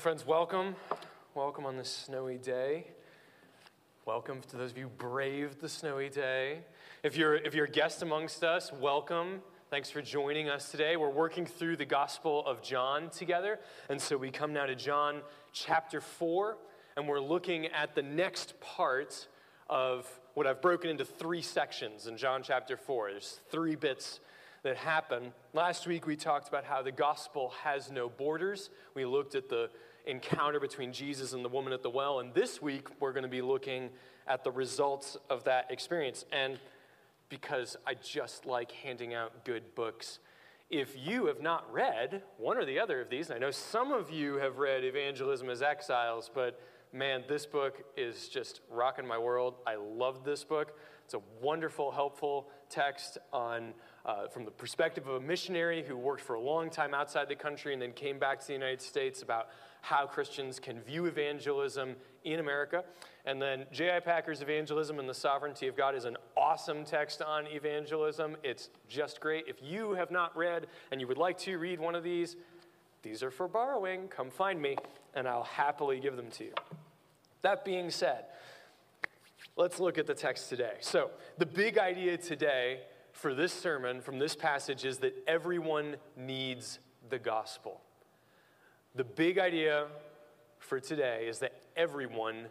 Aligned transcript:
friends, 0.00 0.26
welcome. 0.26 0.74
Welcome 1.34 1.66
on 1.66 1.76
this 1.76 1.90
snowy 1.90 2.38
day. 2.38 2.86
Welcome 4.06 4.40
to 4.48 4.56
those 4.56 4.70
of 4.70 4.78
you 4.78 4.84
who 4.84 4.88
braved 4.88 5.60
the 5.60 5.68
snowy 5.68 6.08
day. 6.08 6.60
If 7.02 7.18
you're, 7.18 7.34
if 7.34 7.54
you're 7.54 7.66
a 7.66 7.70
guest 7.70 8.00
amongst 8.00 8.42
us, 8.42 8.72
welcome. 8.72 9.42
Thanks 9.68 9.90
for 9.90 10.00
joining 10.00 10.48
us 10.48 10.70
today. 10.70 10.96
We're 10.96 11.10
working 11.10 11.44
through 11.44 11.76
the 11.76 11.84
Gospel 11.84 12.46
of 12.46 12.62
John 12.62 13.10
together. 13.10 13.58
And 13.90 14.00
so 14.00 14.16
we 14.16 14.30
come 14.30 14.54
now 14.54 14.64
to 14.64 14.74
John 14.74 15.20
chapter 15.52 16.00
4, 16.00 16.56
and 16.96 17.06
we're 17.06 17.20
looking 17.20 17.66
at 17.66 17.94
the 17.94 18.02
next 18.02 18.58
part 18.58 19.28
of 19.68 20.08
what 20.32 20.46
I've 20.46 20.62
broken 20.62 20.88
into 20.88 21.04
three 21.04 21.42
sections 21.42 22.06
in 22.06 22.16
John 22.16 22.42
chapter 22.42 22.78
4. 22.78 23.10
There's 23.10 23.40
three 23.50 23.76
bits 23.76 24.20
that 24.62 24.76
happen. 24.76 25.32
Last 25.52 25.86
week 25.86 26.06
we 26.06 26.16
talked 26.16 26.48
about 26.48 26.64
how 26.64 26.82
the 26.82 26.92
gospel 26.92 27.52
has 27.64 27.90
no 27.90 28.08
borders. 28.08 28.70
We 28.94 29.04
looked 29.04 29.34
at 29.34 29.48
the 29.48 29.70
encounter 30.06 30.60
between 30.60 30.92
Jesus 30.92 31.32
and 31.32 31.44
the 31.44 31.48
woman 31.48 31.72
at 31.72 31.82
the 31.82 31.90
well. 31.90 32.20
And 32.20 32.34
this 32.34 32.60
week, 32.60 32.88
we're 33.00 33.12
going 33.12 33.24
to 33.24 33.28
be 33.28 33.42
looking 33.42 33.90
at 34.26 34.44
the 34.44 34.50
results 34.50 35.16
of 35.28 35.44
that 35.44 35.70
experience. 35.70 36.24
And 36.32 36.58
because 37.28 37.76
I 37.86 37.94
just 37.94 38.46
like 38.46 38.72
handing 38.72 39.14
out 39.14 39.44
good 39.44 39.74
books, 39.74 40.18
if 40.70 40.96
you 40.96 41.26
have 41.26 41.40
not 41.40 41.70
read 41.72 42.22
one 42.38 42.56
or 42.56 42.64
the 42.64 42.78
other 42.78 43.00
of 43.00 43.10
these, 43.10 43.30
I 43.30 43.38
know 43.38 43.50
some 43.50 43.92
of 43.92 44.10
you 44.10 44.36
have 44.36 44.58
read 44.58 44.84
Evangelism 44.84 45.50
as 45.50 45.62
Exiles, 45.62 46.30
but 46.32 46.60
man, 46.92 47.24
this 47.28 47.46
book 47.46 47.82
is 47.96 48.28
just 48.28 48.60
rocking 48.70 49.06
my 49.06 49.18
world. 49.18 49.54
I 49.66 49.76
love 49.76 50.24
this 50.24 50.44
book. 50.44 50.76
It's 51.04 51.14
a 51.14 51.20
wonderful, 51.40 51.90
helpful 51.90 52.48
text 52.68 53.18
on 53.32 53.74
uh, 54.06 54.28
from 54.28 54.44
the 54.44 54.50
perspective 54.50 55.08
of 55.08 55.16
a 55.16 55.20
missionary 55.20 55.82
who 55.82 55.96
worked 55.96 56.22
for 56.22 56.34
a 56.34 56.40
long 56.40 56.70
time 56.70 56.94
outside 56.94 57.28
the 57.28 57.34
country 57.34 57.72
and 57.72 57.82
then 57.82 57.92
came 57.92 58.18
back 58.18 58.40
to 58.40 58.46
the 58.46 58.52
United 58.52 58.80
States 58.80 59.22
about 59.22 59.48
how 59.82 60.06
Christians 60.06 60.58
can 60.58 60.80
view 60.80 61.06
evangelism 61.06 61.96
in 62.24 62.40
America. 62.40 62.84
And 63.24 63.40
then 63.40 63.66
J.I. 63.72 64.00
Packer's 64.00 64.42
Evangelism 64.42 64.98
and 64.98 65.08
the 65.08 65.14
Sovereignty 65.14 65.66
of 65.68 65.76
God 65.76 65.94
is 65.94 66.04
an 66.04 66.16
awesome 66.36 66.84
text 66.84 67.22
on 67.22 67.46
evangelism. 67.46 68.36
It's 68.42 68.70
just 68.88 69.20
great. 69.20 69.44
If 69.46 69.56
you 69.62 69.92
have 69.92 70.10
not 70.10 70.36
read 70.36 70.66
and 70.90 71.00
you 71.00 71.06
would 71.06 71.18
like 71.18 71.38
to 71.38 71.58
read 71.58 71.80
one 71.80 71.94
of 71.94 72.02
these, 72.02 72.36
these 73.02 73.22
are 73.22 73.30
for 73.30 73.48
borrowing. 73.48 74.08
Come 74.08 74.30
find 74.30 74.60
me, 74.60 74.76
and 75.14 75.26
I'll 75.26 75.44
happily 75.44 76.00
give 76.00 76.16
them 76.16 76.30
to 76.32 76.44
you. 76.44 76.52
That 77.42 77.64
being 77.64 77.90
said, 77.90 78.26
let's 79.56 79.80
look 79.80 79.98
at 79.98 80.06
the 80.06 80.14
text 80.14 80.48
today. 80.48 80.74
So, 80.80 81.10
the 81.38 81.46
big 81.46 81.78
idea 81.78 82.18
today 82.18 82.80
for 83.12 83.34
this 83.34 83.52
sermon 83.52 84.00
from 84.00 84.18
this 84.18 84.36
passage 84.36 84.84
is 84.84 84.98
that 84.98 85.14
everyone 85.26 85.96
needs 86.16 86.78
the 87.08 87.18
gospel. 87.18 87.80
The 88.96 89.04
big 89.04 89.38
idea 89.38 89.86
for 90.58 90.80
today 90.80 91.26
is 91.28 91.38
that 91.38 91.52
everyone 91.76 92.46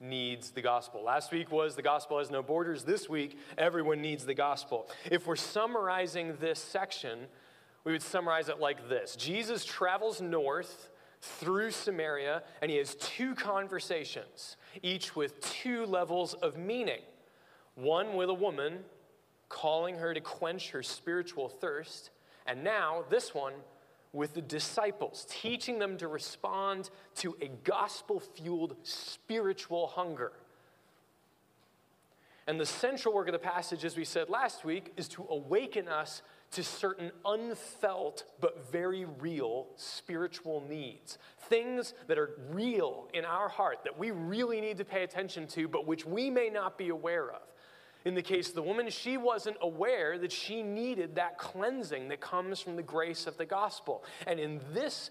needs 0.00 0.50
the 0.50 0.60
gospel. 0.60 1.04
Last 1.04 1.30
week 1.30 1.52
was 1.52 1.76
the 1.76 1.82
gospel 1.82 2.18
has 2.18 2.32
no 2.32 2.42
borders. 2.42 2.82
This 2.82 3.08
week, 3.08 3.38
everyone 3.56 4.02
needs 4.02 4.26
the 4.26 4.34
gospel. 4.34 4.88
If 5.08 5.28
we're 5.28 5.36
summarizing 5.36 6.36
this 6.40 6.58
section, 6.58 7.20
we 7.84 7.92
would 7.92 8.02
summarize 8.02 8.48
it 8.48 8.58
like 8.58 8.88
this 8.88 9.14
Jesus 9.14 9.64
travels 9.64 10.20
north 10.20 10.90
through 11.20 11.70
Samaria, 11.70 12.42
and 12.60 12.72
he 12.72 12.76
has 12.78 12.96
two 12.96 13.36
conversations, 13.36 14.56
each 14.82 15.14
with 15.14 15.40
two 15.40 15.86
levels 15.86 16.34
of 16.34 16.58
meaning. 16.58 17.02
One 17.76 18.14
with 18.16 18.30
a 18.30 18.34
woman, 18.34 18.80
calling 19.48 19.98
her 19.98 20.12
to 20.12 20.20
quench 20.20 20.70
her 20.70 20.82
spiritual 20.82 21.48
thirst, 21.48 22.10
and 22.46 22.64
now 22.64 23.04
this 23.08 23.32
one 23.32 23.54
with 24.14 24.32
the 24.32 24.40
disciples, 24.40 25.26
teaching 25.28 25.78
them 25.78 25.98
to 25.98 26.08
respond 26.08 26.88
to 27.16 27.36
a 27.42 27.48
gospel 27.64 28.20
fueled 28.20 28.76
spiritual 28.82 29.88
hunger. 29.88 30.32
And 32.46 32.60
the 32.60 32.66
central 32.66 33.14
work 33.14 33.26
of 33.26 33.32
the 33.32 33.38
passage, 33.38 33.84
as 33.84 33.96
we 33.96 34.04
said 34.04 34.28
last 34.28 34.64
week, 34.64 34.92
is 34.96 35.08
to 35.08 35.26
awaken 35.28 35.88
us 35.88 36.22
to 36.52 36.62
certain 36.62 37.10
unfelt 37.24 38.24
but 38.40 38.70
very 38.70 39.06
real 39.18 39.66
spiritual 39.76 40.62
needs. 40.68 41.18
Things 41.48 41.94
that 42.06 42.18
are 42.18 42.38
real 42.50 43.08
in 43.14 43.24
our 43.24 43.48
heart 43.48 43.80
that 43.84 43.98
we 43.98 44.12
really 44.12 44.60
need 44.60 44.78
to 44.78 44.84
pay 44.84 45.02
attention 45.02 45.46
to, 45.48 45.66
but 45.66 45.86
which 45.86 46.06
we 46.06 46.30
may 46.30 46.50
not 46.50 46.78
be 46.78 46.90
aware 46.90 47.30
of. 47.30 47.42
In 48.04 48.14
the 48.14 48.22
case 48.22 48.50
of 48.50 48.54
the 48.54 48.62
woman, 48.62 48.90
she 48.90 49.16
wasn't 49.16 49.56
aware 49.62 50.18
that 50.18 50.30
she 50.30 50.62
needed 50.62 51.14
that 51.14 51.38
cleansing 51.38 52.08
that 52.08 52.20
comes 52.20 52.60
from 52.60 52.76
the 52.76 52.82
grace 52.82 53.26
of 53.26 53.38
the 53.38 53.46
gospel. 53.46 54.04
And 54.26 54.38
in 54.38 54.60
this 54.74 55.10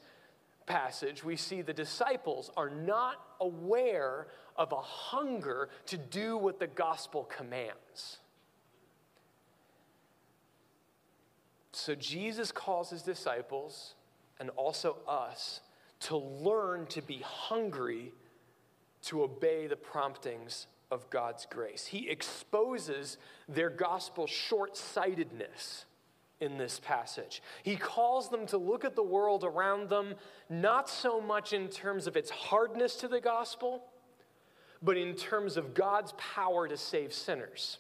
passage, 0.67 1.23
we 1.23 1.35
see 1.35 1.61
the 1.61 1.73
disciples 1.73 2.51
are 2.55 2.69
not 2.69 3.15
aware 3.39 4.27
of 4.55 4.71
a 4.71 4.81
hunger 4.81 5.69
to 5.87 5.97
do 5.97 6.37
what 6.37 6.59
the 6.59 6.67
gospel 6.67 7.23
commands. 7.23 8.19
So 11.71 11.95
Jesus 11.95 12.51
calls 12.51 12.91
his 12.91 13.01
disciples 13.01 13.95
and 14.39 14.51
also 14.51 14.97
us 15.07 15.61
to 16.01 16.17
learn 16.17 16.85
to 16.87 17.01
be 17.01 17.23
hungry 17.25 18.13
to 19.03 19.23
obey 19.23 19.65
the 19.67 19.75
promptings 19.75 20.67
of 20.93 21.09
God's 21.09 21.47
grace. 21.49 21.87
He 21.87 22.07
exposes 22.07 23.17
their 23.49 23.69
gospel 23.69 24.27
short 24.27 24.77
sightedness 24.77 25.85
in 26.39 26.57
this 26.57 26.79
passage. 26.79 27.41
He 27.63 27.75
calls 27.75 28.29
them 28.29 28.45
to 28.47 28.57
look 28.57 28.85
at 28.85 28.95
the 28.95 29.03
world 29.03 29.43
around 29.43 29.89
them 29.89 30.13
not 30.49 30.87
so 30.87 31.19
much 31.19 31.51
in 31.51 31.67
terms 31.67 32.05
of 32.05 32.15
its 32.15 32.29
hardness 32.29 32.95
to 32.97 33.07
the 33.07 33.19
gospel, 33.19 33.83
but 34.81 34.97
in 34.97 35.15
terms 35.15 35.57
of 35.57 35.73
God's 35.73 36.13
power 36.17 36.67
to 36.67 36.77
save 36.77 37.11
sinners. 37.13 37.79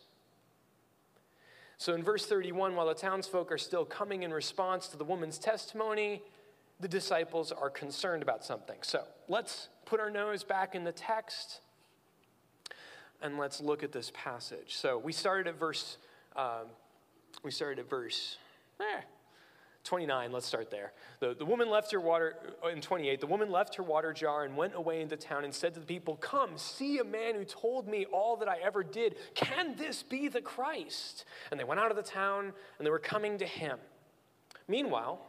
So 1.77 1.93
in 1.93 2.01
verse 2.01 2.25
31, 2.25 2.75
while 2.75 2.87
the 2.87 2.93
townsfolk 2.93 3.51
are 3.51 3.57
still 3.57 3.85
coming 3.85 4.23
in 4.23 4.33
response 4.33 4.87
to 4.87 4.97
the 4.97 5.03
woman's 5.03 5.37
testimony, 5.37 6.21
the 6.79 6.87
disciples 6.87 7.51
are 7.51 7.69
concerned 7.69 8.23
about 8.23 8.43
something. 8.43 8.77
So 8.81 9.03
let's 9.27 9.67
put 9.85 9.99
our 9.99 10.09
nose 10.09 10.43
back 10.43 10.73
in 10.73 10.83
the 10.83 10.91
text 10.91 11.59
and 13.23 13.37
let's 13.37 13.61
look 13.61 13.81
at 13.83 13.91
this 13.91 14.11
passage. 14.13 14.75
So 14.75 14.99
we 14.99 15.13
started 15.13 15.47
at 15.47 15.57
verse, 15.57 15.97
um, 16.35 16.67
we 17.41 17.49
started 17.49 17.79
at 17.79 17.89
verse 17.89 18.37
eh, 18.79 19.01
29. 19.85 20.31
Let's 20.31 20.45
start 20.45 20.69
there. 20.69 20.91
The, 21.19 21.33
the 21.33 21.45
woman 21.45 21.69
left 21.69 21.91
her 21.93 21.99
water, 21.99 22.35
uh, 22.63 22.67
in 22.67 22.81
28, 22.81 23.21
the 23.21 23.27
woman 23.27 23.49
left 23.49 23.75
her 23.75 23.83
water 23.83 24.13
jar 24.13 24.43
and 24.43 24.55
went 24.55 24.75
away 24.75 25.01
into 25.01 25.15
town 25.15 25.45
and 25.45 25.53
said 25.53 25.73
to 25.73 25.79
the 25.79 25.85
people, 25.85 26.17
Come, 26.17 26.57
see 26.57 26.99
a 26.99 27.03
man 27.03 27.35
who 27.35 27.45
told 27.45 27.87
me 27.87 28.05
all 28.05 28.35
that 28.37 28.49
I 28.49 28.57
ever 28.61 28.83
did. 28.83 29.15
Can 29.35 29.75
this 29.77 30.03
be 30.03 30.27
the 30.27 30.41
Christ? 30.41 31.25
And 31.49 31.59
they 31.59 31.63
went 31.63 31.79
out 31.79 31.91
of 31.91 31.97
the 31.97 32.03
town 32.03 32.53
and 32.77 32.85
they 32.85 32.91
were 32.91 32.99
coming 32.99 33.37
to 33.39 33.45
him. 33.45 33.77
Meanwhile, 34.67 35.25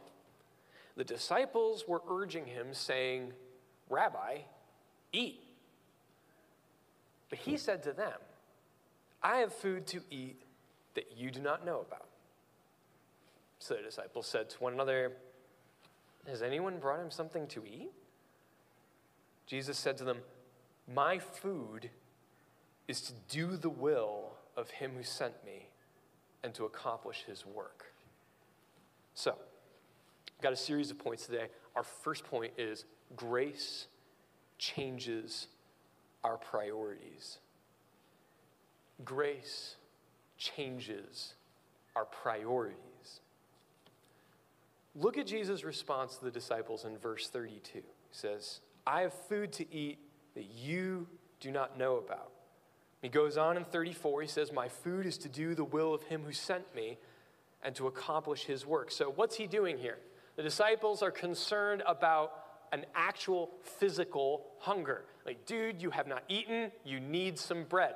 the 0.97 1.05
disciples 1.05 1.85
were 1.87 2.03
urging 2.09 2.47
him, 2.47 2.69
saying, 2.73 3.33
Rabbi, 3.89 4.39
eat. 5.13 5.44
But 7.35 7.41
he 7.41 7.57
said 7.57 7.83
to 7.83 7.93
them, 7.93 8.13
I 9.21 9.39
have 9.39 9.53
food 9.53 9.89
to 9.89 10.01
eat 10.09 10.41
that 10.95 11.17
you 11.17 11.33
do 11.33 11.41
not 11.41 11.67
know 11.67 11.81
about. 11.81 12.07
So 13.59 13.75
the 13.75 13.83
disciples 13.83 14.29
said 14.29 14.51
to 14.51 14.57
one 14.63 14.73
another, 14.73 15.11
Has 16.29 16.43
anyone 16.43 16.79
brought 16.79 17.01
him 17.01 17.11
something 17.11 17.49
to 17.49 17.65
eat? 17.67 17.91
Jesus 19.49 19.77
said 19.77 19.97
to 19.97 20.05
them, 20.05 20.19
My 20.95 21.19
food 21.19 21.91
is 22.87 23.01
to 23.01 23.13
do 23.29 23.57
the 23.57 23.69
will 23.69 24.35
of 24.57 24.71
him 24.71 24.93
who 24.97 25.03
sent 25.03 25.45
me 25.45 25.71
and 26.45 26.55
to 26.55 26.67
accomplish 26.67 27.25
his 27.27 27.45
work. 27.45 27.87
So, 29.15 29.35
got 30.41 30.53
a 30.53 30.57
series 30.57 30.93
of 30.93 31.01
points 31.01 31.27
today. 31.27 31.49
Our 31.75 31.83
first 31.83 32.23
point 32.27 32.53
is 32.57 32.85
grace 33.17 33.89
changes 34.57 35.49
our 36.25 36.37
priorities. 36.37 37.39
Grace 39.05 39.77
changes 40.39 41.35
our 41.95 42.05
priorities. 42.05 42.79
Look 44.97 45.19
at 45.19 45.27
Jesus' 45.27 45.65
response 45.65 46.17
to 46.17 46.25
the 46.25 46.31
disciples 46.31 46.85
in 46.85 46.99
verse 46.99 47.29
32. 47.29 47.79
He 47.79 47.83
says, 48.11 48.61
I 48.87 49.03
have 49.03 49.13
food 49.13 49.53
to 49.55 49.75
eat 49.75 49.99
that 50.35 50.45
you 50.45 51.07
do 51.41 51.51
not 51.51 51.79
know 51.79 51.97
about. 51.97 52.31
He 53.03 53.09
goes 53.09 53.37
on 53.37 53.57
in 53.57 53.65
34, 53.65 54.23
he 54.23 54.29
says, 54.29 54.51
My 54.51 54.69
food 54.69 55.05
is 55.05 55.19
to 55.19 55.29
do 55.29 55.55
the 55.55 55.65
will 55.65 55.93
of 55.93 56.05
him 56.05 56.23
who 56.25 56.33
sent 56.33 56.75
me 56.75 56.97
and 57.63 57.75
to 57.75 57.87
accomplish 57.87 58.45
his 58.45 58.65
work. 58.65 58.91
So, 58.91 59.13
what's 59.15 59.37
he 59.37 59.47
doing 59.47 59.79
here? 59.79 59.99
The 60.37 60.43
disciples 60.43 61.03
are 61.03 61.11
concerned 61.11 61.83
about 61.87 62.33
an 62.73 62.87
actual 62.95 63.51
physical 63.63 64.47
hunger. 64.59 65.05
Like, 65.25 65.47
dude, 65.47 65.81
you 65.81 65.91
have 65.91 66.07
not 66.07 66.23
eaten, 66.29 66.71
you 66.85 67.01
need 67.01 67.39
some 67.39 67.65
bread. 67.65 67.95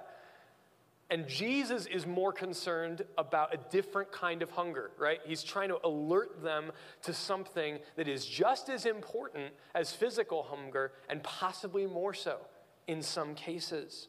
And 1.11 1.27
Jesus 1.27 1.87
is 1.87 2.07
more 2.07 2.33
concerned 2.33 3.03
about 3.17 3.55
a 3.55 3.57
different 3.71 4.13
kind 4.13 4.43
of 4.43 4.51
hunger, 4.51 4.91
right? 4.99 5.21
He's 5.25 5.43
trying 5.43 5.71
to 5.71 5.79
alert 5.83 6.43
them 6.43 6.71
to 7.03 7.15
something 7.15 7.79
that 7.97 8.09
is 8.09 8.27
just 8.27 8.69
as 8.69 8.85
important 8.85 9.55
as 9.75 9.93
physical 9.93 10.43
hunger 10.43 10.93
and 11.09 11.23
possibly 11.23 11.87
more 11.87 12.13
so 12.13 12.39
in 12.87 13.03
some 13.03 13.35
cases. 13.35 14.09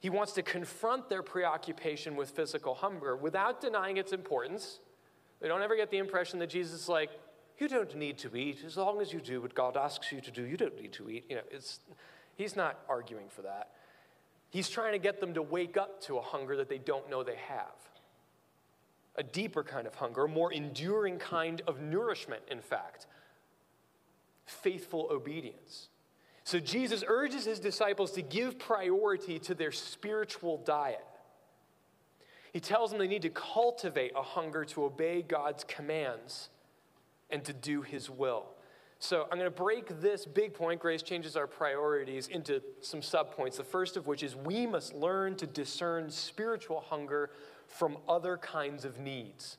He 0.00 0.10
wants 0.10 0.32
to 0.32 0.42
confront 0.42 1.08
their 1.08 1.22
preoccupation 1.22 2.14
with 2.14 2.28
physical 2.28 2.74
hunger 2.74 3.16
without 3.16 3.62
denying 3.62 3.96
its 3.96 4.12
importance. 4.12 4.80
They 5.40 5.48
don't 5.48 5.62
ever 5.62 5.76
get 5.76 5.90
the 5.90 5.96
impression 5.96 6.38
that 6.40 6.50
Jesus 6.50 6.82
is 6.82 6.88
like, 6.90 7.08
you 7.58 7.68
don't 7.68 7.94
need 7.94 8.18
to 8.18 8.36
eat. 8.36 8.62
As 8.66 8.76
long 8.76 9.00
as 9.00 9.12
you 9.12 9.20
do 9.20 9.40
what 9.40 9.54
God 9.54 9.76
asks 9.76 10.10
you 10.10 10.20
to 10.20 10.30
do, 10.30 10.44
you 10.44 10.56
don't 10.56 10.80
need 10.80 10.92
to 10.94 11.08
eat. 11.08 11.24
You 11.28 11.36
know, 11.36 11.42
it's, 11.50 11.80
he's 12.36 12.56
not 12.56 12.80
arguing 12.88 13.28
for 13.28 13.42
that. 13.42 13.70
He's 14.50 14.68
trying 14.68 14.92
to 14.92 14.98
get 14.98 15.20
them 15.20 15.34
to 15.34 15.42
wake 15.42 15.76
up 15.76 16.00
to 16.02 16.18
a 16.18 16.20
hunger 16.20 16.56
that 16.56 16.68
they 16.68 16.78
don't 16.78 17.08
know 17.08 17.22
they 17.22 17.36
have. 17.36 17.74
A 19.16 19.22
deeper 19.22 19.62
kind 19.62 19.86
of 19.86 19.94
hunger, 19.94 20.24
a 20.24 20.28
more 20.28 20.52
enduring 20.52 21.18
kind 21.18 21.62
of 21.66 21.80
nourishment, 21.80 22.42
in 22.50 22.60
fact. 22.60 23.06
Faithful 24.46 25.08
obedience. 25.10 25.88
So 26.42 26.58
Jesus 26.58 27.02
urges 27.06 27.44
his 27.44 27.58
disciples 27.58 28.10
to 28.12 28.22
give 28.22 28.58
priority 28.58 29.38
to 29.40 29.54
their 29.54 29.72
spiritual 29.72 30.58
diet. 30.58 31.04
He 32.52 32.60
tells 32.60 32.90
them 32.90 32.98
they 32.98 33.08
need 33.08 33.22
to 33.22 33.30
cultivate 33.30 34.12
a 34.14 34.22
hunger 34.22 34.64
to 34.66 34.84
obey 34.84 35.22
God's 35.22 35.64
commands 35.64 36.50
and 37.30 37.44
to 37.44 37.52
do 37.52 37.82
his 37.82 38.08
will. 38.10 38.46
So 38.98 39.26
I'm 39.30 39.38
going 39.38 39.50
to 39.50 39.56
break 39.56 40.00
this 40.00 40.24
big 40.24 40.54
point, 40.54 40.80
grace 40.80 41.02
changes 41.02 41.36
our 41.36 41.46
priorities, 41.46 42.28
into 42.28 42.62
some 42.80 43.00
subpoints. 43.00 43.56
The 43.56 43.64
first 43.64 43.96
of 43.96 44.06
which 44.06 44.22
is 44.22 44.34
we 44.34 44.66
must 44.66 44.94
learn 44.94 45.36
to 45.36 45.46
discern 45.46 46.10
spiritual 46.10 46.80
hunger 46.80 47.30
from 47.66 47.98
other 48.08 48.36
kinds 48.36 48.84
of 48.84 48.98
needs. 48.98 49.58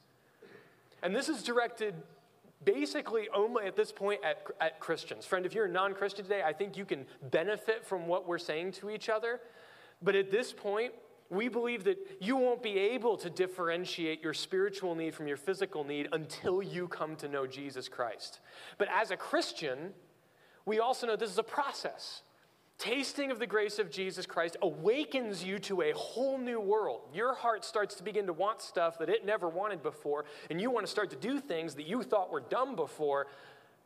And 1.04 1.16
this 1.16 1.30
is 1.30 1.44
directed 1.44 1.94
basically 2.64 3.28
only 3.34 3.66
at 3.66 3.76
this 3.76 3.92
point 3.92 4.22
at, 4.24 4.44
at 4.60 4.80
Christians. 4.80 5.26
Friend, 5.26 5.46
if 5.46 5.54
you're 5.54 5.66
a 5.66 5.70
non 5.70 5.94
Christian 5.94 6.24
today, 6.24 6.42
I 6.44 6.54
think 6.54 6.76
you 6.76 6.86
can 6.86 7.06
benefit 7.30 7.86
from 7.86 8.08
what 8.08 8.28
we're 8.28 8.40
saying 8.40 8.72
to 8.74 8.90
each 8.90 9.10
other. 9.10 9.40
But 10.02 10.16
at 10.16 10.32
this 10.32 10.52
point, 10.52 10.94
we 11.30 11.48
believe 11.48 11.84
that 11.86 11.98
you 12.20 12.38
won't 12.38 12.62
be 12.62 12.78
able 12.78 13.18
to 13.18 13.30
differentiate 13.30 14.22
your 14.22 14.34
spiritual 14.34 14.96
need 14.96 15.16
from 15.16 15.28
your 15.28 15.38
physical 15.38 15.84
need 15.84 16.08
until 16.12 16.62
you 16.62 16.88
come 16.88 17.16
to 17.18 17.28
know 17.28 17.48
Jesus 17.48 17.88
Christ. 17.88 18.42
But 18.78 18.88
as 18.94 19.12
a 19.12 19.18
Christian, 19.18 19.94
we 20.66 20.80
also 20.80 21.08
know 21.08 21.16
this 21.16 21.32
is 21.32 21.38
a 21.38 21.44
process. 21.44 22.22
Tasting 22.78 23.32
of 23.32 23.40
the 23.40 23.48
grace 23.48 23.80
of 23.80 23.90
Jesus 23.90 24.26
Christ 24.26 24.58
awakens 24.62 25.44
you 25.44 25.60
to 25.60 25.82
a 25.82 25.94
whole 25.94 26.38
new 26.38 26.60
world. 26.60 27.02
Your 27.14 27.34
heart 27.34 27.64
starts 27.64 27.96
to 27.96 28.04
begin 28.04 28.28
to 28.28 28.34
want 28.34 28.62
stuff 28.62 29.00
that 29.00 29.10
it 29.10 29.26
never 29.26 29.48
wanted 29.48 29.82
before, 29.82 30.26
and 30.50 30.60
you 30.60 30.70
want 30.70 30.86
to 30.86 30.92
start 30.92 31.10
to 31.12 31.16
do 31.16 31.40
things 31.40 31.76
that 31.76 31.88
you 31.88 32.04
thought 32.04 32.32
were 32.32 32.42
dumb 32.42 32.76
before 32.76 33.28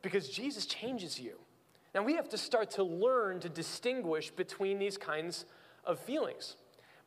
because 0.02 0.28
Jesus 0.28 0.66
changes 0.66 1.20
you. 1.20 1.36
Now, 1.94 2.02
we 2.02 2.14
have 2.14 2.28
to 2.30 2.38
start 2.38 2.70
to 2.72 2.84
learn 2.84 3.40
to 3.40 3.48
distinguish 3.48 4.30
between 4.30 4.78
these 4.78 4.96
kinds 4.96 5.44
of 5.84 5.98
feelings 5.98 6.56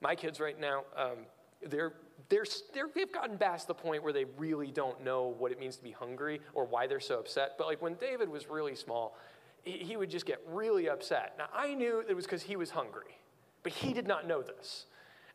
my 0.03 0.15
kids 0.15 0.39
right 0.39 0.59
now, 0.59 0.83
um, 0.95 1.25
they're, 1.65 1.93
they're, 2.29 2.45
they're, 2.73 2.89
they've 2.93 3.11
gotten 3.11 3.37
past 3.37 3.67
the 3.67 3.73
point 3.73 4.03
where 4.03 4.13
they 4.13 4.25
really 4.37 4.69
don't 4.69 5.03
know 5.03 5.33
what 5.39 5.51
it 5.51 5.59
means 5.59 5.77
to 5.77 5.83
be 5.83 5.91
hungry 5.91 6.41
or 6.53 6.65
why 6.65 6.85
they're 6.85 6.99
so 6.99 7.19
upset. 7.19 7.53
But 7.57 7.67
like 7.67 7.81
when 7.81 7.95
David 7.95 8.29
was 8.29 8.49
really 8.49 8.75
small, 8.75 9.17
he, 9.63 9.71
he 9.71 9.97
would 9.97 10.09
just 10.09 10.25
get 10.25 10.41
really 10.47 10.89
upset. 10.89 11.35
Now, 11.37 11.47
I 11.55 11.73
knew 11.73 12.03
it 12.07 12.13
was 12.13 12.25
because 12.25 12.43
he 12.43 12.55
was 12.55 12.69
hungry, 12.69 13.17
but 13.63 13.71
he 13.71 13.93
did 13.93 14.05
not 14.05 14.27
know 14.27 14.41
this. 14.41 14.85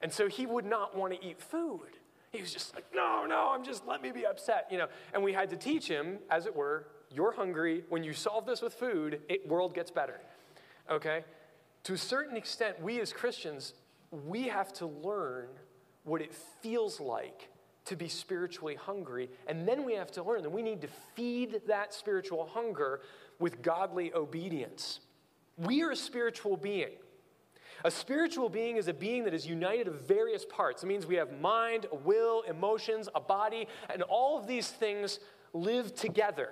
And 0.01 0.13
so 0.13 0.29
he 0.29 0.47
would 0.47 0.67
not 0.67 0.97
want 0.97 1.13
to 1.15 1.27
eat 1.27 1.41
food. 1.41 1.97
He 2.31 2.41
was 2.43 2.53
just 2.53 2.75
like, 2.75 2.85
no, 2.95 3.25
no, 3.27 3.51
I'm 3.55 3.65
just, 3.65 3.87
let 3.87 4.03
me 4.03 4.13
be 4.13 4.27
upset, 4.27 4.69
you 4.71 4.77
know. 4.77 4.89
And 5.15 5.25
we 5.25 5.33
had 5.33 5.49
to 5.51 5.57
teach 5.57 5.89
him, 5.89 6.19
as 6.31 6.45
it 6.45 6.55
were, 6.55 6.89
you're 7.11 7.33
hungry. 7.33 7.85
When 7.89 8.05
you 8.05 8.13
solve 8.13 8.45
this 8.45 8.61
with 8.61 8.75
food, 8.75 9.23
it 9.31 9.49
world 9.49 9.75
gets 9.75 9.91
better, 9.91 10.21
okay? 10.91 11.25
To 11.85 11.95
a 11.95 11.99
certain 11.99 12.37
extent, 12.37 12.83
we 12.83 13.01
as 13.01 13.15
Christians 13.15 13.73
we 14.11 14.49
have 14.49 14.73
to 14.75 14.87
learn 14.87 15.49
what 16.05 16.23
it 16.23 16.35
feels 16.63 17.01
like 17.01 17.51
to 17.85 17.97
be 17.97 18.09
spiritually 18.09 18.75
hungry. 18.75 19.31
And 19.47 19.67
then 19.67 19.85
we 19.85 19.95
have 19.95 20.11
to 20.13 20.23
learn 20.23 20.43
that 20.43 20.51
we 20.51 20.63
need 20.63 20.83
to 20.83 20.89
feed 21.15 21.63
that 21.67 21.95
spiritual 21.95 22.47
hunger 22.47 23.01
with 23.39 23.63
godly 23.63 24.13
obedience. 24.13 25.01
We 25.57 25.83
are 25.83 25.91
a 25.91 25.97
spiritual 25.97 26.57
being. 26.57 26.97
A 27.85 27.91
spiritual 27.91 28.49
being 28.49 28.77
is 28.77 28.89
a 28.89 28.93
being 28.93 29.25
that 29.25 29.35
is 29.35 29.47
united 29.47 29.89
of 29.89 30.03
various 30.03 30.45
parts. 30.45 30.83
It 30.83 30.87
means 30.87 31.07
we 31.07 31.15
have 31.15 31.41
mind, 31.41 31.87
will, 32.05 32.43
emotions, 32.43 33.09
a 33.15 33.21
body, 33.21 33.69
and 33.89 34.03
all 34.03 34.39
of 34.39 34.47
these 34.47 34.69
things 34.69 35.21
live 35.53 35.95
together 35.95 36.51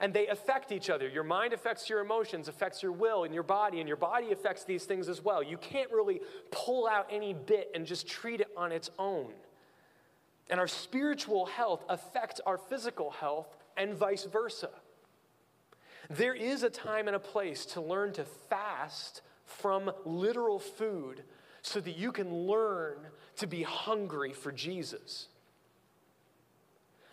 and 0.00 0.12
they 0.12 0.26
affect 0.28 0.72
each 0.72 0.90
other. 0.90 1.08
Your 1.08 1.24
mind 1.24 1.52
affects 1.52 1.88
your 1.88 2.00
emotions, 2.00 2.48
affects 2.48 2.82
your 2.82 2.92
will 2.92 3.24
and 3.24 3.34
your 3.34 3.42
body, 3.42 3.80
and 3.80 3.88
your 3.88 3.96
body 3.96 4.32
affects 4.32 4.64
these 4.64 4.84
things 4.84 5.08
as 5.08 5.22
well. 5.22 5.42
You 5.42 5.56
can't 5.58 5.90
really 5.90 6.20
pull 6.50 6.86
out 6.86 7.06
any 7.10 7.34
bit 7.34 7.70
and 7.74 7.86
just 7.86 8.06
treat 8.06 8.40
it 8.40 8.48
on 8.56 8.72
its 8.72 8.90
own. 8.98 9.32
And 10.50 10.58
our 10.58 10.68
spiritual 10.68 11.46
health 11.46 11.84
affects 11.88 12.40
our 12.44 12.58
physical 12.58 13.10
health 13.10 13.48
and 13.76 13.94
vice 13.94 14.24
versa. 14.24 14.70
There 16.10 16.34
is 16.34 16.62
a 16.62 16.70
time 16.70 17.06
and 17.06 17.16
a 17.16 17.20
place 17.20 17.64
to 17.66 17.80
learn 17.80 18.12
to 18.14 18.24
fast 18.24 19.22
from 19.44 19.90
literal 20.04 20.58
food 20.58 21.22
so 21.62 21.80
that 21.80 21.96
you 21.96 22.12
can 22.12 22.32
learn 22.34 22.96
to 23.36 23.46
be 23.46 23.62
hungry 23.62 24.32
for 24.32 24.52
Jesus. 24.52 25.28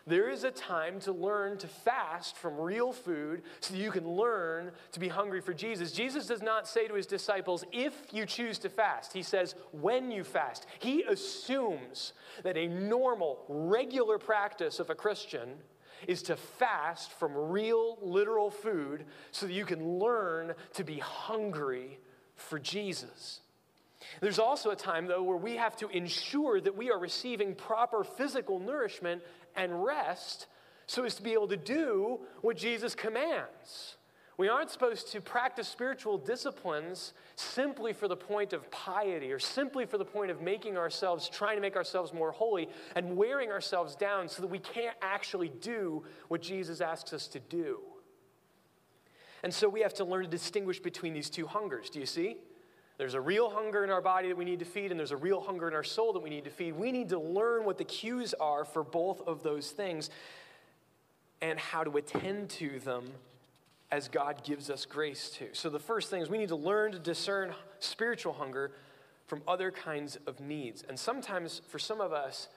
There 0.09 0.27
is 0.27 0.44
a 0.44 0.50
time 0.50 1.00
to 1.01 1.11
learn 1.11 1.59
to 1.59 1.67
fast 1.67 2.35
from 2.35 2.59
real 2.59 2.91
food 2.91 3.44
so 3.59 3.73
that 3.73 3.79
you 3.79 3.91
can 3.91 4.09
learn 4.09 4.71
to 4.94 5.00
be 5.00 5.07
hungry 5.07 5.39
for 5.39 5.53
Jesus. 5.53 5.91
Jesus 5.91 6.25
does 6.25 6.41
not 6.41 6.67
say 6.67 6.88
to 6.88 6.95
his 6.95 7.06
disciples, 7.06 7.63
if 7.71 7.94
you 8.11 8.25
choose 8.25 8.57
to 8.59 8.69
fast. 8.69 9.13
He 9.13 9.21
says, 9.21 9.53
when 9.71 10.09
you 10.09 10.23
fast. 10.23 10.65
He 10.79 11.03
assumes 11.03 12.13
that 12.41 12.57
a 12.57 12.67
normal, 12.67 13.45
regular 13.47 14.17
practice 14.17 14.79
of 14.79 14.89
a 14.89 14.95
Christian 14.95 15.50
is 16.07 16.23
to 16.23 16.35
fast 16.35 17.12
from 17.12 17.35
real, 17.35 18.00
literal 18.01 18.50
food 18.50 19.05
so 19.29 19.45
that 19.45 19.53
you 19.53 19.65
can 19.65 20.00
learn 20.00 20.55
to 20.73 20.83
be 20.83 20.97
hungry 20.97 22.00
for 22.35 22.57
Jesus. 22.57 23.41
There's 24.21 24.39
also 24.39 24.71
a 24.71 24.75
time, 24.75 25.07
though, 25.07 25.23
where 25.23 25.38
we 25.38 25.57
have 25.57 25.75
to 25.77 25.89
ensure 25.89 26.59
that 26.62 26.75
we 26.75 26.89
are 26.89 27.00
receiving 27.00 27.53
proper 27.53 28.03
physical 28.03 28.59
nourishment 28.59 29.21
and 29.56 29.84
rest 29.84 30.48
so 30.88 31.04
as 31.04 31.16
to 31.16 31.22
be 31.22 31.34
able 31.34 31.48
to 31.48 31.57
do 31.57 32.19
what 32.42 32.57
Jesus 32.57 32.96
commands. 32.96 33.96
We 34.38 34.48
aren't 34.48 34.70
supposed 34.70 35.12
to 35.12 35.20
practice 35.20 35.68
spiritual 35.68 36.18
disciplines 36.18 37.13
simply 37.36 37.91
for 37.91 38.08
the 38.08 38.15
point 38.15 38.53
of 38.53 38.72
piety 38.72 39.34
or 39.34 39.38
simply 39.38 39.86
for 39.86 39.98
the 39.98 40.06
point 40.06 40.32
of 40.32 40.41
making 40.41 40.77
ourselves, 40.77 41.27
trying 41.27 41.58
to 41.58 41.62
make 41.62 41.75
ourselves 41.75 42.13
more 42.13 42.32
holy 42.32 42.70
and 42.96 43.18
wearing 43.18 43.51
ourselves 43.51 43.96
down 43.96 44.29
so 44.29 44.41
that 44.41 44.48
we 44.48 44.60
can't 44.60 44.96
actually 45.01 45.50
do 45.60 46.03
what 46.29 46.41
Jesus 46.41 46.79
asks 46.79 47.12
us 47.12 47.27
to 47.27 47.39
do. 47.39 47.79
And 49.44 49.53
so 49.53 49.68
we 49.68 49.82
have 49.82 49.94
to 49.96 50.06
learn 50.06 50.24
to 50.24 50.29
distinguish 50.29 50.79
between 50.79 51.13
these 51.13 51.29
two 51.29 51.46
hungers. 51.46 51.89
Do 51.89 52.00
you 52.00 52.06
see? 52.06 52.38
There's 53.00 53.13
a 53.13 53.22
real 53.22 53.50
hunger 53.50 53.86
in 53.86 53.89
our 53.89 54.01
body 54.01 54.27
that 54.27 54.36
we 54.36 54.44
need 54.44 54.60
to 54.60 54.65
feed, 54.65 54.91
and 54.91 55.00
there's 55.00 55.13
a 55.13 55.18
real 55.18 55.39
hunger 55.39 55.70
in 55.70 55.74
our 55.74 55.86
soul 55.86 56.12
that 56.12 56.20
we 56.20 56.29
need 56.29 56.44
to 56.44 56.50
feed. 56.50 56.74
We 56.74 56.91
need 56.91 57.08
to 57.10 57.18
learn 57.18 57.63
what 57.63 57.77
the 57.77 57.86
cues 57.86 58.34
are 58.41 58.65
for 58.65 58.84
both 58.84 59.25
of 59.25 59.41
those 59.41 59.72
things 59.72 60.10
and 61.41 61.58
how 61.58 61.86
to 61.86 61.96
attend 61.96 62.50
to 62.50 62.77
them 62.79 63.06
as 63.89 64.10
God 64.10 64.44
gives 64.44 64.70
us 64.70 64.86
grace 64.86 65.29
to. 65.38 65.48
So, 65.53 65.70
the 65.70 65.79
first 65.79 66.10
thing 66.10 66.22
is 66.22 66.29
we 66.29 66.38
need 66.38 66.50
to 66.50 66.58
learn 66.58 66.91
to 66.91 67.00
discern 67.00 67.53
spiritual 67.79 68.34
hunger 68.34 68.72
from 69.27 69.44
other 69.48 69.72
kinds 69.72 70.18
of 70.27 70.41
needs. 70.41 70.84
And 70.89 71.00
sometimes, 71.00 71.62
for 71.70 71.79
some 71.79 72.01
of 72.01 72.12
us, 72.12 72.50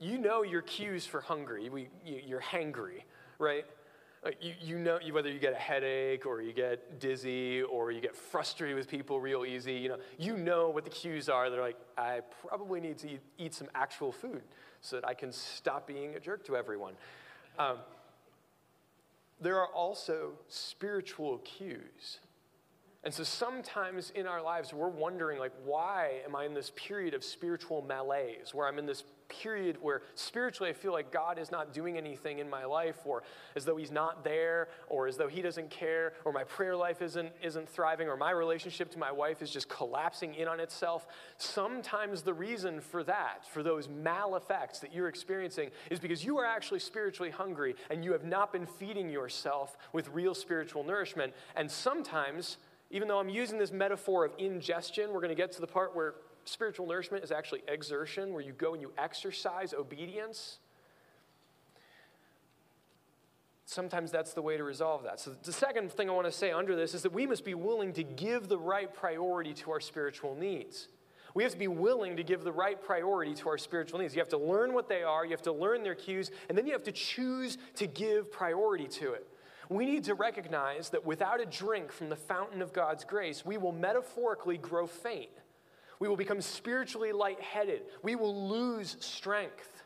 you 0.00 0.18
know 0.18 0.42
your 0.42 0.62
cues 0.62 1.06
for 1.06 1.20
hungry. 1.20 1.68
We, 1.68 1.90
you're 2.04 2.42
hangry, 2.42 3.02
right? 3.38 3.64
You, 4.40 4.54
you 4.60 4.78
know 4.78 4.98
whether 5.12 5.30
you 5.30 5.38
get 5.38 5.52
a 5.52 5.56
headache 5.56 6.26
or 6.26 6.42
you 6.42 6.52
get 6.52 6.98
dizzy 6.98 7.62
or 7.62 7.92
you 7.92 8.00
get 8.00 8.16
frustrated 8.16 8.76
with 8.76 8.88
people 8.88 9.20
real 9.20 9.44
easy 9.44 9.74
you 9.74 9.88
know 9.88 9.98
you 10.18 10.36
know 10.36 10.68
what 10.68 10.84
the 10.84 10.90
cues 10.90 11.28
are. 11.28 11.50
They're 11.50 11.60
like 11.60 11.78
i 11.96 12.20
probably 12.46 12.80
need 12.80 12.98
to 12.98 13.12
eat, 13.12 13.20
eat 13.38 13.54
some 13.54 13.68
actual 13.74 14.12
food 14.12 14.42
so 14.80 14.96
that 14.96 15.06
i 15.06 15.14
can 15.14 15.32
stop 15.32 15.86
being 15.86 16.14
a 16.14 16.20
jerk 16.20 16.44
to 16.46 16.56
everyone. 16.56 16.94
Um, 17.58 17.78
there 19.40 19.58
are 19.60 19.68
also 19.68 20.32
spiritual 20.48 21.38
cues. 21.38 22.18
And 23.04 23.14
so 23.14 23.22
sometimes 23.22 24.10
in 24.10 24.26
our 24.26 24.42
lives, 24.42 24.72
we're 24.72 24.88
wondering, 24.88 25.38
like, 25.38 25.52
why 25.64 26.22
am 26.26 26.34
I 26.34 26.44
in 26.44 26.54
this 26.54 26.72
period 26.74 27.14
of 27.14 27.22
spiritual 27.22 27.82
malaise, 27.82 28.52
where 28.52 28.66
I'm 28.66 28.78
in 28.78 28.86
this 28.86 29.04
period 29.28 29.78
where 29.80 30.02
spiritually 30.14 30.70
I 30.70 30.72
feel 30.72 30.92
like 30.92 31.12
God 31.12 31.38
is 31.38 31.50
not 31.50 31.72
doing 31.72 31.96
anything 31.96 32.38
in 32.38 32.48
my 32.48 32.64
life, 32.64 32.96
or 33.04 33.22
as 33.54 33.64
though 33.64 33.76
He's 33.76 33.90
not 33.90 34.24
there, 34.24 34.68
or 34.88 35.06
as 35.06 35.16
though 35.16 35.28
He 35.28 35.42
doesn't 35.42 35.70
care, 35.70 36.14
or 36.24 36.32
my 36.32 36.44
prayer 36.44 36.76
life 36.76 37.02
isn't, 37.02 37.30
isn't 37.42 37.68
thriving, 37.68 38.08
or 38.08 38.16
my 38.16 38.30
relationship 38.30 38.90
to 38.92 38.98
my 38.98 39.12
wife 39.12 39.42
is 39.42 39.50
just 39.50 39.68
collapsing 39.68 40.34
in 40.34 40.48
on 40.48 40.60
itself. 40.60 41.06
Sometimes 41.38 42.22
the 42.22 42.34
reason 42.34 42.80
for 42.80 43.02
that, 43.04 43.46
for 43.46 43.62
those 43.62 43.88
mal 43.88 44.36
effects 44.36 44.78
that 44.80 44.94
you're 44.94 45.08
experiencing, 45.08 45.70
is 45.90 46.00
because 46.00 46.24
you 46.24 46.38
are 46.38 46.46
actually 46.46 46.80
spiritually 46.80 47.30
hungry 47.30 47.74
and 47.90 48.04
you 48.04 48.12
have 48.12 48.24
not 48.24 48.52
been 48.52 48.66
feeding 48.66 49.10
yourself 49.10 49.76
with 49.92 50.08
real 50.08 50.34
spiritual 50.34 50.84
nourishment. 50.84 51.32
And 51.54 51.70
sometimes 51.70 52.58
even 52.90 53.08
though 53.08 53.18
I'm 53.18 53.28
using 53.28 53.58
this 53.58 53.72
metaphor 53.72 54.24
of 54.24 54.32
ingestion, 54.38 55.12
we're 55.12 55.20
going 55.20 55.30
to 55.30 55.34
get 55.34 55.52
to 55.52 55.60
the 55.60 55.66
part 55.66 55.94
where 55.94 56.14
spiritual 56.48 56.86
nourishment 56.86 57.24
is 57.24 57.30
actually 57.30 57.62
exertion, 57.68 58.32
where 58.32 58.42
you 58.42 58.52
go 58.52 58.72
and 58.72 58.80
you 58.80 58.92
exercise 58.96 59.74
obedience. 59.74 60.58
Sometimes 63.66 64.12
that's 64.12 64.32
the 64.32 64.42
way 64.42 64.56
to 64.56 64.64
resolve 64.64 65.02
that. 65.02 65.18
So, 65.18 65.32
the 65.42 65.52
second 65.52 65.90
thing 65.90 66.08
I 66.08 66.12
want 66.12 66.26
to 66.26 66.32
say 66.32 66.52
under 66.52 66.76
this 66.76 66.94
is 66.94 67.02
that 67.02 67.12
we 67.12 67.26
must 67.26 67.44
be 67.44 67.54
willing 67.54 67.92
to 67.94 68.04
give 68.04 68.48
the 68.48 68.58
right 68.58 68.92
priority 68.92 69.54
to 69.54 69.72
our 69.72 69.80
spiritual 69.80 70.36
needs. 70.36 70.88
We 71.34 71.42
have 71.42 71.52
to 71.52 71.58
be 71.58 71.68
willing 71.68 72.16
to 72.16 72.22
give 72.22 72.44
the 72.44 72.52
right 72.52 72.82
priority 72.82 73.34
to 73.34 73.50
our 73.50 73.58
spiritual 73.58 73.98
needs. 73.98 74.14
You 74.14 74.20
have 74.20 74.28
to 74.30 74.38
learn 74.38 74.72
what 74.72 74.88
they 74.88 75.02
are, 75.02 75.24
you 75.24 75.32
have 75.32 75.42
to 75.42 75.52
learn 75.52 75.82
their 75.82 75.94
cues, 75.94 76.30
and 76.48 76.56
then 76.56 76.66
you 76.66 76.72
have 76.72 76.84
to 76.84 76.92
choose 76.92 77.58
to 77.74 77.86
give 77.86 78.32
priority 78.32 78.86
to 78.86 79.12
it. 79.12 79.26
We 79.68 79.84
need 79.84 80.04
to 80.04 80.14
recognize 80.14 80.90
that 80.90 81.04
without 81.04 81.40
a 81.40 81.46
drink 81.46 81.90
from 81.90 82.08
the 82.08 82.16
fountain 82.16 82.62
of 82.62 82.72
God's 82.72 83.04
grace, 83.04 83.44
we 83.44 83.58
will 83.58 83.72
metaphorically 83.72 84.56
grow 84.56 84.86
faint. 84.86 85.28
We 85.98 86.08
will 86.08 86.16
become 86.16 86.40
spiritually 86.40 87.12
lightheaded. 87.12 87.82
We 88.02 88.14
will 88.14 88.48
lose 88.48 88.96
strength. 89.00 89.82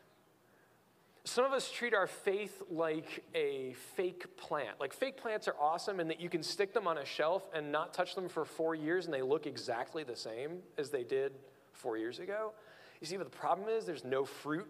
Some 1.25 1.45
of 1.45 1.53
us 1.53 1.71
treat 1.71 1.95
our 1.95 2.07
faith 2.07 2.63
like 2.71 3.25
a 3.35 3.75
fake 3.95 4.37
plant. 4.37 4.81
Like 4.81 4.93
fake 4.93 5.17
plants 5.17 5.47
are 5.49 5.55
awesome 5.61 6.01
in 6.01 6.09
that 6.09 6.21
you 6.21 6.31
can 6.31 6.43
stick 6.43 6.73
them 6.73 6.87
on 6.87 6.99
a 6.99 7.05
shelf 7.05 7.49
and 7.55 7.71
not 7.71 7.93
touch 7.93 8.15
them 8.15 8.29
for 8.29 8.45
four 8.45 8.75
years 8.75 9.05
and 9.05 9.15
they 9.15 9.23
look 9.23 9.47
exactly 9.47 10.03
the 10.03 10.17
same 10.17 10.59
as 10.79 10.91
they 10.91 11.05
did 11.05 11.33
four 11.73 11.97
years 11.97 12.19
ago. 12.19 12.53
You 13.01 13.07
see 13.07 13.17
but 13.17 13.31
the 13.31 13.37
problem 13.37 13.69
is? 13.69 13.85
There's 13.85 14.05
no 14.05 14.25
fruit 14.25 14.67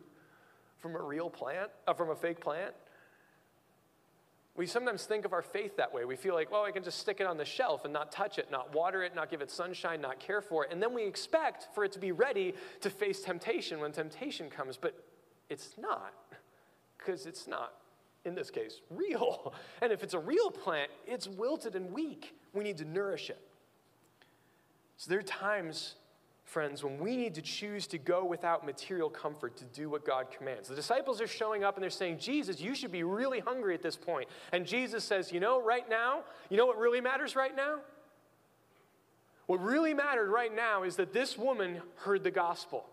from 0.79 0.97
a 0.97 1.03
real 1.03 1.31
plant, 1.31 1.71
uh, 1.87 1.95
from 1.95 2.11
a 2.11 2.17
fake 2.17 2.41
plant. 2.41 2.75
We 4.57 4.66
sometimes 4.66 5.04
think 5.04 5.25
of 5.25 5.33
our 5.33 5.42
faith 5.42 5.76
that 5.76 5.92
way. 5.92 6.04
We 6.04 6.16
feel 6.16 6.35
like, 6.35 6.50
well, 6.50 6.64
I 6.64 6.73
can 6.73 6.83
just 6.83 6.99
stick 6.99 7.21
it 7.21 7.26
on 7.26 7.37
the 7.37 7.45
shelf 7.45 7.85
and 7.85 7.92
not 7.92 8.11
touch 8.11 8.38
it, 8.38 8.50
not 8.50 8.75
water 8.75 9.02
it, 9.02 9.14
not 9.14 9.30
give 9.30 9.40
it 9.40 9.50
sunshine, 9.50 10.00
not 10.00 10.19
care 10.19 10.40
for 10.40 10.64
it. 10.64 10.73
And 10.73 10.83
then 10.83 10.92
we 10.92 11.04
expect 11.04 11.69
for 11.75 11.85
it 11.85 11.92
to 11.92 11.99
be 11.99 12.12
ready 12.12 12.54
to 12.80 12.90
face 12.90 13.21
temptation 13.21 13.80
when 13.80 13.92
temptation 13.92 14.50
comes. 14.50 14.76
But 14.76 14.95
it's 15.49 15.75
not, 15.78 16.12
because 16.99 17.26
it's 17.26 17.47
not, 17.47 17.75
in 18.25 18.35
this 18.35 18.50
case, 18.50 18.80
real. 18.90 19.54
And 19.83 19.92
if 19.92 20.02
it's 20.02 20.14
a 20.14 20.19
real 20.19 20.50
plant, 20.50 20.90
it's 21.07 21.26
wilted 21.26 21.75
and 21.75 21.92
weak. 21.92 22.35
We 22.52 22.64
need 22.64 22.76
to 22.78 22.85
nourish 22.85 23.30
it. 23.30 23.40
So 24.97 25.09
there 25.09 25.21
are 25.21 25.23
times 25.23 25.95
friends, 26.50 26.83
when 26.83 26.99
we 26.99 27.16
need 27.16 27.35
to 27.37 27.42
choose 27.42 27.87
to 27.87 27.97
go 27.97 28.25
without 28.25 28.66
material 28.66 29.09
comfort 29.09 29.57
to 29.57 29.64
do 29.66 29.88
what 29.88 30.04
God 30.04 30.26
commands. 30.37 30.69
The 30.69 30.75
disciples 30.75 31.21
are 31.21 31.28
showing 31.28 31.62
up 31.62 31.76
and 31.76 31.83
they're 31.83 31.90
saying, 31.90 32.19
Jesus, 32.19 32.61
you 32.61 32.75
should 32.75 32.90
be 32.90 33.04
really 33.04 33.38
hungry 33.38 33.73
at 33.73 33.83
this 33.83 33.97
point. 33.97 34.28
And 34.50 34.66
Jesus 34.66 35.04
says, 35.04 35.30
You 35.30 35.38
know, 35.38 35.62
right 35.62 35.88
now, 35.88 36.25
you 36.49 36.57
know 36.57 36.66
what 36.66 36.76
really 36.76 37.00
matters 37.00 37.37
right 37.37 37.54
now? 37.54 37.78
What 39.47 39.62
really 39.62 39.95
mattered 39.95 40.30
right 40.30 40.54
now 40.54 40.83
is 40.83 40.97
that 40.97 41.12
this 41.12 41.38
woman 41.38 41.83
heard 41.97 42.25
the 42.25 42.30
gospel. 42.33 42.85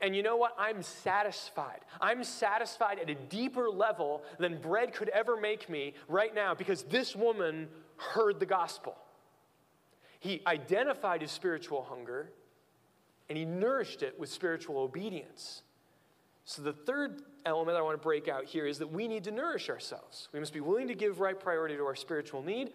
And 0.00 0.16
you 0.16 0.22
know 0.22 0.36
what? 0.36 0.54
I'm 0.58 0.82
satisfied. 0.82 1.80
I'm 2.00 2.24
satisfied 2.24 2.98
at 2.98 3.08
a 3.08 3.14
deeper 3.14 3.70
level 3.70 4.22
than 4.38 4.58
bread 4.58 4.94
could 4.94 5.10
ever 5.10 5.36
make 5.36 5.68
me 5.68 5.94
right 6.08 6.34
now 6.34 6.54
because 6.54 6.82
this 6.84 7.14
woman 7.14 7.68
heard 7.96 8.40
the 8.40 8.46
gospel. 8.46 8.96
He 10.22 10.40
identified 10.46 11.20
his 11.20 11.32
spiritual 11.32 11.82
hunger 11.82 12.30
and 13.28 13.36
he 13.36 13.44
nourished 13.44 14.04
it 14.04 14.16
with 14.20 14.28
spiritual 14.28 14.78
obedience. 14.78 15.62
So, 16.44 16.62
the 16.62 16.72
third 16.72 17.22
element 17.44 17.76
I 17.76 17.82
want 17.82 18.00
to 18.00 18.02
break 18.02 18.28
out 18.28 18.44
here 18.44 18.64
is 18.64 18.78
that 18.78 18.86
we 18.86 19.08
need 19.08 19.24
to 19.24 19.32
nourish 19.32 19.68
ourselves. 19.68 20.28
We 20.32 20.38
must 20.38 20.52
be 20.52 20.60
willing 20.60 20.86
to 20.86 20.94
give 20.94 21.18
right 21.18 21.38
priority 21.38 21.74
to 21.74 21.82
our 21.82 21.96
spiritual 21.96 22.40
need, 22.40 22.70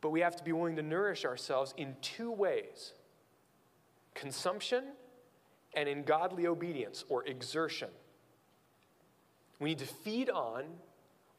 but 0.00 0.10
we 0.10 0.20
have 0.20 0.36
to 0.36 0.44
be 0.44 0.52
willing 0.52 0.76
to 0.76 0.84
nourish 0.84 1.24
ourselves 1.24 1.74
in 1.76 1.96
two 2.00 2.30
ways 2.30 2.92
consumption 4.14 4.84
and 5.74 5.88
in 5.88 6.04
godly 6.04 6.46
obedience 6.46 7.04
or 7.08 7.24
exertion. 7.24 7.88
We 9.58 9.70
need 9.70 9.78
to 9.80 9.86
feed 9.86 10.30
on 10.30 10.62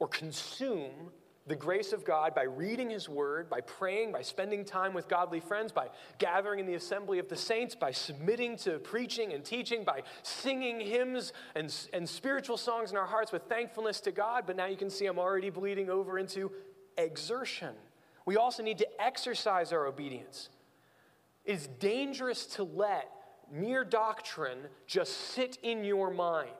or 0.00 0.06
consume 0.06 1.12
the 1.48 1.56
grace 1.56 1.92
of 1.92 2.04
God 2.04 2.34
by 2.34 2.44
reading 2.44 2.90
His 2.90 3.08
Word, 3.08 3.48
by 3.48 3.60
praying, 3.60 4.12
by 4.12 4.22
spending 4.22 4.64
time 4.64 4.92
with 4.92 5.08
godly 5.08 5.40
friends, 5.40 5.72
by 5.72 5.88
gathering 6.18 6.60
in 6.60 6.66
the 6.66 6.74
assembly 6.74 7.18
of 7.18 7.28
the 7.28 7.36
saints, 7.36 7.74
by 7.74 7.90
submitting 7.90 8.56
to 8.58 8.78
preaching 8.78 9.32
and 9.32 9.44
teaching, 9.44 9.84
by 9.84 10.02
singing 10.22 10.80
hymns 10.80 11.32
and, 11.54 11.74
and 11.92 12.08
spiritual 12.08 12.56
songs 12.56 12.90
in 12.90 12.96
our 12.96 13.06
hearts 13.06 13.32
with 13.32 13.42
thankfulness 13.44 14.00
to 14.00 14.12
God. 14.12 14.44
But 14.46 14.56
now 14.56 14.66
you 14.66 14.76
can 14.76 14.90
see 14.90 15.06
I'm 15.06 15.18
already 15.18 15.50
bleeding 15.50 15.90
over 15.90 16.18
into 16.18 16.52
exertion. 16.96 17.74
We 18.26 18.36
also 18.36 18.62
need 18.62 18.78
to 18.78 19.02
exercise 19.02 19.72
our 19.72 19.86
obedience. 19.86 20.50
It's 21.44 21.66
dangerous 21.66 22.44
to 22.56 22.64
let 22.64 23.10
mere 23.50 23.84
doctrine 23.84 24.58
just 24.86 25.12
sit 25.32 25.58
in 25.62 25.84
your 25.84 26.10
mind. 26.10 26.50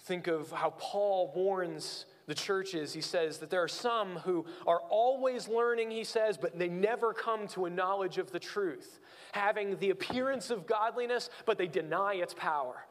Think 0.00 0.26
of 0.26 0.50
how 0.50 0.70
Paul 0.78 1.32
warns 1.34 2.06
the 2.26 2.34
churches, 2.34 2.92
he 2.92 3.00
says 3.00 3.38
that 3.38 3.50
there 3.50 3.62
are 3.62 3.68
some 3.68 4.16
who 4.16 4.44
are 4.66 4.80
always 4.88 5.48
learning, 5.48 5.90
he 5.90 6.04
says, 6.04 6.38
but 6.38 6.58
they 6.58 6.68
never 6.68 7.12
come 7.12 7.48
to 7.48 7.66
a 7.66 7.70
knowledge 7.70 8.18
of 8.18 8.30
the 8.30 8.38
truth, 8.38 9.00
having 9.32 9.76
the 9.78 9.90
appearance 9.90 10.50
of 10.50 10.66
godliness, 10.66 11.30
but 11.46 11.58
they 11.58 11.66
deny 11.66 12.14
its 12.14 12.34
power. 12.34 12.86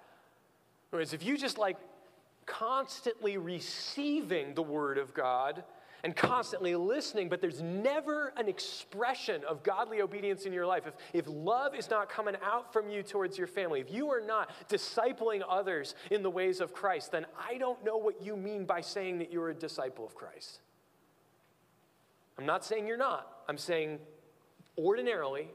Whereas 0.89 1.13
if 1.13 1.23
you 1.23 1.37
just 1.37 1.57
like 1.57 1.77
constantly 2.51 3.37
receiving 3.37 4.53
the 4.53 4.61
word 4.61 4.97
of 4.97 5.13
God, 5.13 5.63
and 6.03 6.15
constantly 6.15 6.75
listening, 6.75 7.29
but 7.29 7.41
there's 7.41 7.61
never 7.61 8.33
an 8.35 8.47
expression 8.47 9.41
of 9.47 9.63
godly 9.63 10.01
obedience 10.01 10.45
in 10.45 10.53
your 10.53 10.65
life. 10.65 10.87
If, 10.87 10.93
if 11.13 11.25
love 11.27 11.75
is 11.75 11.89
not 11.89 12.09
coming 12.09 12.35
out 12.43 12.73
from 12.73 12.89
you 12.89 13.03
towards 13.03 13.37
your 13.37 13.47
family, 13.47 13.79
if 13.81 13.91
you 13.91 14.09
are 14.09 14.21
not 14.21 14.49
discipling 14.67 15.43
others 15.47 15.95
in 16.09 16.23
the 16.23 16.29
ways 16.29 16.59
of 16.59 16.73
Christ, 16.73 17.11
then 17.11 17.25
I 17.39 17.57
don't 17.57 17.83
know 17.85 17.97
what 17.97 18.21
you 18.21 18.35
mean 18.35 18.65
by 18.65 18.81
saying 18.81 19.19
that 19.19 19.31
you're 19.31 19.49
a 19.49 19.53
disciple 19.53 20.05
of 20.05 20.15
Christ. 20.15 20.59
I'm 22.37 22.45
not 22.45 22.65
saying 22.65 22.87
you're 22.87 22.97
not. 22.97 23.27
I'm 23.47 23.57
saying 23.57 23.99
ordinarily, 24.77 25.49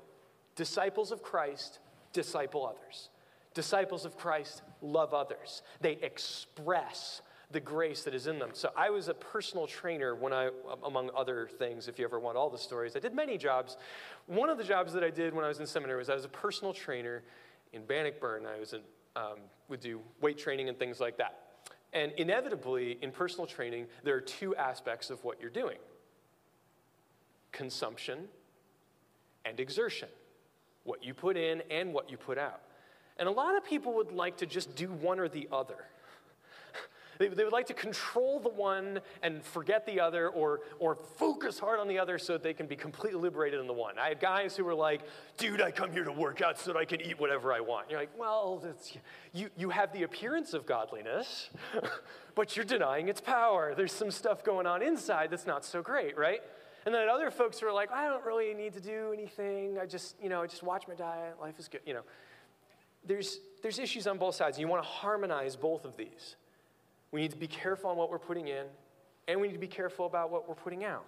disciples 0.55 1.11
of 1.11 1.23
Christ 1.23 1.81
disciple 2.12 2.67
others. 2.67 3.09
Disciples 3.57 4.05
of 4.05 4.19
Christ 4.19 4.61
love 4.83 5.15
others. 5.15 5.63
They 5.81 5.93
express 5.93 7.23
the 7.51 7.59
grace 7.59 8.03
that 8.03 8.15
is 8.15 8.27
in 8.27 8.39
them. 8.39 8.51
So 8.53 8.69
I 8.77 8.91
was 8.91 9.09
a 9.09 9.15
personal 9.15 9.67
trainer 9.67 10.15
when 10.15 10.35
I, 10.35 10.51
among 10.85 11.09
other 11.17 11.49
things, 11.59 11.89
if 11.89 11.99
you 11.99 12.05
ever 12.05 12.21
want 12.21 12.37
all 12.37 12.51
the 12.51 12.59
stories, 12.59 12.97
I 12.97 12.99
did 12.99 13.15
many 13.15 13.39
jobs. 13.39 13.79
One 14.27 14.51
of 14.51 14.59
the 14.59 14.65
jobs 14.65 14.93
that 14.93 15.03
I 15.03 15.09
did 15.09 15.33
when 15.33 15.43
I 15.43 15.49
was 15.49 15.59
in 15.59 15.67
seminary 15.67 15.97
was 15.97 16.11
I 16.11 16.15
was 16.15 16.27
a 16.27 16.29
personal 16.29 16.75
trainer 16.75 17.23
in 17.73 17.87
Bannockburn. 17.87 18.45
I 18.45 18.61
was 18.61 18.75
in, 18.75 18.81
um, 19.17 19.39
would 19.71 19.81
do 19.81 20.03
weight 20.21 20.37
training 20.37 20.69
and 20.69 20.79
things 20.79 21.01
like 21.01 21.17
that. 21.17 21.39
And 21.95 22.13
inevitably, 22.19 22.99
in 23.01 23.11
personal 23.11 23.47
training, 23.47 23.87
there 24.05 24.15
are 24.17 24.21
two 24.21 24.55
aspects 24.57 25.09
of 25.09 25.25
what 25.25 25.41
you're 25.41 25.49
doing 25.49 25.79
consumption 27.53 28.29
and 29.47 29.59
exertion, 29.61 30.11
what 30.85 31.03
you 31.03 31.15
put 31.15 31.39
in 31.39 31.63
and 31.71 31.95
what 31.95 32.11
you 32.11 32.19
put 32.19 32.37
out. 32.37 32.61
And 33.18 33.28
a 33.28 33.32
lot 33.32 33.56
of 33.56 33.64
people 33.64 33.94
would 33.94 34.12
like 34.12 34.38
to 34.38 34.46
just 34.46 34.75
do 34.76 34.88
one 34.88 35.18
or 35.18 35.28
the 35.28 35.49
other. 35.52 35.76
They, 37.18 37.28
they 37.28 37.44
would 37.44 37.52
like 37.54 37.68
to 37.68 37.73
control 37.73 38.40
the 38.40 38.50
one 38.50 39.00
and 39.23 39.42
forget 39.42 39.87
the 39.87 40.00
other 40.00 40.28
or, 40.28 40.61
or 40.78 40.96
focus 40.96 41.58
hard 41.58 41.80
on 41.80 41.88
the 41.88 41.99
other 41.99 42.18
so 42.18 42.35
that 42.35 42.42
they 42.42 42.52
can 42.52 42.66
be 42.66 42.76
completely 42.76 43.18
liberated 43.18 43.58
in 43.58 43.66
the 43.66 43.73
one. 43.73 43.99
I 43.99 44.08
had 44.08 44.20
guys 44.20 44.54
who 44.54 44.64
were 44.64 44.75
like, 44.75 45.00
dude, 45.38 45.62
I 45.62 45.70
come 45.70 45.90
here 45.90 46.04
to 46.04 46.12
work 46.12 46.42
out 46.42 46.58
so 46.58 46.75
that 46.75 46.78
I 46.78 46.85
can 46.85 47.00
eat 47.00 47.18
whatever 47.18 47.54
I 47.54 47.61
want. 47.61 47.88
You're 47.88 48.00
like, 48.00 48.11
well, 48.18 48.62
you, 49.32 49.49
you 49.56 49.70
have 49.70 49.94
the 49.94 50.02
appearance 50.02 50.52
of 50.52 50.66
godliness, 50.66 51.49
but 52.35 52.54
you're 52.54 52.66
denying 52.66 53.08
its 53.08 53.23
power. 53.23 53.75
There's 53.75 53.92
some 53.92 54.11
stuff 54.11 54.44
going 54.44 54.66
on 54.66 54.82
inside 54.82 55.30
that's 55.30 55.46
not 55.46 55.64
so 55.64 55.80
great, 55.80 56.18
right? 56.18 56.42
And 56.87 56.94
then 56.94 57.08
other 57.08 57.32
folks 57.32 57.58
who 57.58 57.66
are 57.66 57.73
like, 57.73 57.90
I 57.90 58.06
don't 58.08 58.25
really 58.25 58.54
need 58.54 58.73
to 58.75 58.80
do 58.80 59.12
anything. 59.12 59.76
I 59.76 59.87
just, 59.87 60.14
you 60.23 60.28
know, 60.28 60.42
I 60.42 60.46
just 60.46 60.62
watch 60.62 60.87
my 60.87 60.94
diet. 60.94 61.35
Life 61.40 61.58
is 61.58 61.66
good, 61.66 61.80
you 61.85 61.94
know. 61.94 62.02
There's, 63.07 63.41
there's 63.63 63.79
issues 63.79 64.07
on 64.07 64.19
both 64.19 64.35
sides. 64.35 64.59
You 64.59 64.69
want 64.69 64.83
to 64.83 64.89
harmonize 64.89 65.57
both 65.57 65.85
of 65.85 65.97
these. 65.97 66.37
We 67.13 67.21
need 67.21 67.31
to 67.31 67.37
be 67.37 67.47
careful 67.47 67.91
on 67.91 67.97
what 67.97 68.11
we're 68.11 68.19
putting 68.19 68.49
in, 68.49 68.67
and 69.29 69.41
we 69.41 69.49
need 69.49 69.55
to 69.55 69.61
be 69.61 69.67
careful 69.67 70.07
about 70.07 70.31
what 70.31 70.49
we're 70.49 70.55
putting 70.55 70.85
out. 70.85 71.05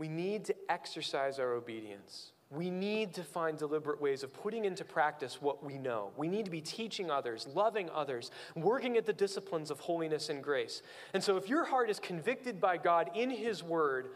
we 0.00 0.08
need 0.08 0.46
to 0.46 0.54
exercise 0.70 1.38
our 1.38 1.52
obedience. 1.52 2.32
We 2.50 2.70
need 2.70 3.12
to 3.14 3.22
find 3.22 3.58
deliberate 3.58 4.00
ways 4.00 4.22
of 4.22 4.32
putting 4.32 4.64
into 4.64 4.82
practice 4.82 5.42
what 5.42 5.62
we 5.62 5.76
know. 5.76 6.10
We 6.16 6.26
need 6.26 6.46
to 6.46 6.50
be 6.50 6.62
teaching 6.62 7.10
others, 7.10 7.46
loving 7.54 7.90
others, 7.90 8.30
working 8.56 8.96
at 8.96 9.04
the 9.04 9.12
disciplines 9.12 9.70
of 9.70 9.78
holiness 9.78 10.30
and 10.30 10.42
grace. 10.42 10.80
And 11.12 11.22
so, 11.22 11.36
if 11.36 11.50
your 11.50 11.64
heart 11.64 11.90
is 11.90 12.00
convicted 12.00 12.62
by 12.62 12.78
God 12.78 13.10
in 13.14 13.28
His 13.28 13.62
Word, 13.62 14.08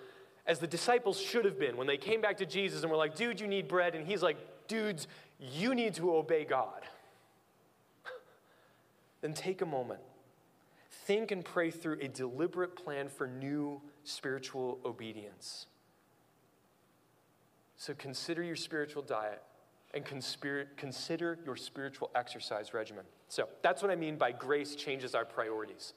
as 0.47 0.59
the 0.59 0.67
disciples 0.67 1.21
should 1.21 1.45
have 1.45 1.59
been 1.59 1.77
when 1.77 1.87
they 1.87 1.99
came 1.99 2.23
back 2.23 2.39
to 2.39 2.47
Jesus 2.47 2.81
and 2.81 2.91
were 2.91 2.97
like, 2.97 3.15
dude, 3.15 3.39
you 3.39 3.47
need 3.47 3.69
bread. 3.69 3.95
And 3.95 4.07
He's 4.07 4.23
like, 4.23 4.39
dudes, 4.69 5.07
you 5.39 5.75
need 5.75 5.95
to 5.95 6.15
obey 6.15 6.45
God. 6.45 6.83
then 9.21 9.33
take 9.33 9.63
a 9.63 9.67
moment. 9.67 10.01
Think 11.07 11.31
and 11.31 11.45
pray 11.45 11.71
through 11.71 11.99
a 12.01 12.09
deliberate 12.09 12.77
plan 12.77 13.09
for 13.09 13.27
new 13.27 13.81
spiritual 14.05 14.79
obedience. 14.85 15.67
So 17.77 17.95
consider 17.95 18.43
your 18.43 18.57
spiritual 18.57 19.03
diet 19.03 19.43
and 19.93 20.05
consider 20.05 21.39
your 21.45 21.57
spiritual 21.57 22.11
exercise 22.15 22.75
regimen. 22.75 23.05
So 23.29 23.49
that's 23.63 23.83
what 23.83 23.91
I 23.91 23.97
mean 23.97 24.17
by 24.17 24.33
grace 24.33 24.75
changes 24.75 25.15
our 25.15 25.25
priorities. 25.25 25.93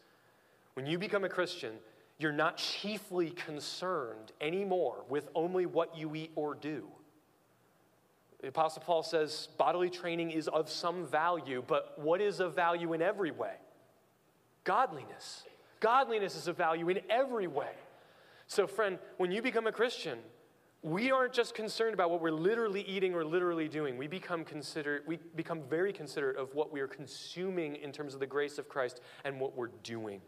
When 0.74 0.86
you 0.86 1.00
become 1.00 1.24
a 1.24 1.30
Christian, 1.30 1.74
you're 2.20 2.32
not 2.32 2.58
chiefly 2.58 3.32
concerned 3.32 4.32
anymore 4.42 5.06
with 5.10 5.30
only 5.34 5.66
what 5.66 5.98
you 5.98 6.14
eat 6.16 6.32
or 6.36 6.56
do. 6.56 6.88
The 8.42 8.50
Apostle 8.50 8.84
Paul 8.86 9.04
says 9.04 9.50
bodily 9.58 9.90
training 9.90 10.32
is 10.32 10.48
of 10.48 10.70
some 10.70 11.06
value, 11.06 11.64
but 11.66 11.98
what 11.98 12.22
is 12.22 12.40
of 12.40 12.56
value 12.56 12.94
in 12.94 13.02
every 13.02 13.32
way? 13.32 13.56
Godliness. 14.64 15.44
Godliness 15.80 16.36
is 16.36 16.48
of 16.48 16.58
value 16.58 16.90
in 16.90 17.00
every 17.10 17.48
way. 17.48 17.72
So, 18.48 18.68
friend, 18.68 19.00
when 19.18 19.32
you 19.32 19.42
become 19.42 19.68
a 19.68 19.72
Christian, 19.72 20.20
we 20.84 21.12
aren't 21.12 21.34
just 21.34 21.56
concerned 21.56 21.94
about 21.94 22.12
what 22.12 22.22
we're 22.22 22.32
literally 22.32 22.82
eating 22.82 23.14
or 23.14 23.26
literally 23.26 23.68
doing. 23.68 23.98
We 23.98 24.08
become 24.08 24.46
consider, 24.46 25.02
we 25.08 25.18
become 25.36 25.62
very 25.70 25.92
considerate 25.92 26.38
of 26.38 26.54
what 26.54 26.72
we 26.72 26.80
are 26.80 26.88
consuming 26.88 27.76
in 27.78 27.92
terms 27.92 28.14
of 28.14 28.20
the 28.20 28.28
grace 28.28 28.58
of 28.58 28.70
Christ 28.70 29.02
and 29.26 29.40
what 29.40 29.56
we're 29.56 29.72
doing. 29.84 30.22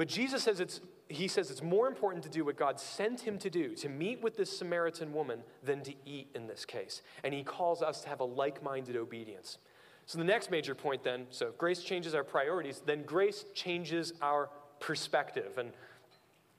But 0.00 0.08
Jesus 0.08 0.44
says 0.44 0.60
it's, 0.60 0.80
he 1.10 1.28
says 1.28 1.50
it's 1.50 1.62
more 1.62 1.86
important 1.86 2.24
to 2.24 2.30
do 2.30 2.42
what 2.42 2.56
God 2.56 2.80
sent 2.80 3.20
him 3.20 3.36
to 3.36 3.50
do, 3.50 3.74
to 3.74 3.90
meet 3.90 4.22
with 4.22 4.34
this 4.34 4.50
Samaritan 4.50 5.12
woman, 5.12 5.42
than 5.62 5.82
to 5.82 5.92
eat 6.06 6.28
in 6.34 6.46
this 6.46 6.64
case. 6.64 7.02
And 7.22 7.34
he 7.34 7.42
calls 7.42 7.82
us 7.82 8.00
to 8.00 8.08
have 8.08 8.20
a 8.20 8.24
like 8.24 8.62
minded 8.62 8.96
obedience. 8.96 9.58
So 10.06 10.16
the 10.16 10.24
next 10.24 10.50
major 10.50 10.74
point 10.74 11.04
then 11.04 11.26
so 11.28 11.52
grace 11.58 11.82
changes 11.82 12.14
our 12.14 12.24
priorities, 12.24 12.80
then 12.86 13.02
grace 13.02 13.44
changes 13.54 14.14
our 14.22 14.48
perspective. 14.78 15.58
And 15.58 15.68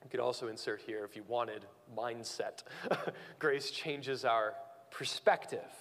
you 0.04 0.08
could 0.08 0.20
also 0.20 0.46
insert 0.46 0.80
here, 0.80 1.04
if 1.04 1.16
you 1.16 1.24
wanted, 1.26 1.66
mindset. 1.98 2.62
Grace 3.40 3.72
changes 3.72 4.24
our 4.24 4.54
perspective, 4.92 5.72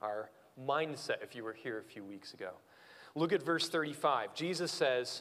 our 0.00 0.30
mindset, 0.58 1.22
if 1.22 1.34
you 1.34 1.44
were 1.44 1.52
here 1.52 1.78
a 1.78 1.84
few 1.84 2.04
weeks 2.04 2.32
ago. 2.32 2.52
Look 3.14 3.34
at 3.34 3.42
verse 3.42 3.68
35. 3.68 4.34
Jesus 4.34 4.72
says, 4.72 5.20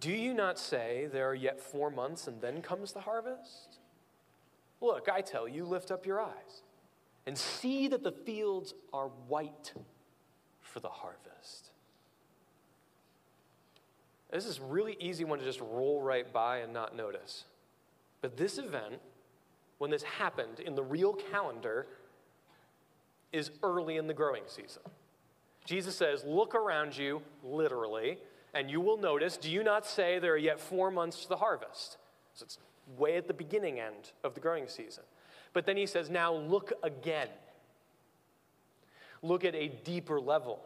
Do 0.00 0.10
you 0.10 0.34
not 0.34 0.58
say 0.58 1.08
there 1.12 1.28
are 1.28 1.34
yet 1.34 1.60
four 1.60 1.90
months 1.90 2.26
and 2.26 2.40
then 2.40 2.60
comes 2.60 2.92
the 2.92 3.00
harvest? 3.00 3.78
Look, 4.80 5.08
I 5.08 5.20
tell 5.20 5.46
you, 5.46 5.64
lift 5.64 5.90
up 5.90 6.04
your 6.04 6.20
eyes 6.20 6.62
and 7.26 7.36
see 7.36 7.88
that 7.88 8.02
the 8.02 8.12
fields 8.12 8.74
are 8.92 9.08
white 9.28 9.72
for 10.60 10.80
the 10.80 10.88
harvest. 10.88 11.70
This 14.30 14.44
is 14.44 14.60
really 14.60 14.96
easy 15.00 15.24
one 15.24 15.38
to 15.38 15.44
just 15.44 15.60
roll 15.60 16.02
right 16.02 16.30
by 16.32 16.58
and 16.58 16.72
not 16.72 16.96
notice. 16.96 17.44
But 18.20 18.36
this 18.36 18.58
event, 18.58 19.00
when 19.78 19.90
this 19.90 20.02
happened 20.02 20.60
in 20.60 20.74
the 20.74 20.82
real 20.82 21.14
calendar, 21.14 21.86
is 23.32 23.50
early 23.62 23.96
in 23.96 24.06
the 24.06 24.14
growing 24.14 24.42
season. 24.46 24.82
Jesus 25.64 25.96
says, 25.96 26.24
Look 26.24 26.54
around 26.54 26.96
you, 26.96 27.22
literally, 27.44 28.18
and 28.56 28.70
you 28.70 28.80
will 28.80 28.96
notice, 28.96 29.36
do 29.36 29.50
you 29.50 29.62
not 29.62 29.86
say 29.86 30.18
there 30.18 30.32
are 30.32 30.38
yet 30.38 30.58
four 30.58 30.90
months 30.90 31.22
to 31.22 31.28
the 31.28 31.36
harvest? 31.36 31.98
So 32.34 32.44
it's 32.44 32.58
way 32.96 33.16
at 33.16 33.28
the 33.28 33.34
beginning 33.34 33.78
end 33.80 34.12
of 34.24 34.34
the 34.34 34.40
growing 34.40 34.68
season. 34.68 35.04
But 35.52 35.66
then 35.66 35.76
he 35.76 35.86
says, 35.86 36.10
Now 36.10 36.34
look 36.34 36.72
again. 36.82 37.28
Look 39.22 39.44
at 39.44 39.54
a 39.54 39.68
deeper 39.84 40.20
level. 40.20 40.60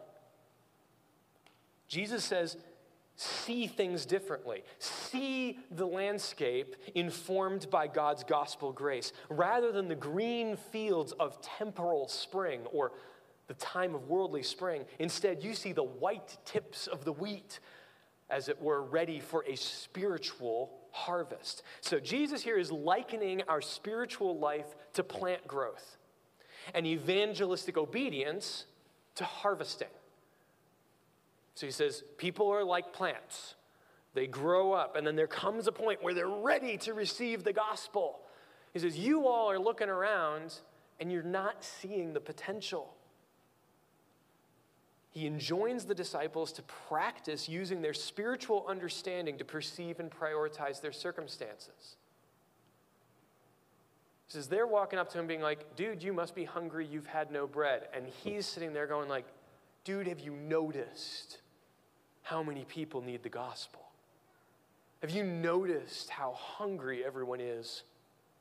Jesus 1.87 2.23
says, 2.23 2.57
see 3.15 3.67
things 3.67 4.05
differently, 4.05 4.63
see 4.79 5.59
the 5.71 5.85
landscape 5.85 6.75
informed 6.95 7.69
by 7.69 7.85
God's 7.87 8.23
gospel 8.23 8.71
grace, 8.71 9.13
rather 9.29 9.71
than 9.71 9.87
the 9.87 9.95
green 9.95 10.55
fields 10.55 11.11
of 11.13 11.39
temporal 11.41 12.07
spring 12.07 12.61
or 12.71 12.93
the 13.47 13.53
time 13.55 13.93
of 13.93 14.07
worldly 14.07 14.43
spring. 14.43 14.85
Instead, 14.99 15.43
you 15.43 15.53
see 15.53 15.73
the 15.73 15.83
white 15.83 16.37
tips 16.45 16.87
of 16.87 17.03
the 17.05 17.11
wheat, 17.11 17.59
as 18.31 18.49
it 18.49 18.61
were, 18.61 18.81
ready 18.81 19.19
for 19.19 19.45
a 19.45 19.55
spiritual 19.55 20.71
harvest. 20.91 21.63
So, 21.81 21.99
Jesus 21.99 22.41
here 22.41 22.57
is 22.57 22.71
likening 22.71 23.43
our 23.47 23.61
spiritual 23.61 24.39
life 24.39 24.75
to 24.93 25.03
plant 25.03 25.45
growth 25.47 25.97
and 26.73 26.87
evangelistic 26.87 27.77
obedience 27.77 28.65
to 29.15 29.23
harvesting. 29.23 29.87
So 31.55 31.65
he 31.65 31.71
says, 31.71 32.03
people 32.17 32.49
are 32.49 32.63
like 32.63 32.93
plants. 32.93 33.55
They 34.13 34.27
grow 34.27 34.73
up, 34.73 34.95
and 34.95 35.05
then 35.07 35.15
there 35.15 35.27
comes 35.27 35.67
a 35.67 35.71
point 35.71 36.03
where 36.03 36.13
they're 36.13 36.27
ready 36.27 36.77
to 36.79 36.93
receive 36.93 37.43
the 37.43 37.53
gospel. 37.53 38.19
He 38.73 38.79
says, 38.79 38.97
You 38.97 39.27
all 39.27 39.49
are 39.49 39.59
looking 39.59 39.89
around 39.89 40.55
and 40.99 41.11
you're 41.11 41.23
not 41.23 41.63
seeing 41.63 42.13
the 42.13 42.19
potential. 42.19 42.93
He 45.11 45.27
enjoins 45.27 45.83
the 45.83 45.93
disciples 45.93 46.53
to 46.53 46.61
practice 46.61 47.49
using 47.49 47.81
their 47.81 47.93
spiritual 47.93 48.65
understanding 48.67 49.37
to 49.37 49.45
perceive 49.45 49.99
and 49.99 50.09
prioritize 50.09 50.79
their 50.79 50.93
circumstances. 50.93 51.97
He 54.27 54.33
says, 54.33 54.47
They're 54.47 54.67
walking 54.67 54.99
up 54.99 55.11
to 55.11 55.19
him 55.19 55.27
being 55.27 55.41
like, 55.41 55.75
Dude, 55.75 56.01
you 56.01 56.13
must 56.13 56.33
be 56.33 56.45
hungry. 56.45 56.87
You've 56.89 57.07
had 57.07 57.29
no 57.29 57.45
bread. 57.45 57.89
And 57.93 58.05
he's 58.23 58.45
sitting 58.45 58.71
there 58.73 58.87
going, 58.87 59.09
like, 59.09 59.25
Dude, 59.83 60.07
have 60.07 60.21
you 60.21 60.31
noticed 60.31 61.39
how 62.23 62.41
many 62.41 62.63
people 62.63 63.01
need 63.01 63.23
the 63.23 63.29
gospel? 63.29 63.81
Have 65.01 65.11
you 65.11 65.23
noticed 65.23 66.09
how 66.09 66.31
hungry 66.33 67.03
everyone 67.03 67.41
is 67.41 67.83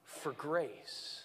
for 0.04 0.32
grace? 0.32 1.24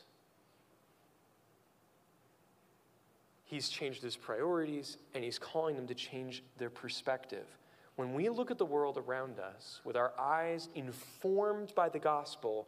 He's 3.46 3.70
changed 3.70 4.02
his 4.02 4.18
priorities 4.18 4.98
and 5.14 5.24
he's 5.24 5.40
calling 5.40 5.76
them 5.76 5.88
to 5.88 5.96
change 5.96 6.44
their 6.58 6.70
perspective. 6.70 7.46
When 7.96 8.14
we 8.14 8.28
look 8.28 8.52
at 8.52 8.58
the 8.58 8.66
world 8.66 8.98
around 8.98 9.40
us 9.40 9.80
with 9.86 9.96
our 9.96 10.12
eyes 10.20 10.68
informed 10.76 11.74
by 11.76 11.88
the 11.88 12.00
gospel, 12.00 12.68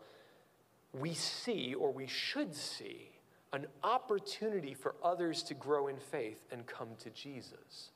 we 0.94 1.14
see, 1.14 1.74
or 1.74 1.92
we 1.92 2.08
should 2.08 2.56
see, 2.56 3.10
an 3.52 3.66
opportunity 3.84 4.74
for 4.74 4.96
others 5.04 5.44
to 5.44 5.54
grow 5.54 5.88
in 5.88 5.98
faith 5.98 6.46
and 6.52 6.66
come 6.66 6.90
to 7.00 7.10
Jesus. 7.10 7.92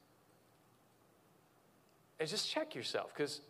And 2.20 2.28
just 2.28 2.50
check 2.50 2.76
yourself, 2.76 3.14
because 3.14 3.42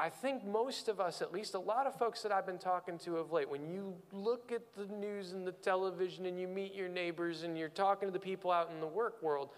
I 0.00 0.08
think 0.08 0.46
most 0.46 0.88
of 0.88 0.98
us, 0.98 1.20
at 1.20 1.30
least 1.30 1.52
a 1.52 1.58
lot 1.58 1.86
of 1.86 1.94
folks 1.94 2.22
that 2.22 2.32
I've 2.32 2.46
been 2.46 2.56
talking 2.56 2.96
to 3.00 3.18
of 3.18 3.32
late, 3.32 3.50
when 3.50 3.68
you 3.70 3.94
look 4.12 4.50
at 4.50 4.62
the 4.74 4.86
news 4.86 5.32
and 5.32 5.46
the 5.46 5.52
television 5.52 6.24
and 6.24 6.40
you 6.40 6.48
meet 6.48 6.74
your 6.74 6.88
neighbors 6.88 7.42
and 7.42 7.58
you're 7.58 7.68
talking 7.68 8.08
to 8.08 8.12
the 8.12 8.18
people 8.18 8.50
out 8.50 8.70
in 8.72 8.80
the 8.80 8.86
work 8.86 9.22
world, 9.22 9.50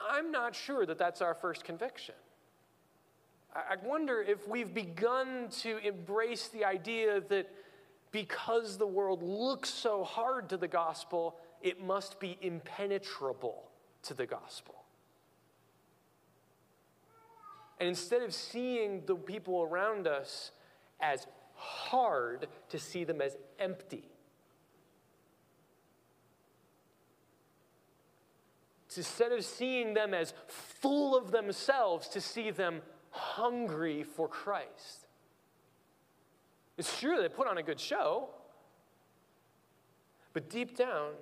I'm 0.00 0.32
not 0.32 0.54
sure 0.54 0.86
that 0.86 0.96
that's 0.96 1.20
our 1.20 1.34
first 1.34 1.64
conviction. 1.64 2.14
I 3.54 3.76
wonder 3.84 4.22
if 4.22 4.48
we've 4.48 4.72
begun 4.72 5.48
to 5.60 5.86
embrace 5.86 6.48
the 6.48 6.64
idea 6.64 7.20
that 7.28 7.50
because 8.12 8.78
the 8.78 8.86
world 8.86 9.22
looks 9.22 9.68
so 9.68 10.02
hard 10.02 10.48
to 10.48 10.56
the 10.56 10.68
gospel, 10.68 11.36
it 11.60 11.84
must 11.84 12.18
be 12.20 12.38
impenetrable 12.40 13.68
to 14.04 14.14
the 14.14 14.24
gospel. 14.24 14.85
And 17.78 17.88
instead 17.88 18.22
of 18.22 18.32
seeing 18.32 19.04
the 19.06 19.14
people 19.14 19.62
around 19.62 20.06
us 20.06 20.52
as 21.00 21.26
hard, 21.54 22.48
to 22.68 22.78
see 22.78 23.04
them 23.04 23.20
as 23.20 23.36
empty. 23.58 24.08
Instead 28.96 29.32
of 29.32 29.44
seeing 29.44 29.92
them 29.92 30.14
as 30.14 30.32
full 30.46 31.16
of 31.16 31.30
themselves, 31.30 32.08
to 32.08 32.20
see 32.20 32.50
them 32.50 32.80
hungry 33.10 34.02
for 34.02 34.26
Christ. 34.26 35.06
It's 36.78 36.98
true 36.98 37.20
they 37.20 37.28
put 37.28 37.46
on 37.46 37.58
a 37.58 37.62
good 37.62 37.80
show, 37.80 38.28
but 40.32 40.48
deep 40.48 40.76
down, 40.76 41.12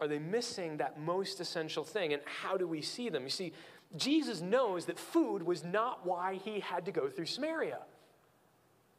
are 0.00 0.08
they 0.08 0.18
missing 0.18 0.78
that 0.78 0.98
most 0.98 1.40
essential 1.40 1.84
thing? 1.84 2.12
And 2.12 2.22
how 2.24 2.56
do 2.56 2.66
we 2.66 2.80
see 2.80 3.08
them? 3.08 3.24
You 3.24 3.30
see, 3.30 3.52
Jesus 3.96 4.40
knows 4.40 4.86
that 4.86 4.98
food 4.98 5.42
was 5.42 5.64
not 5.64 6.06
why 6.06 6.34
he 6.44 6.60
had 6.60 6.84
to 6.84 6.92
go 6.92 7.08
through 7.08 7.26
Samaria. 7.26 7.78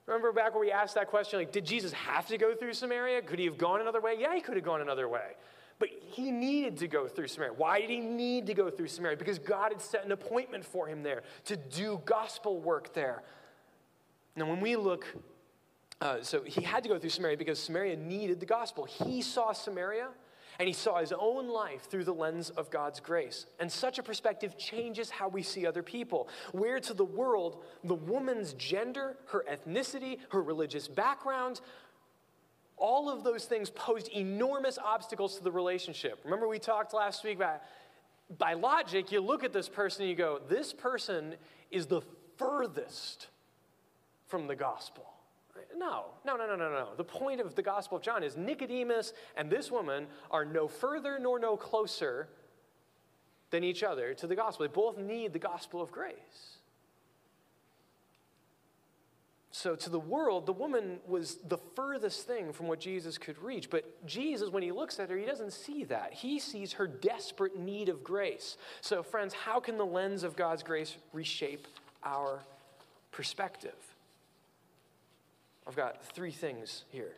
Remember 0.05 0.33
back 0.33 0.53
when 0.53 0.61
we 0.61 0.71
asked 0.71 0.95
that 0.95 1.07
question, 1.07 1.39
like, 1.39 1.51
did 1.51 1.65
Jesus 1.65 1.93
have 1.93 2.27
to 2.27 2.37
go 2.37 2.53
through 2.53 2.73
Samaria? 2.73 3.21
Could 3.21 3.39
he 3.39 3.45
have 3.45 3.57
gone 3.57 3.79
another 3.79 4.01
way? 4.01 4.15
Yeah, 4.19 4.35
he 4.35 4.41
could 4.41 4.55
have 4.55 4.65
gone 4.65 4.81
another 4.81 5.07
way. 5.07 5.35
But 5.79 5.89
he 6.11 6.31
needed 6.31 6.77
to 6.77 6.87
go 6.87 7.07
through 7.07 7.27
Samaria. 7.27 7.53
Why 7.53 7.79
did 7.79 7.89
he 7.89 7.99
need 7.99 8.47
to 8.47 8.53
go 8.53 8.69
through 8.69 8.87
Samaria? 8.87 9.17
Because 9.17 9.39
God 9.39 9.71
had 9.71 9.81
set 9.81 10.05
an 10.05 10.11
appointment 10.11 10.65
for 10.65 10.87
him 10.87 11.01
there 11.01 11.23
to 11.45 11.55
do 11.55 12.01
gospel 12.05 12.59
work 12.59 12.93
there. 12.93 13.23
Now, 14.35 14.47
when 14.47 14.59
we 14.59 14.75
look, 14.75 15.05
uh, 16.01 16.17
so 16.21 16.43
he 16.43 16.61
had 16.61 16.83
to 16.83 16.89
go 16.89 16.99
through 16.99 17.09
Samaria 17.09 17.37
because 17.37 17.59
Samaria 17.59 17.95
needed 17.95 18.39
the 18.39 18.45
gospel. 18.45 18.85
He 18.85 19.21
saw 19.21 19.53
Samaria 19.53 20.09
and 20.59 20.67
he 20.67 20.73
saw 20.73 20.99
his 20.99 21.13
own 21.17 21.47
life 21.47 21.89
through 21.89 22.03
the 22.03 22.13
lens 22.13 22.49
of 22.51 22.69
God's 22.69 22.99
grace. 22.99 23.45
And 23.59 23.71
such 23.71 23.99
a 23.99 24.03
perspective 24.03 24.57
changes 24.57 25.09
how 25.09 25.27
we 25.27 25.43
see 25.43 25.65
other 25.65 25.83
people. 25.83 26.27
Where 26.51 26.79
to 26.79 26.93
the 26.93 27.05
world, 27.05 27.63
the 27.83 27.95
woman's 27.95 28.53
gender, 28.53 29.17
her 29.27 29.45
ethnicity, 29.49 30.17
her 30.29 30.41
religious 30.41 30.87
background, 30.87 31.61
all 32.77 33.09
of 33.09 33.23
those 33.23 33.45
things 33.45 33.69
posed 33.69 34.09
enormous 34.09 34.77
obstacles 34.77 35.37
to 35.37 35.43
the 35.43 35.51
relationship. 35.51 36.19
Remember, 36.23 36.47
we 36.47 36.59
talked 36.59 36.93
last 36.93 37.23
week 37.23 37.37
about 37.37 37.61
by 38.37 38.53
logic, 38.53 39.11
you 39.11 39.21
look 39.21 39.43
at 39.43 39.53
this 39.53 39.69
person 39.69 40.03
and 40.03 40.09
you 40.09 40.15
go, 40.15 40.39
this 40.47 40.73
person 40.73 41.35
is 41.69 41.85
the 41.85 42.01
furthest 42.37 43.27
from 44.27 44.47
the 44.47 44.55
gospel. 44.55 45.10
No, 45.77 46.05
no, 46.25 46.35
no, 46.35 46.45
no, 46.45 46.55
no, 46.55 46.69
no. 46.69 46.89
The 46.95 47.03
point 47.03 47.41
of 47.41 47.55
the 47.55 47.61
Gospel 47.61 47.97
of 47.97 48.03
John 48.03 48.23
is 48.23 48.37
Nicodemus 48.37 49.13
and 49.35 49.49
this 49.49 49.71
woman 49.71 50.07
are 50.29 50.45
no 50.45 50.67
further 50.67 51.17
nor 51.19 51.39
no 51.39 51.57
closer 51.57 52.27
than 53.51 53.63
each 53.63 53.83
other 53.83 54.13
to 54.15 54.27
the 54.27 54.35
gospel. 54.35 54.65
They 54.65 54.73
both 54.73 54.97
need 54.97 55.33
the 55.33 55.39
gospel 55.39 55.81
of 55.81 55.91
grace. 55.91 56.57
So, 59.53 59.75
to 59.75 59.89
the 59.89 59.99
world, 59.99 60.45
the 60.45 60.53
woman 60.53 60.99
was 61.05 61.35
the 61.47 61.57
furthest 61.75 62.25
thing 62.25 62.53
from 62.53 62.67
what 62.67 62.79
Jesus 62.79 63.17
could 63.17 63.37
reach. 63.37 63.69
But 63.69 64.07
Jesus, 64.07 64.49
when 64.49 64.63
he 64.63 64.71
looks 64.71 64.97
at 64.97 65.09
her, 65.09 65.17
he 65.17 65.25
doesn't 65.25 65.51
see 65.51 65.83
that. 65.83 66.13
He 66.13 66.39
sees 66.39 66.73
her 66.73 66.87
desperate 66.87 67.59
need 67.59 67.89
of 67.89 68.01
grace. 68.01 68.55
So, 68.79 69.03
friends, 69.03 69.33
how 69.33 69.59
can 69.59 69.77
the 69.77 69.85
lens 69.85 70.23
of 70.23 70.37
God's 70.37 70.63
grace 70.63 70.95
reshape 71.11 71.67
our 72.01 72.43
perspective? 73.11 73.75
I've 75.71 75.77
got 75.77 76.03
three 76.03 76.31
things 76.31 76.83
here. 76.89 77.13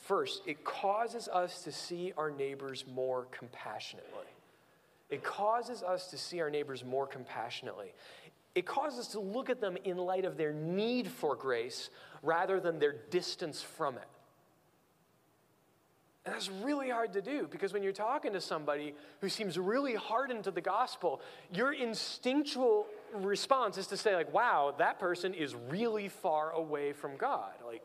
First, 0.00 0.40
it 0.46 0.64
causes 0.64 1.28
us 1.28 1.62
to 1.64 1.70
see 1.70 2.14
our 2.16 2.30
neighbors 2.30 2.86
more 2.90 3.26
compassionately. 3.30 4.24
It 5.10 5.22
causes 5.22 5.82
us 5.82 6.06
to 6.06 6.16
see 6.16 6.40
our 6.40 6.48
neighbors 6.48 6.82
more 6.82 7.06
compassionately. 7.06 7.92
It 8.54 8.64
causes 8.64 9.00
us 9.00 9.08
to 9.08 9.20
look 9.20 9.50
at 9.50 9.60
them 9.60 9.76
in 9.84 9.98
light 9.98 10.24
of 10.24 10.38
their 10.38 10.54
need 10.54 11.08
for 11.08 11.36
grace 11.36 11.90
rather 12.22 12.58
than 12.58 12.78
their 12.78 12.94
distance 13.10 13.60
from 13.60 13.96
it. 13.96 14.08
And 16.24 16.34
that's 16.34 16.48
really 16.48 16.88
hard 16.88 17.12
to 17.12 17.20
do 17.20 17.48
because 17.50 17.74
when 17.74 17.82
you're 17.82 17.92
talking 17.92 18.32
to 18.32 18.40
somebody 18.40 18.94
who 19.20 19.28
seems 19.28 19.58
really 19.58 19.94
hardened 19.94 20.44
to 20.44 20.50
the 20.50 20.62
gospel, 20.62 21.20
your 21.52 21.74
instinctual 21.74 22.86
response 23.14 23.78
is 23.78 23.86
to 23.88 23.96
say, 23.96 24.14
like, 24.14 24.32
wow, 24.32 24.74
that 24.78 24.98
person 24.98 25.34
is 25.34 25.54
really 25.54 26.08
far 26.08 26.50
away 26.52 26.92
from 26.92 27.16
God. 27.16 27.52
Like, 27.66 27.82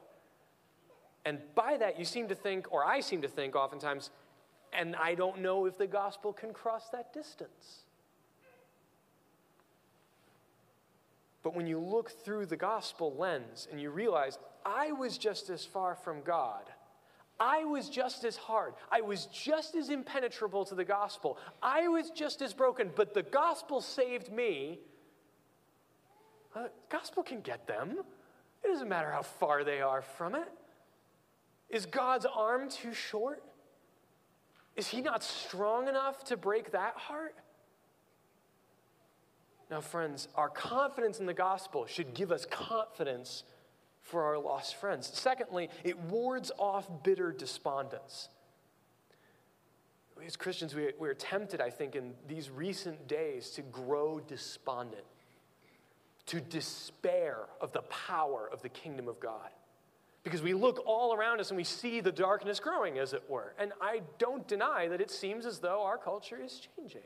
and 1.26 1.40
by 1.56 1.78
that, 1.78 1.98
you 1.98 2.06
seem 2.06 2.28
to 2.28 2.36
think, 2.36 2.72
or 2.72 2.86
I 2.86 3.00
seem 3.00 3.22
to 3.24 3.28
think 3.28 3.56
oftentimes, 3.56 4.12
and 4.72 4.96
I 4.96 5.16
don't 5.16 5.42
know 5.42 5.66
if 5.66 5.78
the 5.78 5.88
gospel 5.88 6.34
can 6.34 6.54
cross 6.54 6.90
that 6.90 7.14
distance. 7.14 7.86
But 11.42 11.56
when 11.56 11.68
you 11.68 11.80
look 11.80 12.10
through 12.10 12.48
the 12.48 12.58
gospel 12.58 13.16
lens 13.16 13.68
and 13.70 13.80
you 13.80 13.92
realize, 13.92 14.40
I 14.66 14.92
was 14.92 15.18
just 15.18 15.50
as 15.50 15.64
far 15.64 15.96
from 15.96 16.22
God, 16.24 16.64
I 17.40 17.66
was 17.66 17.90
just 17.90 18.24
as 18.24 18.36
hard, 18.36 18.74
I 18.92 19.02
was 19.02 19.28
just 19.28 19.76
as 19.76 19.90
impenetrable 19.90 20.66
to 20.66 20.76
the 20.76 20.86
gospel, 20.86 21.38
I 21.62 21.88
was 21.88 22.10
just 22.10 22.42
as 22.42 22.54
broken, 22.54 22.92
but 22.96 23.14
the 23.14 23.24
gospel 23.24 23.82
saved 23.82 24.32
me. 24.32 24.80
Uh, 26.56 26.68
gospel 26.90 27.22
can 27.22 27.42
get 27.42 27.68
them. 27.68 28.00
It 28.64 28.68
doesn't 28.68 28.88
matter 28.88 29.12
how 29.12 29.22
far 29.22 29.64
they 29.64 29.82
are 29.82 30.02
from 30.02 30.36
it. 30.36 30.48
Is 31.70 31.86
God's 31.86 32.26
arm 32.26 32.70
too 32.70 32.94
short? 32.94 33.44
Is 34.76 34.88
he 34.88 35.02
not 35.02 35.24
strong 35.24 35.88
enough 35.88 36.24
to 36.26 36.38
break 36.38 36.72
that 36.72 36.96
heart? 36.96 37.36
Now, 39.70 39.82
friends, 39.82 40.28
our 40.36 40.50
confidence 40.50 41.20
in 41.20 41.26
the 41.26 41.34
gospel 41.34 41.86
should 41.88 42.14
give 42.14 42.32
us 42.32 42.46
confidence 42.46 43.44
for 44.02 44.24
our 44.24 44.38
lost 44.38 44.76
friends. 44.76 45.10
Secondly, 45.12 45.70
it 45.84 46.00
wards 46.00 46.52
off 46.60 46.88
bitter 47.04 47.32
despondence. 47.32 48.30
As 50.24 50.36
Christians, 50.36 50.76
we, 50.76 50.92
we're 50.98 51.14
tempted, 51.16 51.60
I 51.60 51.70
think, 51.70 51.96
in 51.96 52.14
these 52.28 52.50
recent 52.50 53.08
days 53.08 53.50
to 53.52 53.62
grow 53.64 54.20
despondent, 54.20 55.04
to 56.28 56.42
despair 56.42 57.38
of 57.62 57.72
the 57.72 57.84
power 57.84 58.50
of 58.52 58.62
the 58.62 58.70
kingdom 58.70 59.08
of 59.08 59.20
God 59.20 59.50
because 60.26 60.42
we 60.42 60.56
look 60.56 60.84
all 60.88 61.14
around 61.14 61.40
us 61.40 61.52
and 61.52 61.58
we 61.58 61.64
see 61.64 62.02
the 62.02 62.12
darkness 62.12 62.60
growing, 62.60 62.98
as 62.98 63.14
it 63.14 63.24
were. 63.30 63.54
And 63.60 63.72
I 63.80 64.02
don't 64.18 64.46
deny 64.48 64.88
that 64.88 65.00
it 65.00 65.12
seems 65.12 65.46
as 65.46 65.60
though 65.60 65.84
our 65.84 66.00
culture 66.00 66.40
is 66.44 66.68
changing. 66.76 67.04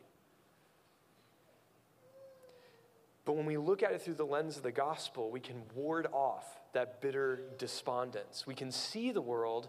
But 3.25 3.33
when 3.33 3.45
we 3.45 3.57
look 3.57 3.83
at 3.83 3.91
it 3.91 4.01
through 4.01 4.15
the 4.15 4.25
lens 4.25 4.55
of 4.55 4.63
the 4.63 4.71
gospel, 4.71 5.29
we 5.29 5.41
can 5.41 5.61
ward 5.75 6.07
off 6.13 6.45
that 6.71 7.01
bitter 7.01 7.41
despondence. 7.57 8.47
We 8.47 8.55
can 8.55 8.71
see 8.71 9.11
the 9.11 9.21
world 9.21 9.67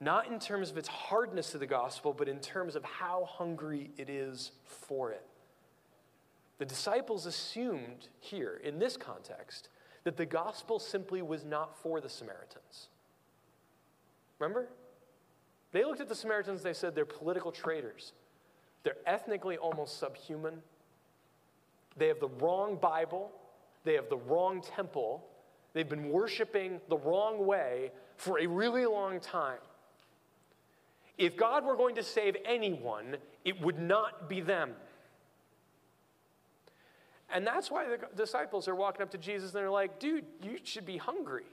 not 0.00 0.28
in 0.28 0.38
terms 0.38 0.70
of 0.70 0.78
its 0.78 0.88
hardness 0.88 1.50
to 1.50 1.58
the 1.58 1.66
gospel, 1.66 2.12
but 2.12 2.28
in 2.28 2.38
terms 2.38 2.76
of 2.76 2.84
how 2.84 3.28
hungry 3.28 3.90
it 3.98 4.08
is 4.08 4.52
for 4.64 5.10
it. 5.10 5.26
The 6.58 6.64
disciples 6.64 7.26
assumed 7.26 8.08
here, 8.20 8.60
in 8.62 8.78
this 8.78 8.96
context, 8.96 9.68
that 10.04 10.16
the 10.16 10.26
gospel 10.26 10.78
simply 10.78 11.22
was 11.22 11.44
not 11.44 11.76
for 11.76 12.00
the 12.00 12.08
Samaritans. 12.08 12.88
Remember? 14.38 14.68
They 15.72 15.84
looked 15.84 16.00
at 16.00 16.08
the 16.08 16.14
Samaritans, 16.14 16.62
they 16.62 16.74
said 16.74 16.94
they're 16.94 17.04
political 17.04 17.50
traitors. 17.50 18.12
They're 18.82 18.96
ethnically 19.06 19.56
almost 19.56 19.98
subhuman. 19.98 20.62
They 21.96 22.08
have 22.08 22.20
the 22.20 22.28
wrong 22.28 22.76
Bible. 22.76 23.30
They 23.84 23.94
have 23.94 24.08
the 24.08 24.16
wrong 24.16 24.60
temple. 24.60 25.24
They've 25.72 25.88
been 25.88 26.10
worshiping 26.10 26.80
the 26.88 26.98
wrong 26.98 27.46
way 27.46 27.92
for 28.16 28.38
a 28.40 28.46
really 28.46 28.86
long 28.86 29.20
time. 29.20 29.58
If 31.18 31.36
God 31.36 31.64
were 31.64 31.76
going 31.76 31.94
to 31.96 32.02
save 32.02 32.36
anyone, 32.44 33.16
it 33.44 33.60
would 33.60 33.78
not 33.78 34.28
be 34.28 34.40
them. 34.40 34.74
And 37.32 37.46
that's 37.46 37.70
why 37.70 37.86
the 37.88 37.98
disciples 38.14 38.68
are 38.68 38.74
walking 38.74 39.02
up 39.02 39.10
to 39.12 39.18
Jesus 39.18 39.52
and 39.52 39.60
they're 39.60 39.70
like, 39.70 39.98
dude, 39.98 40.24
you 40.42 40.58
should 40.64 40.84
be 40.84 40.98
hungry. 40.98 41.46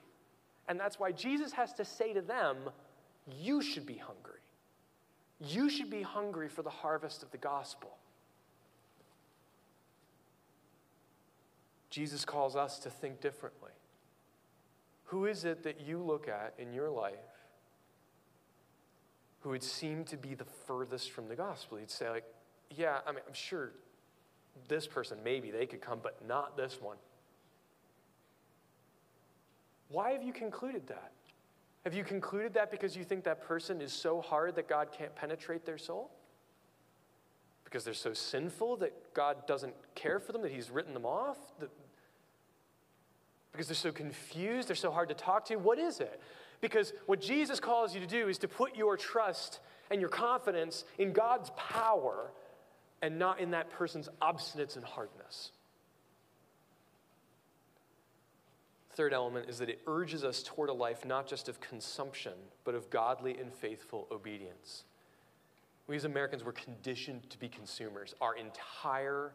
And 0.68 0.80
that's 0.80 1.00
why 1.00 1.12
Jesus 1.12 1.52
has 1.54 1.74
to 1.74 1.86
say 1.86 2.14
to 2.14 2.22
them, 2.22 2.58
You 3.40 3.62
should 3.62 3.86
be 3.86 3.96
hungry. 3.96 4.40
You 5.42 5.70
should 5.70 5.90
be 5.90 6.04
hungry 6.04 6.48
for 6.48 6.62
the 6.62 6.70
harvest 6.70 7.24
of 7.24 7.32
the 7.32 7.38
gospel. 7.38 7.98
Jesus 11.90 12.24
calls 12.24 12.56
us 12.56 12.78
to 12.80 12.90
think 12.90 13.20
differently. 13.20 13.72
Who 15.06 15.26
is 15.26 15.44
it 15.44 15.64
that 15.64 15.82
you 15.82 15.98
look 15.98 16.28
at 16.28 16.54
in 16.60 16.72
your 16.72 16.90
life 16.90 17.16
who 19.40 19.50
would 19.50 19.64
seem 19.64 20.04
to 20.06 20.18
be 20.18 20.36
the 20.36 20.46
furthest 20.46 21.12
from 21.12 21.30
the 21.30 21.36
gospel? 21.36 21.80
You'd 21.80 21.90
say, 21.90 22.10
like, 22.12 22.26
yeah, 22.70 23.00
I 23.08 23.12
mean, 23.12 23.22
I'm 23.28 23.34
sure 23.34 23.72
this 24.68 24.88
person, 24.88 25.18
maybe 25.24 25.52
they 25.52 25.66
could 25.66 25.82
come, 25.82 26.00
but 26.02 26.26
not 26.28 26.58
this 26.58 26.80
one. 26.82 26.98
Why 29.90 30.12
have 30.12 30.24
you 30.24 30.34
concluded 30.34 30.88
that? 30.88 31.12
Have 31.84 31.94
you 31.94 32.04
concluded 32.04 32.54
that 32.54 32.72
because 32.72 32.96
you 32.96 33.04
think 33.04 33.24
that 33.24 33.42
person 33.42 33.82
is 33.82 33.92
so 33.92 34.22
hard 34.22 34.56
that 34.56 34.68
God 34.68 34.90
can't 34.92 35.16
penetrate 35.16 35.66
their 35.66 35.78
soul? 35.78 36.12
Because 37.64 37.84
they're 37.84 37.94
so 37.94 38.14
sinful 38.14 38.78
that 38.78 39.14
God 39.14 39.48
doesn't 39.48 39.74
care 39.96 40.20
for 40.20 40.32
them, 40.32 40.42
that 40.42 40.52
He's 40.52 40.70
written 40.70 40.94
them 40.94 41.06
off? 41.06 41.38
That, 41.60 41.70
because 43.52 43.68
they're 43.68 43.76
so 43.76 43.92
confused, 43.92 44.68
they're 44.68 44.76
so 44.76 44.92
hard 44.92 45.10
to 45.10 45.16
talk 45.16 45.46
to? 45.46 45.56
What 45.56 45.80
is 45.80 46.00
it? 46.00 46.22
Because 46.62 46.94
what 47.06 47.22
Jesus 47.22 47.60
calls 47.60 47.94
you 47.94 48.02
to 48.02 48.08
do 48.08 48.28
is 48.28 48.38
to 48.40 48.48
put 48.48 48.76
your 48.76 48.98
trust 48.98 49.60
and 49.90 50.00
your 50.02 50.10
confidence 50.10 50.86
in 50.98 51.14
God's 51.14 51.52
power 51.56 52.32
and 53.02 53.18
not 53.18 53.40
in 53.40 53.52
that 53.52 53.70
person's 53.70 54.10
obstinance 54.22 54.76
and 54.76 54.86
hardness. 54.86 55.52
third 59.00 59.14
element 59.14 59.48
is 59.48 59.60
that 59.60 59.70
it 59.70 59.80
urges 59.88 60.26
us 60.26 60.44
toward 60.44 60.70
a 60.70 60.74
life 60.74 61.06
not 61.06 61.26
just 61.26 61.48
of 61.48 61.62
consumption, 61.62 62.34
but 62.66 62.76
of 62.76 62.90
godly 62.90 63.38
and 63.38 63.54
faithful 63.54 64.06
obedience. 64.12 64.84
We 65.88 65.96
as 65.96 66.04
Americans 66.04 66.44
were 66.44 66.52
conditioned 66.52 67.30
to 67.30 67.40
be 67.40 67.48
consumers. 67.48 68.14
Our 68.20 68.36
entire 68.36 69.32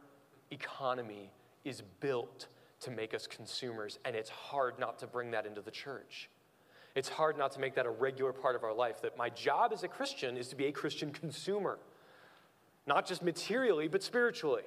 economy 0.51 1.33
is 1.65 1.83
built 2.01 2.49
to 2.81 2.91
make 2.91 3.15
us 3.15 3.27
consumers, 3.27 3.99
and 4.05 4.15
it's 4.15 4.29
hard 4.29 4.79
not 4.79 4.99
to 4.99 5.07
bring 5.07 5.31
that 5.31 5.47
into 5.47 5.63
the 5.63 5.71
church. 5.71 6.29
It's 6.95 7.09
hard 7.09 7.39
not 7.39 7.51
to 7.53 7.59
make 7.59 7.75
that 7.77 7.87
a 7.87 7.91
regular 7.91 8.35
part 8.35 8.57
of 8.57 8.65
our 8.65 8.75
life. 8.75 9.01
That 9.01 9.17
my 9.17 9.31
job 9.31 9.73
as 9.73 9.83
a 9.83 9.89
Christian 9.89 10.37
is 10.37 10.49
to 10.49 10.57
be 10.57 10.67
a 10.67 10.73
Christian 10.73 11.11
consumer, 11.11 11.79
not 12.87 13.07
just 13.07 13.23
materially, 13.23 13.89
but 13.89 14.03
spiritually. 14.03 14.63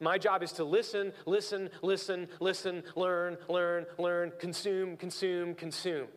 My 0.00 0.16
job 0.16 0.42
is 0.42 0.52
to 0.52 0.64
listen, 0.64 1.12
listen, 1.26 1.68
listen, 1.82 2.28
listen, 2.40 2.82
learn, 2.96 3.36
learn, 3.48 3.84
learn, 3.98 4.32
consume, 4.38 4.96
consume, 4.96 5.54
consume. 5.54 6.08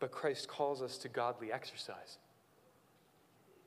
But 0.00 0.10
Christ 0.10 0.48
calls 0.48 0.82
us 0.82 0.98
to 0.98 1.08
godly 1.08 1.52
exercise. 1.52 2.18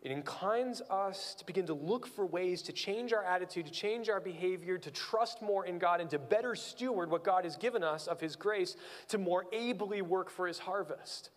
It 0.02 0.12
inclines 0.12 0.82
us 0.90 1.36
to 1.36 1.46
begin 1.46 1.66
to 1.66 1.74
look 1.74 2.08
for 2.08 2.26
ways 2.26 2.62
to 2.64 2.74
change 2.74 3.12
our 3.12 3.24
attitude, 3.24 3.66
to 3.66 3.72
change 3.72 4.10
our 4.10 4.22
behavior, 4.22 4.78
to 4.78 4.92
trust 4.92 5.42
more 5.42 5.66
in 5.66 5.78
God, 5.78 6.00
and 6.00 6.10
to 6.12 6.20
better 6.20 6.56
steward 6.56 7.10
what 7.10 7.24
God 7.24 7.44
has 7.44 7.58
given 7.58 7.84
us 7.84 8.08
of 8.08 8.22
His 8.22 8.36
grace 8.36 8.78
to 9.10 9.18
more 9.18 9.46
ably 9.52 10.02
work 10.02 10.30
for 10.30 10.48
His 10.48 10.60
harvest. 10.60 11.32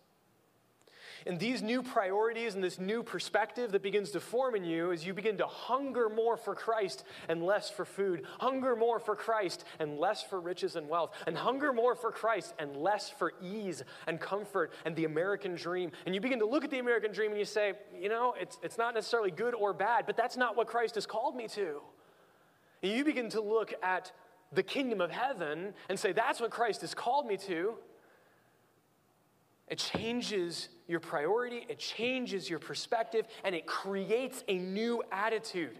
And 1.25 1.39
these 1.39 1.61
new 1.61 1.81
priorities 1.81 2.55
and 2.55 2.63
this 2.63 2.79
new 2.79 3.03
perspective 3.03 3.71
that 3.71 3.81
begins 3.81 4.11
to 4.11 4.19
form 4.19 4.55
in 4.55 4.63
you 4.63 4.91
as 4.91 5.05
you 5.05 5.13
begin 5.13 5.37
to 5.37 5.47
hunger 5.47 6.09
more 6.09 6.37
for 6.37 6.55
Christ 6.55 7.03
and 7.29 7.43
less 7.43 7.69
for 7.69 7.85
food, 7.85 8.23
hunger 8.39 8.75
more 8.75 8.99
for 8.99 9.15
Christ 9.15 9.63
and 9.79 9.97
less 9.97 10.23
for 10.23 10.39
riches 10.39 10.75
and 10.75 10.89
wealth, 10.89 11.11
and 11.25 11.37
hunger 11.37 11.71
more 11.71 11.95
for 11.95 12.11
Christ 12.11 12.53
and 12.59 12.75
less 12.75 13.09
for 13.09 13.33
ease 13.41 13.83
and 14.07 14.19
comfort 14.19 14.73
and 14.85 14.95
the 14.95 15.05
American 15.05 15.55
dream. 15.55 15.91
And 16.05 16.13
you 16.13 16.21
begin 16.21 16.39
to 16.39 16.45
look 16.45 16.63
at 16.63 16.71
the 16.71 16.79
American 16.79 17.11
dream 17.11 17.31
and 17.31 17.39
you 17.39 17.45
say, 17.45 17.73
you 17.99 18.09
know, 18.09 18.35
it's, 18.39 18.57
it's 18.61 18.77
not 18.77 18.93
necessarily 18.93 19.31
good 19.31 19.53
or 19.53 19.73
bad, 19.73 20.05
but 20.05 20.17
that's 20.17 20.37
not 20.37 20.57
what 20.57 20.67
Christ 20.67 20.95
has 20.95 21.05
called 21.05 21.35
me 21.35 21.47
to. 21.49 21.81
And 22.81 22.91
you 22.91 23.05
begin 23.05 23.29
to 23.29 23.41
look 23.41 23.73
at 23.81 24.11
the 24.51 24.63
kingdom 24.63 25.01
of 25.01 25.09
heaven 25.09 25.73
and 25.89 25.99
say, 25.99 26.11
that's 26.11 26.39
what 26.39 26.51
Christ 26.51 26.81
has 26.81 26.93
called 26.93 27.25
me 27.25 27.37
to. 27.37 27.75
It 29.67 29.77
changes 29.77 30.69
your 30.87 30.99
priority, 30.99 31.65
it 31.69 31.79
changes 31.79 32.49
your 32.49 32.59
perspective, 32.59 33.25
and 33.43 33.55
it 33.55 33.65
creates 33.65 34.43
a 34.47 34.57
new 34.57 35.01
attitude. 35.11 35.79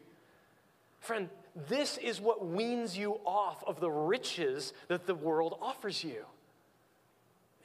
Friend, 1.00 1.30
this 1.68 1.98
is 1.98 2.22
what 2.22 2.46
weans 2.46 2.98
you 2.98 3.20
off 3.26 3.64
of 3.68 3.80
the 3.80 3.92
riches 3.92 4.74
that 4.88 5.06
the 5.06 5.14
world 5.14 5.58
offers 5.62 6.04
you. 6.04 6.26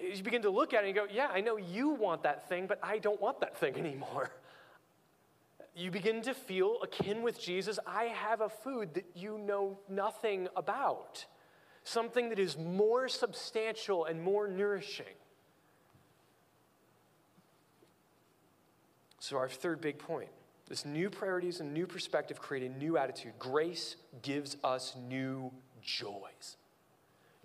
You 0.01 0.23
begin 0.23 0.43
to 0.43 0.51
look 0.51 0.75
at 0.75 0.85
it 0.85 0.89
and 0.89 0.95
go, 0.95 1.07
Yeah, 1.11 1.29
I 1.33 1.41
know 1.41 1.57
you 1.57 1.91
want 1.91 2.23
that 2.25 2.49
thing, 2.49 2.67
but 2.67 2.79
I 2.83 2.99
don't 2.99 3.21
want 3.21 3.41
that 3.41 3.57
thing 3.57 3.75
anymore. 3.79 4.31
You 5.75 5.93
begin 5.93 6.23
to 6.23 6.35
feel 6.35 6.79
akin 6.83 7.23
with 7.23 7.41
Jesus. 7.41 7.79
I 7.87 8.05
have 8.05 8.41
a 8.41 8.49
food 8.49 8.95
that 8.95 9.07
you 9.15 9.39
know 9.39 9.79
nothing 9.89 10.49
about, 10.57 11.25
something 11.85 12.31
that 12.31 12.41
is 12.41 12.59
more 12.59 13.09
substantial 13.09 14.05
and 14.05 14.21
more 14.21 14.49
nourishing. 14.49 15.07
So, 19.29 19.37
our 19.37 19.51
third 19.51 19.83
big 19.83 19.99
point 19.99 20.31
this 20.71 20.87
new 20.87 21.11
priorities 21.11 21.61
and 21.61 21.75
new 21.75 21.87
perspective 21.87 22.41
create 22.41 22.63
a 22.63 22.75
new 22.79 22.97
attitude. 22.97 23.33
Grace 23.39 23.97
gives 24.23 24.57
us 24.65 24.97
new 25.07 25.53
joys. 25.83 26.57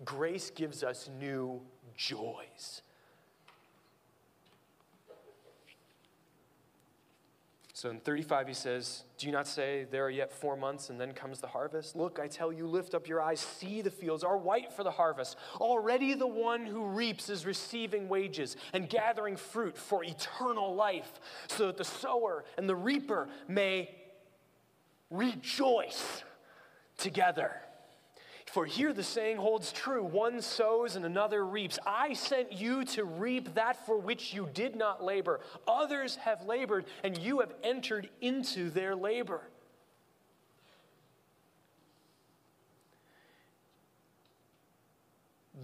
Grace 0.02 0.48
gives 0.48 0.82
us 0.82 1.10
new 1.20 1.60
joys. 1.94 2.80
So 7.84 7.90
in 7.90 8.00
35, 8.00 8.48
he 8.48 8.54
says, 8.54 9.02
Do 9.18 9.26
you 9.26 9.32
not 9.32 9.46
say, 9.46 9.84
There 9.90 10.06
are 10.06 10.10
yet 10.10 10.32
four 10.32 10.56
months, 10.56 10.88
and 10.88 10.98
then 10.98 11.12
comes 11.12 11.40
the 11.40 11.48
harvest? 11.48 11.94
Look, 11.94 12.18
I 12.18 12.28
tell 12.28 12.50
you, 12.50 12.66
lift 12.66 12.94
up 12.94 13.06
your 13.06 13.20
eyes, 13.20 13.40
see 13.40 13.82
the 13.82 13.90
fields 13.90 14.24
are 14.24 14.38
white 14.38 14.72
for 14.72 14.84
the 14.84 14.90
harvest. 14.90 15.36
Already 15.60 16.14
the 16.14 16.26
one 16.26 16.64
who 16.64 16.86
reaps 16.86 17.28
is 17.28 17.44
receiving 17.44 18.08
wages 18.08 18.56
and 18.72 18.88
gathering 18.88 19.36
fruit 19.36 19.76
for 19.76 20.02
eternal 20.02 20.74
life, 20.74 21.12
so 21.46 21.66
that 21.66 21.76
the 21.76 21.84
sower 21.84 22.46
and 22.56 22.66
the 22.66 22.74
reaper 22.74 23.28
may 23.48 23.94
rejoice 25.10 26.24
together. 26.96 27.52
For 28.54 28.66
here 28.66 28.92
the 28.92 29.02
saying 29.02 29.38
holds 29.38 29.72
true 29.72 30.04
one 30.04 30.40
sows 30.40 30.94
and 30.94 31.04
another 31.04 31.44
reaps. 31.44 31.76
I 31.84 32.12
sent 32.12 32.52
you 32.52 32.84
to 32.84 33.02
reap 33.02 33.52
that 33.56 33.84
for 33.84 33.98
which 33.98 34.32
you 34.32 34.48
did 34.54 34.76
not 34.76 35.02
labor. 35.02 35.40
Others 35.66 36.14
have 36.22 36.46
labored, 36.46 36.84
and 37.02 37.18
you 37.18 37.40
have 37.40 37.52
entered 37.64 38.08
into 38.20 38.70
their 38.70 38.94
labor. 38.94 39.40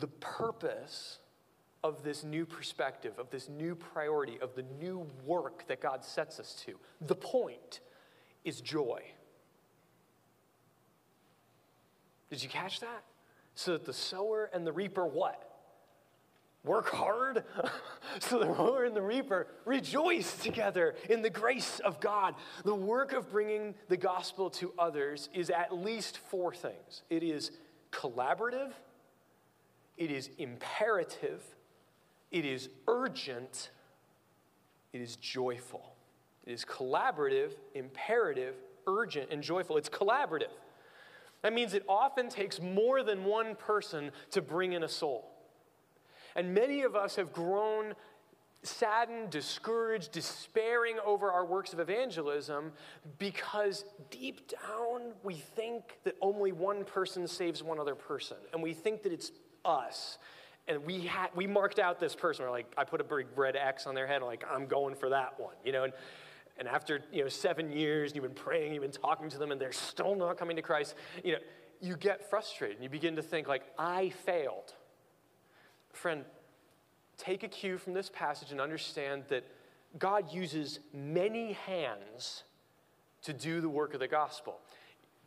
The 0.01 0.09
purpose 0.09 1.21
of 1.85 2.03
this 2.03 2.25
new 2.25 2.45
perspective, 2.45 3.21
of 3.21 3.31
this 3.31 3.49
new 3.49 3.77
priority, 3.77 4.41
of 4.41 4.57
the 4.57 4.65
new 4.81 5.07
work 5.25 5.65
that 5.69 5.81
God 5.81 6.05
sets 6.05 6.41
us 6.41 6.61
to, 6.67 6.75
the 7.01 7.15
point 7.15 7.79
is 8.45 8.61
joy. 8.61 9.01
Did 12.31 12.43
you 12.43 12.49
catch 12.49 12.81
that? 12.81 13.05
So 13.55 13.73
that 13.73 13.85
the 13.85 13.93
sower 13.93 14.49
and 14.55 14.67
the 14.67 14.73
reaper 14.73 15.05
what? 15.05 15.47
Work 16.63 16.91
hard 16.91 17.45
so 18.21 18.39
the 18.39 18.55
sower 18.55 18.85
and 18.85 18.95
the 18.95 19.03
reaper 19.03 19.47
rejoice 19.65 20.37
together 20.37 20.95
in 21.09 21.23
the 21.23 21.31
grace 21.31 21.81
of 21.81 22.01
God. 22.01 22.35
The 22.65 22.75
work 22.75 23.13
of 23.13 23.31
bringing 23.31 23.75
the 23.89 23.97
gospel 23.97 24.51
to 24.51 24.73
others 24.79 25.31
is 25.33 25.51
at 25.51 25.75
least 25.75 26.19
four 26.19 26.53
things 26.55 27.03
it 27.09 27.23
is 27.23 27.51
collaborative, 27.93 28.73
it 29.97 30.11
is 30.11 30.31
imperative, 30.39 31.43
it 32.31 32.45
is 32.45 32.69
urgent, 32.87 33.71
it 34.93 35.01
is 35.01 35.17
joyful. 35.17 35.95
It 36.47 36.53
is 36.53 36.65
collaborative, 36.65 37.53
imperative, 37.75 38.55
urgent, 38.87 39.31
and 39.31 39.43
joyful. 39.43 39.77
It's 39.77 39.89
collaborative. 39.89 40.51
That 41.43 41.53
means 41.53 41.75
it 41.75 41.85
often 41.89 42.29
takes 42.29 42.61
more 42.61 43.03
than 43.03 43.25
one 43.25 43.55
person 43.55 44.11
to 44.31 44.43
bring 44.43 44.73
in 44.73 44.83
a 44.83 44.89
soul. 44.89 45.31
And 46.37 46.55
many 46.55 46.83
of 46.83 46.95
us 46.95 47.17
have 47.17 47.33
grown 47.33 47.95
saddened, 48.63 49.31
discouraged, 49.31 50.13
despairing 50.13 50.97
over 51.05 51.33
our 51.33 51.47
works 51.47 51.73
of 51.73 51.81
evangelism 51.81 52.73
because 53.19 53.85
deep 54.11 54.51
down 54.51 55.13
we 55.23 55.35
think 55.35 55.99
that 56.05 56.15
only 56.21 56.53
one 56.53 56.85
person 56.85 57.27
saves 57.27 57.63
one 57.63 57.81
other 57.81 57.95
person. 57.95 58.37
And 58.53 58.63
we 58.63 58.75
think 58.75 59.03
that 59.05 59.13
it's 59.13 59.33
us. 59.65 60.19
And 60.69 60.85
we, 60.85 61.01
had, 61.01 61.31
we 61.35 61.47
marked 61.47 61.79
out 61.79 61.99
this 61.99 62.15
person. 62.15 62.45
We're 62.45 62.51
like, 62.51 62.73
I 62.77 62.85
put 62.85 63.01
a 63.01 63.05
big 63.05 63.27
red 63.35 63.57
X 63.57 63.87
on 63.87 63.95
their 63.95 64.07
head. 64.07 64.17
I'm 64.17 64.29
like, 64.29 64.45
I'm 64.49 64.67
going 64.67 64.95
for 64.95 65.09
that 65.09 65.41
one. 65.41 65.55
You 65.65 65.73
know, 65.73 65.85
and 65.85 65.93
and 66.61 66.69
after 66.69 67.01
you 67.11 67.23
know 67.23 67.29
seven 67.29 67.73
years, 67.73 68.15
you've 68.15 68.23
been 68.23 68.35
praying, 68.35 68.75
you've 68.75 68.83
been 68.83 68.93
talking 68.93 69.31
to 69.31 69.39
them, 69.39 69.51
and 69.51 69.61
they're 69.61 69.73
still 69.73 70.15
not 70.15 70.37
coming 70.37 70.55
to 70.57 70.63
Christ, 70.63 70.95
you 71.25 71.33
know, 71.33 71.39
you 71.81 71.97
get 71.97 72.29
frustrated 72.29 72.77
and 72.77 72.85
you 72.85 72.91
begin 72.91 73.17
to 73.17 73.23
think 73.23 73.49
like, 73.49 73.63
I 73.79 74.11
failed. 74.11 74.75
Friend, 75.93 76.25
take 77.17 77.43
a 77.43 77.49
cue 77.49 77.79
from 77.79 77.95
this 77.95 78.11
passage 78.11 78.53
and 78.53 78.61
understand 78.61 79.25
that 79.29 79.45
God 79.99 80.33
uses 80.33 80.81
many 80.93 81.55
hands 81.55 82.45
to 83.23 83.33
do 83.33 83.63
the 83.63 83.69
work 83.69 83.95
of 83.95 84.01
the 84.01 84.09
gospel. 84.09 84.59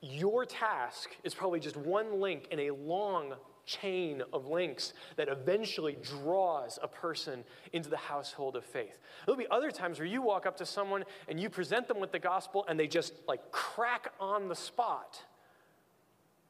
Your 0.01 0.45
task 0.45 1.09
is 1.23 1.33
probably 1.33 1.59
just 1.59 1.75
one 1.75 2.21
link 2.21 2.47
in 2.51 2.59
a 2.59 2.71
long 2.71 3.33
chain 3.65 4.21
of 4.33 4.47
links 4.47 4.93
that 5.15 5.29
eventually 5.29 5.97
draws 6.01 6.79
a 6.81 6.87
person 6.87 7.43
into 7.71 7.89
the 7.89 7.97
household 7.97 8.55
of 8.55 8.65
faith. 8.65 8.97
There'll 9.25 9.37
be 9.37 9.47
other 9.49 9.71
times 9.71 9.99
where 9.99 10.07
you 10.07 10.21
walk 10.21 10.45
up 10.45 10.57
to 10.57 10.65
someone 10.65 11.03
and 11.27 11.39
you 11.39 11.49
present 11.49 11.87
them 11.87 11.99
with 11.99 12.11
the 12.11 12.19
gospel 12.19 12.65
and 12.67 12.79
they 12.79 12.87
just 12.87 13.13
like 13.27 13.51
crack 13.51 14.11
on 14.19 14.47
the 14.47 14.55
spot. 14.55 15.21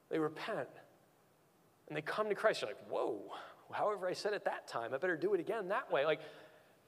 They 0.10 0.19
repent 0.19 0.69
and 1.88 1.97
they 1.97 2.02
come 2.02 2.30
to 2.30 2.36
Christ. 2.36 2.62
You're 2.62 2.71
like, 2.71 2.89
whoa, 2.89 3.21
however 3.71 4.08
I 4.08 4.13
said 4.13 4.34
it 4.34 4.45
that 4.45 4.67
time, 4.67 4.93
I 4.93 4.97
better 4.97 5.17
do 5.17 5.34
it 5.34 5.39
again 5.39 5.67
that 5.69 5.91
way. 5.91 6.06
Like, 6.06 6.19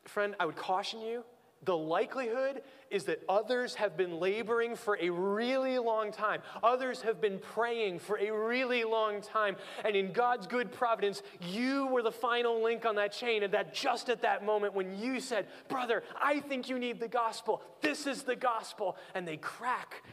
friend, 0.05 0.35
I 0.39 0.45
would 0.45 0.55
caution 0.55 1.01
you 1.01 1.23
the 1.65 1.75
likelihood 1.75 2.61
is 2.91 3.05
that 3.05 3.21
others 3.27 3.75
have 3.75 3.97
been 3.97 4.19
laboring 4.19 4.75
for 4.75 4.97
a 5.01 5.09
really 5.09 5.77
long 5.79 6.11
time. 6.11 6.41
Others 6.63 7.01
have 7.01 7.19
been 7.19 7.39
praying 7.39 7.99
for 7.99 8.17
a 8.19 8.31
really 8.31 8.83
long 8.83 9.21
time. 9.21 9.55
And 9.83 9.95
in 9.95 10.11
God's 10.11 10.47
good 10.47 10.71
providence, 10.71 11.23
you 11.41 11.87
were 11.87 12.03
the 12.03 12.11
final 12.11 12.63
link 12.63 12.85
on 12.85 12.95
that 12.95 13.11
chain. 13.11 13.43
And 13.43 13.53
that 13.53 13.73
just 13.73 14.09
at 14.09 14.21
that 14.21 14.45
moment 14.45 14.73
when 14.73 14.97
you 14.97 15.19
said, 15.19 15.47
Brother, 15.67 16.03
I 16.21 16.39
think 16.39 16.69
you 16.69 16.79
need 16.79 16.99
the 16.99 17.07
gospel, 17.07 17.61
this 17.81 18.07
is 18.07 18.23
the 18.23 18.35
gospel, 18.35 18.95
and 19.13 19.27
they 19.27 19.37
crack 19.37 20.03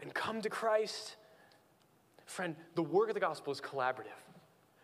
and 0.00 0.12
come 0.12 0.42
to 0.42 0.50
Christ. 0.50 1.16
Friend, 2.26 2.54
the 2.74 2.82
work 2.82 3.08
of 3.08 3.14
the 3.14 3.20
gospel 3.20 3.52
is 3.52 3.60
collaborative. 3.60 4.12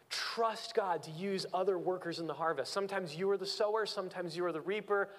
Trust 0.08 0.74
God 0.74 1.02
to 1.02 1.10
use 1.10 1.44
other 1.52 1.78
workers 1.78 2.20
in 2.20 2.26
the 2.26 2.34
harvest. 2.34 2.72
Sometimes 2.72 3.16
you 3.16 3.28
are 3.30 3.36
the 3.36 3.46
sower, 3.46 3.84
sometimes 3.84 4.36
you 4.36 4.44
are 4.44 4.52
the 4.52 4.60
reaper. 4.60 5.10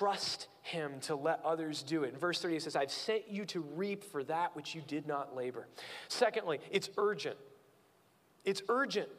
Trust 0.00 0.48
him 0.62 0.92
to 1.02 1.14
let 1.14 1.44
others 1.44 1.82
do 1.82 2.04
it. 2.04 2.14
In 2.14 2.18
verse 2.18 2.40
30, 2.40 2.56
it 2.56 2.62
says, 2.62 2.74
I've 2.74 2.90
sent 2.90 3.28
you 3.28 3.44
to 3.44 3.60
reap 3.60 4.02
for 4.02 4.24
that 4.24 4.56
which 4.56 4.74
you 4.74 4.80
did 4.86 5.06
not 5.06 5.36
labor. 5.36 5.68
Secondly, 6.08 6.58
it's 6.70 6.88
urgent. 6.96 7.36
It's 8.46 8.62
urgent. 8.70 9.10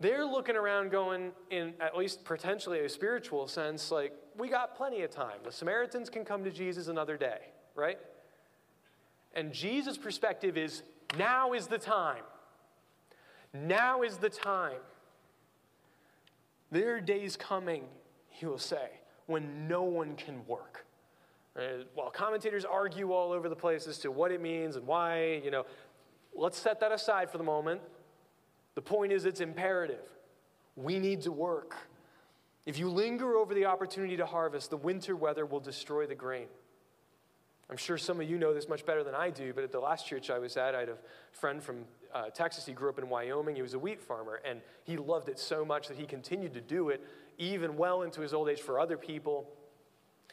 They're 0.00 0.24
looking 0.24 0.56
around 0.56 0.90
going, 0.90 1.30
in 1.50 1.74
at 1.78 1.96
least 1.96 2.24
potentially 2.24 2.80
a 2.80 2.88
spiritual 2.88 3.46
sense, 3.46 3.92
like, 3.92 4.12
we 4.36 4.48
got 4.48 4.76
plenty 4.76 5.02
of 5.02 5.12
time. 5.12 5.38
The 5.44 5.52
Samaritans 5.52 6.10
can 6.10 6.24
come 6.24 6.42
to 6.42 6.50
Jesus 6.50 6.88
another 6.88 7.16
day, 7.16 7.38
right? 7.76 8.00
And 9.32 9.52
Jesus' 9.52 9.96
perspective 9.96 10.56
is 10.56 10.82
now 11.16 11.52
is 11.52 11.68
the 11.68 11.78
time. 11.78 12.24
Now 13.54 14.02
is 14.02 14.16
the 14.16 14.30
time. 14.30 14.80
There 16.72 16.96
are 16.96 17.00
days 17.00 17.36
coming, 17.36 17.84
he 18.38 18.46
will 18.46 18.58
say, 18.58 18.90
when 19.26 19.66
no 19.66 19.82
one 19.82 20.14
can 20.14 20.46
work. 20.46 20.86
Uh, 21.56 21.82
while 21.94 22.08
commentators 22.08 22.64
argue 22.64 23.12
all 23.12 23.32
over 23.32 23.48
the 23.48 23.56
place 23.56 23.88
as 23.88 23.98
to 23.98 24.12
what 24.12 24.30
it 24.30 24.40
means 24.40 24.76
and 24.76 24.86
why, 24.86 25.40
you 25.44 25.50
know, 25.50 25.66
let's 26.36 26.56
set 26.56 26.78
that 26.78 26.92
aside 26.92 27.30
for 27.30 27.38
the 27.38 27.44
moment. 27.44 27.80
The 28.76 28.82
point 28.82 29.10
is, 29.10 29.24
it's 29.24 29.40
imperative. 29.40 30.08
We 30.76 31.00
need 31.00 31.22
to 31.22 31.32
work. 31.32 31.74
If 32.64 32.78
you 32.78 32.88
linger 32.88 33.34
over 33.34 33.54
the 33.54 33.64
opportunity 33.64 34.16
to 34.18 34.26
harvest, 34.26 34.70
the 34.70 34.76
winter 34.76 35.16
weather 35.16 35.44
will 35.44 35.58
destroy 35.58 36.06
the 36.06 36.14
grain. 36.14 36.46
I'm 37.68 37.76
sure 37.76 37.98
some 37.98 38.20
of 38.20 38.30
you 38.30 38.38
know 38.38 38.54
this 38.54 38.68
much 38.68 38.86
better 38.86 39.02
than 39.02 39.16
I 39.16 39.30
do, 39.30 39.52
but 39.52 39.64
at 39.64 39.72
the 39.72 39.80
last 39.80 40.06
church 40.06 40.30
I 40.30 40.38
was 40.38 40.56
at, 40.56 40.76
I 40.76 40.80
had 40.80 40.88
a 40.90 40.96
friend 41.32 41.60
from 41.60 41.86
uh, 42.14 42.30
Texas. 42.30 42.64
He 42.64 42.72
grew 42.72 42.88
up 42.88 43.00
in 43.00 43.08
Wyoming. 43.08 43.56
He 43.56 43.62
was 43.62 43.74
a 43.74 43.78
wheat 43.80 44.00
farmer, 44.00 44.40
and 44.48 44.60
he 44.84 44.96
loved 44.96 45.28
it 45.28 45.40
so 45.40 45.64
much 45.64 45.88
that 45.88 45.96
he 45.96 46.06
continued 46.06 46.54
to 46.54 46.60
do 46.60 46.90
it 46.90 47.04
even 47.38 47.76
well 47.76 48.02
into 48.02 48.20
his 48.20 48.34
old 48.34 48.48
age 48.48 48.60
for 48.60 48.78
other 48.78 48.96
people. 48.96 49.48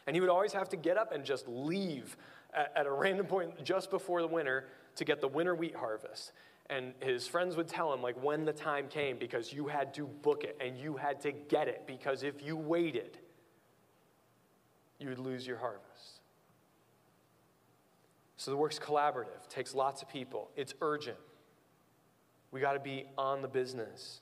And 0.08 0.15
he 0.15 0.20
would 0.20 0.30
always 0.30 0.54
have 0.54 0.70
to 0.70 0.78
get 0.78 0.98
up 0.98 1.12
and 1.12 1.24
just 1.24 1.48
leave 1.48 2.18
at, 2.54 2.72
at 2.76 2.86
a 2.86 2.91
random 2.91 3.26
point 3.26 3.63
just 3.63 3.89
before 3.89 4.22
the 4.22 4.28
winter 4.28 4.65
to 4.98 5.06
get 5.06 5.22
the 5.22 5.28
winter 5.28 5.56
wheat 5.56 5.76
harvest. 5.76 6.32
And 6.70 6.94
his 7.00 7.28
friends 7.28 7.56
would 7.56 7.68
tell 7.68 7.94
him, 7.94 8.02
like, 8.02 8.22
when 8.24 8.44
the 8.44 8.54
time 8.54 8.88
came, 8.88 9.18
because 9.20 9.54
you 9.54 9.68
had 9.68 9.94
to 9.96 10.08
book 10.08 10.44
it 10.44 10.58
and 10.60 10.78
you 10.78 10.96
had 10.96 11.22
to 11.22 11.32
get 11.32 11.68
it, 11.68 11.84
because 11.86 12.24
if 12.24 12.44
you 12.44 12.58
waited, 12.58 13.20
you 15.00 15.10
would 15.10 15.20
lose 15.20 15.46
your 15.46 15.58
harvest. 15.58 16.22
So 18.38 18.52
the 18.52 18.58
work's 18.58 18.80
collaborative, 18.80 19.48
takes 19.48 19.76
lots 19.76 20.02
of 20.02 20.10
people, 20.10 20.50
it's 20.56 20.74
urgent. 20.82 21.18
We 22.52 22.62
got 22.62 22.74
to 22.74 22.80
be 22.80 23.06
on 23.18 23.41
the 23.41 23.48
business. 23.48 24.22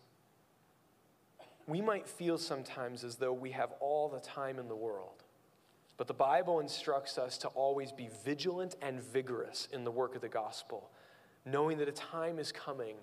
We 1.68 1.82
might 1.82 2.08
feel 2.08 2.38
sometimes 2.38 3.04
as 3.04 3.16
though 3.16 3.34
we 3.34 3.52
have 3.52 3.72
all 3.80 4.10
the 4.10 4.20
time 4.20 4.60
in 4.60 4.68
the 4.68 4.76
world. 4.76 5.24
But 5.98 6.08
the 6.08 6.14
Bible 6.14 6.60
instructs 6.60 7.18
us 7.18 7.38
to 7.40 7.48
always 7.50 7.92
be 7.92 8.10
vigilant 8.26 8.76
and 8.82 9.02
vigorous 9.02 9.68
in 9.72 9.84
the 9.84 9.92
work 9.92 10.16
of 10.16 10.22
the 10.22 10.30
gospel 10.30 10.90
knowing 11.46 11.78
that 11.78 11.88
a 11.88 11.94
time 11.94 12.40
is 12.40 12.52
coming 12.52 12.96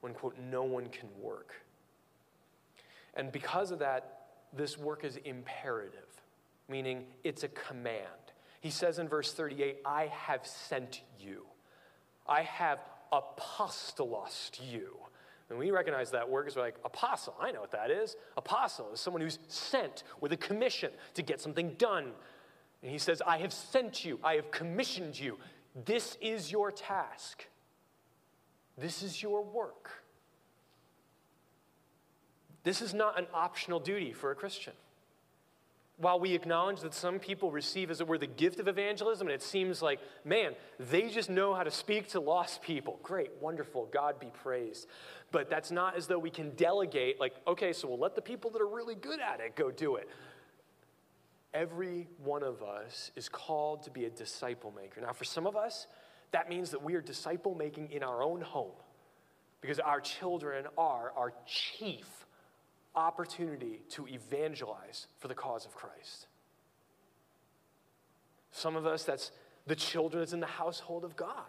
when, 0.00 0.12
quote, 0.12 0.36
no 0.50 0.62
one 0.62 0.88
can 0.88 1.08
work. 1.20 1.54
And 3.14 3.32
because 3.32 3.70
of 3.70 3.78
that, 3.78 4.26
this 4.52 4.76
work 4.76 5.04
is 5.04 5.16
imperative, 5.24 6.08
meaning 6.68 7.06
it's 7.22 7.42
a 7.42 7.48
command. 7.48 8.04
He 8.60 8.70
says 8.70 8.98
in 8.98 9.08
verse 9.08 9.32
38, 9.32 9.78
I 9.84 10.06
have 10.06 10.46
sent 10.46 11.02
you. 11.18 11.44
I 12.26 12.42
have 12.42 12.80
apostolost 13.12 14.60
you. 14.70 14.96
And 15.54 15.60
we 15.60 15.70
recognize 15.70 16.10
that 16.10 16.28
word 16.28 16.42
because 16.42 16.56
we're 16.56 16.62
like, 16.62 16.78
apostle, 16.84 17.36
I 17.40 17.52
know 17.52 17.60
what 17.60 17.70
that 17.70 17.88
is. 17.88 18.16
Apostle 18.36 18.92
is 18.92 18.98
someone 18.98 19.22
who's 19.22 19.38
sent 19.46 20.02
with 20.20 20.32
a 20.32 20.36
commission 20.36 20.90
to 21.14 21.22
get 21.22 21.40
something 21.40 21.74
done. 21.74 22.10
And 22.82 22.90
he 22.90 22.98
says, 22.98 23.22
I 23.24 23.38
have 23.38 23.52
sent 23.52 24.04
you, 24.04 24.18
I 24.24 24.34
have 24.34 24.50
commissioned 24.50 25.16
you. 25.16 25.38
This 25.84 26.18
is 26.20 26.50
your 26.50 26.72
task. 26.72 27.46
This 28.76 29.04
is 29.04 29.22
your 29.22 29.44
work. 29.44 30.02
This 32.64 32.82
is 32.82 32.92
not 32.92 33.16
an 33.16 33.28
optional 33.32 33.78
duty 33.78 34.12
for 34.12 34.32
a 34.32 34.34
Christian. 34.34 34.72
While 35.96 36.18
we 36.18 36.34
acknowledge 36.34 36.80
that 36.80 36.92
some 36.92 37.20
people 37.20 37.52
receive, 37.52 37.88
as 37.90 38.00
it 38.00 38.08
were, 38.08 38.18
the 38.18 38.26
gift 38.26 38.58
of 38.58 38.66
evangelism, 38.66 39.28
and 39.28 39.34
it 39.34 39.42
seems 39.42 39.80
like, 39.80 40.00
man, 40.24 40.54
they 40.80 41.08
just 41.08 41.30
know 41.30 41.54
how 41.54 41.62
to 41.62 41.70
speak 41.70 42.08
to 42.08 42.20
lost 42.20 42.62
people. 42.62 42.98
Great, 43.02 43.30
wonderful, 43.40 43.88
God 43.92 44.18
be 44.18 44.26
praised. 44.42 44.88
But 45.30 45.48
that's 45.48 45.70
not 45.70 45.96
as 45.96 46.08
though 46.08 46.18
we 46.18 46.30
can 46.30 46.50
delegate, 46.56 47.20
like, 47.20 47.34
okay, 47.46 47.72
so 47.72 47.86
we'll 47.86 48.00
let 48.00 48.16
the 48.16 48.22
people 48.22 48.50
that 48.50 48.60
are 48.60 48.66
really 48.66 48.96
good 48.96 49.20
at 49.20 49.38
it 49.38 49.54
go 49.54 49.70
do 49.70 49.94
it. 49.94 50.08
Every 51.52 52.08
one 52.18 52.42
of 52.42 52.64
us 52.64 53.12
is 53.14 53.28
called 53.28 53.84
to 53.84 53.90
be 53.90 54.04
a 54.06 54.10
disciple 54.10 54.72
maker. 54.72 55.00
Now, 55.00 55.12
for 55.12 55.24
some 55.24 55.46
of 55.46 55.54
us, 55.54 55.86
that 56.32 56.48
means 56.48 56.70
that 56.70 56.82
we 56.82 56.96
are 56.96 57.00
disciple 57.00 57.54
making 57.54 57.92
in 57.92 58.02
our 58.02 58.20
own 58.20 58.40
home 58.40 58.72
because 59.60 59.78
our 59.78 60.00
children 60.00 60.66
are 60.76 61.12
our 61.16 61.32
chief 61.46 62.23
opportunity 62.94 63.82
to 63.90 64.06
evangelize 64.08 65.06
for 65.18 65.28
the 65.28 65.34
cause 65.34 65.66
of 65.66 65.74
Christ. 65.74 66.26
Some 68.52 68.76
of 68.76 68.86
us, 68.86 69.04
that's 69.04 69.32
the 69.66 69.74
children 69.74 70.20
that's 70.20 70.32
in 70.32 70.40
the 70.40 70.46
household 70.46 71.04
of 71.04 71.16
God. 71.16 71.44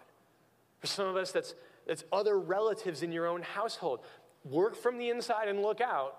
For 0.79 0.87
some 0.87 1.07
of 1.07 1.15
us, 1.15 1.31
that's, 1.31 1.53
that's 1.87 2.03
other 2.11 2.39
relatives 2.39 3.03
in 3.03 3.11
your 3.11 3.27
own 3.27 3.41
household. 3.41 3.99
Work 4.43 4.75
from 4.75 4.97
the 4.97 5.09
inside 5.09 5.47
and 5.47 5.61
look 5.61 5.81
out. 5.81 6.15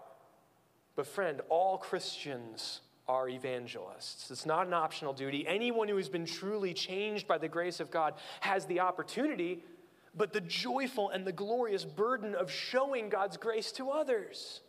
But, 0.94 1.06
friend, 1.06 1.40
all 1.48 1.78
Christians 1.78 2.80
are 3.08 3.28
evangelists. 3.28 4.30
It's 4.30 4.46
not 4.46 4.66
an 4.66 4.72
optional 4.72 5.12
duty. 5.12 5.46
Anyone 5.46 5.88
who 5.88 5.96
has 5.96 6.08
been 6.08 6.26
truly 6.26 6.74
changed 6.74 7.28
by 7.28 7.38
the 7.38 7.48
grace 7.48 7.80
of 7.80 7.90
God 7.90 8.14
has 8.40 8.66
the 8.66 8.80
opportunity, 8.80 9.62
but 10.16 10.32
the 10.32 10.40
joyful 10.40 11.10
and 11.10 11.24
the 11.26 11.32
glorious 11.32 11.84
burden 11.84 12.34
of 12.34 12.50
showing 12.50 13.08
God's 13.08 13.36
grace 13.36 13.70
to 13.72 13.90
others. 13.90 14.60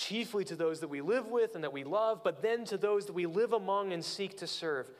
Chiefly 0.00 0.46
to 0.46 0.56
those 0.56 0.80
that 0.80 0.88
we 0.88 1.02
live 1.02 1.26
with 1.26 1.54
and 1.56 1.62
that 1.62 1.74
we 1.74 1.84
love, 1.84 2.24
but 2.24 2.40
then 2.40 2.64
to 2.64 2.78
those 2.78 3.04
that 3.04 3.12
we 3.12 3.26
live 3.26 3.52
among 3.52 3.92
and 3.92 4.02
seek 4.02 4.34
to 4.38 4.46
serve. 4.46 4.90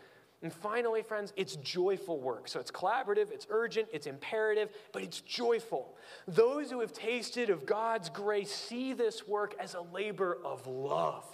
And 0.42 0.52
finally, 0.52 1.00
friends, 1.00 1.32
it's 1.36 1.56
joyful 1.56 2.20
work. 2.20 2.48
So 2.48 2.60
it's 2.60 2.70
collaborative, 2.70 3.30
it's 3.32 3.46
urgent, 3.48 3.88
it's 3.94 4.06
imperative, 4.06 4.68
but 4.92 5.02
it's 5.02 5.22
joyful. 5.22 5.96
Those 6.28 6.70
who 6.70 6.80
have 6.80 6.92
tasted 6.92 7.48
of 7.48 7.64
God's 7.64 8.10
grace 8.10 8.50
see 8.50 8.92
this 8.92 9.26
work 9.26 9.54
as 9.58 9.72
a 9.72 9.80
labor 9.80 10.36
of 10.44 10.66
love. 10.66 11.24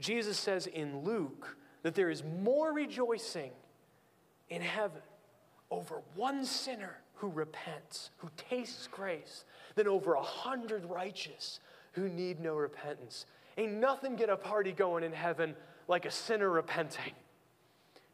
Jesus 0.00 0.36
says 0.36 0.66
in 0.66 1.04
Luke 1.04 1.56
that 1.84 1.94
there 1.94 2.10
is 2.10 2.24
more 2.42 2.72
rejoicing 2.72 3.52
in 4.50 4.60
heaven 4.60 5.02
over 5.70 6.02
one 6.16 6.44
sinner 6.44 6.96
who 7.14 7.28
repents, 7.28 8.10
who 8.16 8.28
tastes 8.36 8.88
grace, 8.88 9.44
than 9.76 9.86
over 9.86 10.14
a 10.14 10.22
hundred 10.22 10.84
righteous 10.86 11.60
who 11.92 12.08
need 12.08 12.40
no 12.40 12.54
repentance. 12.54 13.26
Ain't 13.56 13.74
nothing 13.74 14.16
get 14.16 14.30
a 14.30 14.36
party 14.36 14.72
going 14.72 15.04
in 15.04 15.12
heaven 15.12 15.54
like 15.88 16.04
a 16.04 16.10
sinner 16.10 16.50
repenting. 16.50 17.12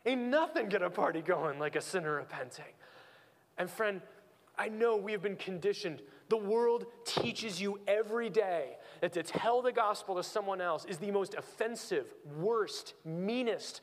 Ain't 0.06 0.22
nothing 0.22 0.68
get 0.68 0.82
a 0.82 0.90
party 0.90 1.20
going 1.20 1.58
like 1.58 1.76
a 1.76 1.80
sinner 1.80 2.16
repenting. 2.16 2.64
And 3.56 3.68
friend, 3.68 4.00
I 4.58 4.68
know 4.68 4.96
we 4.96 5.12
have 5.12 5.22
been 5.22 5.36
conditioned. 5.36 6.02
The 6.28 6.36
world 6.36 6.86
teaches 7.04 7.60
you 7.60 7.80
every 7.86 8.28
day 8.28 8.76
that 9.00 9.12
to 9.12 9.22
tell 9.22 9.62
the 9.62 9.72
gospel 9.72 10.16
to 10.16 10.22
someone 10.22 10.60
else 10.60 10.84
is 10.84 10.98
the 10.98 11.10
most 11.10 11.34
offensive, 11.34 12.06
worst, 12.38 12.94
meanest 13.04 13.80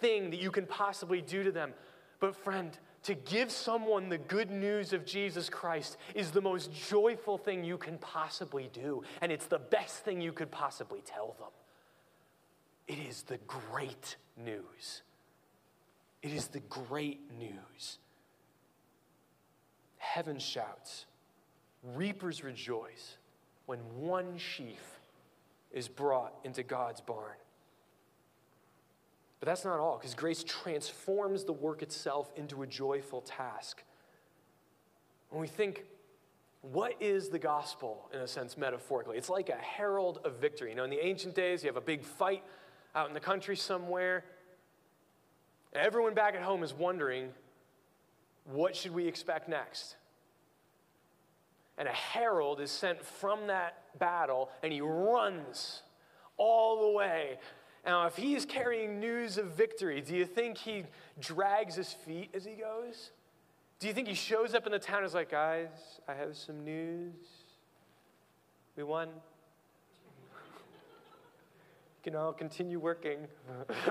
thing 0.00 0.30
that 0.30 0.40
you 0.40 0.50
can 0.50 0.66
possibly 0.66 1.20
do 1.20 1.44
to 1.44 1.52
them. 1.52 1.72
But, 2.20 2.34
friend, 2.34 2.76
to 3.04 3.14
give 3.14 3.50
someone 3.50 4.08
the 4.08 4.18
good 4.18 4.50
news 4.50 4.92
of 4.92 5.04
Jesus 5.06 5.48
Christ 5.48 5.96
is 6.14 6.30
the 6.30 6.40
most 6.40 6.72
joyful 6.72 7.38
thing 7.38 7.64
you 7.64 7.78
can 7.78 7.98
possibly 7.98 8.68
do, 8.72 9.02
and 9.20 9.30
it's 9.32 9.46
the 9.46 9.58
best 9.58 10.04
thing 10.04 10.20
you 10.20 10.32
could 10.32 10.50
possibly 10.50 11.02
tell 11.04 11.36
them. 11.38 11.50
It 12.86 12.98
is 12.98 13.22
the 13.22 13.38
great 13.46 14.16
news. 14.36 15.02
It 16.22 16.32
is 16.32 16.48
the 16.48 16.60
great 16.60 17.20
news. 17.38 17.98
Heaven 19.98 20.38
shouts, 20.38 21.06
reapers 21.82 22.42
rejoice 22.42 23.18
when 23.66 23.78
one 23.96 24.38
sheaf 24.38 25.00
is 25.70 25.86
brought 25.86 26.34
into 26.44 26.62
God's 26.62 27.00
barn. 27.00 27.36
But 29.40 29.46
that's 29.46 29.64
not 29.64 29.78
all, 29.78 29.98
because 29.98 30.14
grace 30.14 30.42
transforms 30.44 31.44
the 31.44 31.52
work 31.52 31.82
itself 31.82 32.32
into 32.36 32.62
a 32.62 32.66
joyful 32.66 33.20
task. 33.20 33.82
When 35.30 35.40
we 35.40 35.46
think, 35.46 35.84
what 36.62 36.94
is 37.00 37.28
the 37.28 37.38
gospel, 37.38 38.10
in 38.12 38.20
a 38.20 38.26
sense, 38.26 38.56
metaphorically? 38.56 39.16
It's 39.16 39.30
like 39.30 39.48
a 39.48 39.56
herald 39.56 40.20
of 40.24 40.40
victory. 40.40 40.70
You 40.70 40.76
know, 40.76 40.84
in 40.84 40.90
the 40.90 41.04
ancient 41.04 41.34
days, 41.34 41.62
you 41.62 41.68
have 41.68 41.76
a 41.76 41.80
big 41.80 42.02
fight 42.02 42.42
out 42.94 43.08
in 43.08 43.14
the 43.14 43.20
country 43.20 43.56
somewhere. 43.56 44.24
And 45.72 45.84
Everyone 45.84 46.14
back 46.14 46.34
at 46.34 46.42
home 46.42 46.62
is 46.64 46.74
wondering, 46.74 47.28
what 48.44 48.74
should 48.74 48.92
we 48.92 49.06
expect 49.06 49.48
next? 49.48 49.96
and 51.78 51.86
a 51.86 51.92
herald 51.92 52.60
is 52.60 52.70
sent 52.70 53.02
from 53.02 53.46
that 53.46 53.98
battle, 53.98 54.50
and 54.62 54.72
he 54.72 54.80
runs 54.80 55.82
all 56.36 56.82
the 56.82 56.90
way. 56.90 57.38
Now, 57.88 58.06
if 58.06 58.16
he's 58.16 58.44
carrying 58.44 59.00
news 59.00 59.38
of 59.38 59.46
victory, 59.46 60.02
do 60.02 60.14
you 60.14 60.26
think 60.26 60.58
he 60.58 60.84
drags 61.18 61.74
his 61.74 61.90
feet 61.90 62.28
as 62.34 62.44
he 62.44 62.52
goes? 62.52 63.12
Do 63.80 63.86
you 63.86 63.94
think 63.94 64.08
he 64.08 64.14
shows 64.14 64.54
up 64.54 64.66
in 64.66 64.72
the 64.72 64.78
town 64.78 64.98
and 64.98 65.06
is 65.06 65.14
like, 65.14 65.30
guys, 65.30 65.70
I 66.06 66.12
have 66.12 66.36
some 66.36 66.66
news? 66.66 67.14
We 68.76 68.82
won. 68.82 69.08
you 69.08 69.14
can 72.02 72.14
all 72.14 72.34
continue 72.34 72.78
working. 72.78 73.26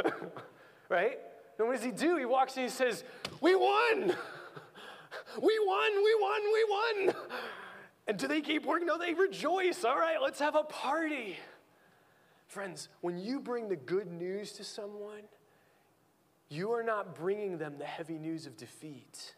right? 0.89 1.17
And 1.57 1.67
what 1.67 1.75
does 1.77 1.83
he 1.83 1.89
do? 1.89 2.17
He 2.17 2.25
walks 2.25 2.55
in 2.55 2.65
and 2.65 2.71
he 2.71 2.77
says, 2.77 3.03
We 3.41 3.55
won! 3.55 4.15
We 5.41 5.59
won, 5.65 6.03
we 6.03 6.17
won, 6.21 6.41
we 6.53 6.65
won! 6.69 7.15
And 8.05 8.19
do 8.19 8.27
they 8.27 8.41
keep 8.41 8.63
working? 8.63 8.85
No, 8.85 8.99
they 8.99 9.15
rejoice. 9.15 9.83
All 9.83 9.97
right, 9.97 10.21
let's 10.21 10.39
have 10.39 10.55
a 10.55 10.63
party. 10.63 11.37
Friends, 12.47 12.87
when 13.01 13.17
you 13.17 13.39
bring 13.39 13.67
the 13.67 13.75
good 13.75 14.11
news 14.11 14.53
to 14.53 14.63
someone, 14.63 15.23
you 16.49 16.71
are 16.71 16.83
not 16.83 17.13
bringing 17.13 17.57
them 17.57 17.77
the 17.77 17.85
heavy 17.85 18.17
news 18.17 18.47
of 18.47 18.55
defeat. 18.55 19.35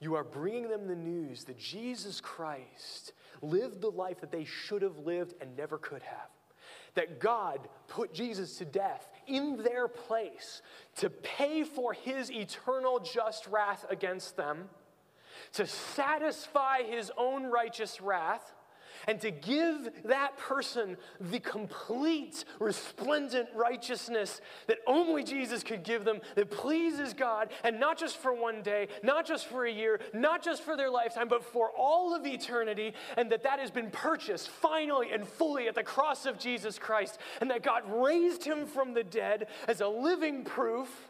You 0.00 0.14
are 0.14 0.24
bringing 0.24 0.68
them 0.68 0.88
the 0.88 0.96
news 0.96 1.44
that 1.44 1.58
Jesus 1.58 2.20
Christ 2.20 3.12
lived 3.42 3.82
the 3.82 3.90
life 3.90 4.20
that 4.20 4.32
they 4.32 4.44
should 4.44 4.80
have 4.80 4.98
lived 4.98 5.34
and 5.40 5.54
never 5.54 5.76
could 5.76 6.02
have. 6.02 6.30
That 6.94 7.20
God 7.20 7.68
put 7.88 8.14
Jesus 8.14 8.56
to 8.56 8.64
death 8.64 9.08
in 9.26 9.62
their 9.62 9.86
place 9.86 10.62
to 10.96 11.10
pay 11.10 11.62
for 11.62 11.92
his 11.92 12.32
eternal 12.32 13.00
just 13.00 13.46
wrath 13.48 13.84
against 13.90 14.36
them, 14.36 14.70
to 15.52 15.66
satisfy 15.66 16.82
his 16.82 17.12
own 17.18 17.44
righteous 17.44 18.00
wrath 18.00 18.54
and 19.06 19.20
to 19.20 19.30
give 19.30 19.90
that 20.04 20.36
person 20.36 20.96
the 21.20 21.40
complete, 21.40 22.44
resplendent 22.58 23.48
righteousness 23.54 24.40
that 24.66 24.78
only 24.86 25.22
Jesus 25.22 25.62
could 25.62 25.82
give 25.82 26.04
them, 26.04 26.20
that 26.34 26.50
pleases 26.50 27.14
God, 27.14 27.50
and 27.64 27.80
not 27.80 27.98
just 27.98 28.16
for 28.16 28.34
one 28.34 28.62
day, 28.62 28.88
not 29.02 29.26
just 29.26 29.46
for 29.46 29.64
a 29.64 29.72
year, 29.72 30.00
not 30.12 30.42
just 30.42 30.62
for 30.62 30.76
their 30.76 30.90
lifetime, 30.90 31.28
but 31.28 31.44
for 31.44 31.70
all 31.76 32.14
of 32.14 32.26
eternity, 32.26 32.94
and 33.16 33.30
that 33.30 33.42
that 33.42 33.58
has 33.58 33.70
been 33.70 33.90
purchased 33.90 34.48
finally 34.48 35.10
and 35.12 35.26
fully 35.26 35.68
at 35.68 35.74
the 35.74 35.82
cross 35.82 36.26
of 36.26 36.38
Jesus 36.38 36.78
Christ, 36.78 37.18
and 37.40 37.50
that 37.50 37.62
God 37.62 37.82
raised 37.86 38.44
him 38.44 38.66
from 38.66 38.94
the 38.94 39.04
dead 39.04 39.46
as 39.68 39.80
a 39.80 39.88
living 39.88 40.44
proof 40.44 41.08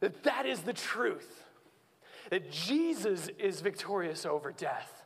that 0.00 0.24
that 0.24 0.46
is 0.46 0.62
the 0.62 0.72
truth, 0.72 1.44
that 2.30 2.50
Jesus 2.50 3.28
is 3.38 3.60
victorious 3.60 4.26
over 4.26 4.50
death 4.50 5.01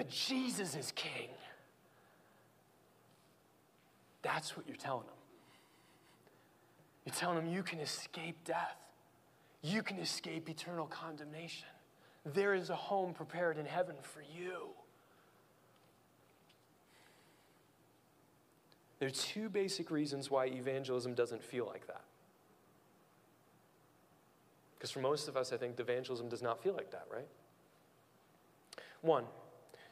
that 0.00 0.08
Jesus 0.08 0.74
is 0.76 0.92
king. 0.92 1.28
That's 4.22 4.56
what 4.56 4.66
you're 4.66 4.74
telling 4.74 5.04
them. 5.04 5.14
You're 7.04 7.14
telling 7.14 7.36
them 7.36 7.46
you 7.46 7.62
can 7.62 7.80
escape 7.80 8.42
death, 8.46 8.78
you 9.60 9.82
can 9.82 9.98
escape 9.98 10.48
eternal 10.48 10.86
condemnation. 10.86 11.68
There 12.24 12.54
is 12.54 12.70
a 12.70 12.74
home 12.74 13.12
prepared 13.12 13.58
in 13.58 13.66
heaven 13.66 13.96
for 14.00 14.22
you. 14.22 14.68
There 19.00 19.08
are 19.08 19.12
two 19.12 19.50
basic 19.50 19.90
reasons 19.90 20.30
why 20.30 20.46
evangelism 20.46 21.12
doesn't 21.12 21.42
feel 21.42 21.66
like 21.66 21.86
that. 21.88 22.04
Because 24.78 24.90
for 24.90 25.00
most 25.00 25.28
of 25.28 25.36
us, 25.36 25.52
I 25.52 25.58
think 25.58 25.78
evangelism 25.78 26.30
does 26.30 26.40
not 26.40 26.62
feel 26.62 26.72
like 26.72 26.90
that, 26.90 27.04
right? 27.12 27.28
One, 29.02 29.24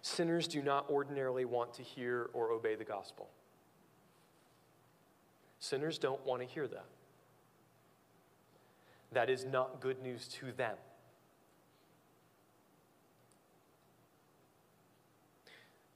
Sinners 0.03 0.49
do 0.49 0.63
not 0.63 0.89
ordinarily 0.89 1.45
want 1.45 1.75
to 1.75 1.83
hear 1.83 2.31
or 2.33 2.51
obey 2.51 2.75
the 2.75 2.85
gospel. 2.85 3.29
Sinners 5.59 5.99
don't 5.99 6.25
want 6.25 6.41
to 6.41 6.47
hear 6.47 6.69
that. 6.69 6.87
That 9.13 9.31
is 9.31 9.45
not 9.45 9.81
good 9.81 10.03
news 10.03 10.29
to 10.29 10.53
them. 10.53 10.77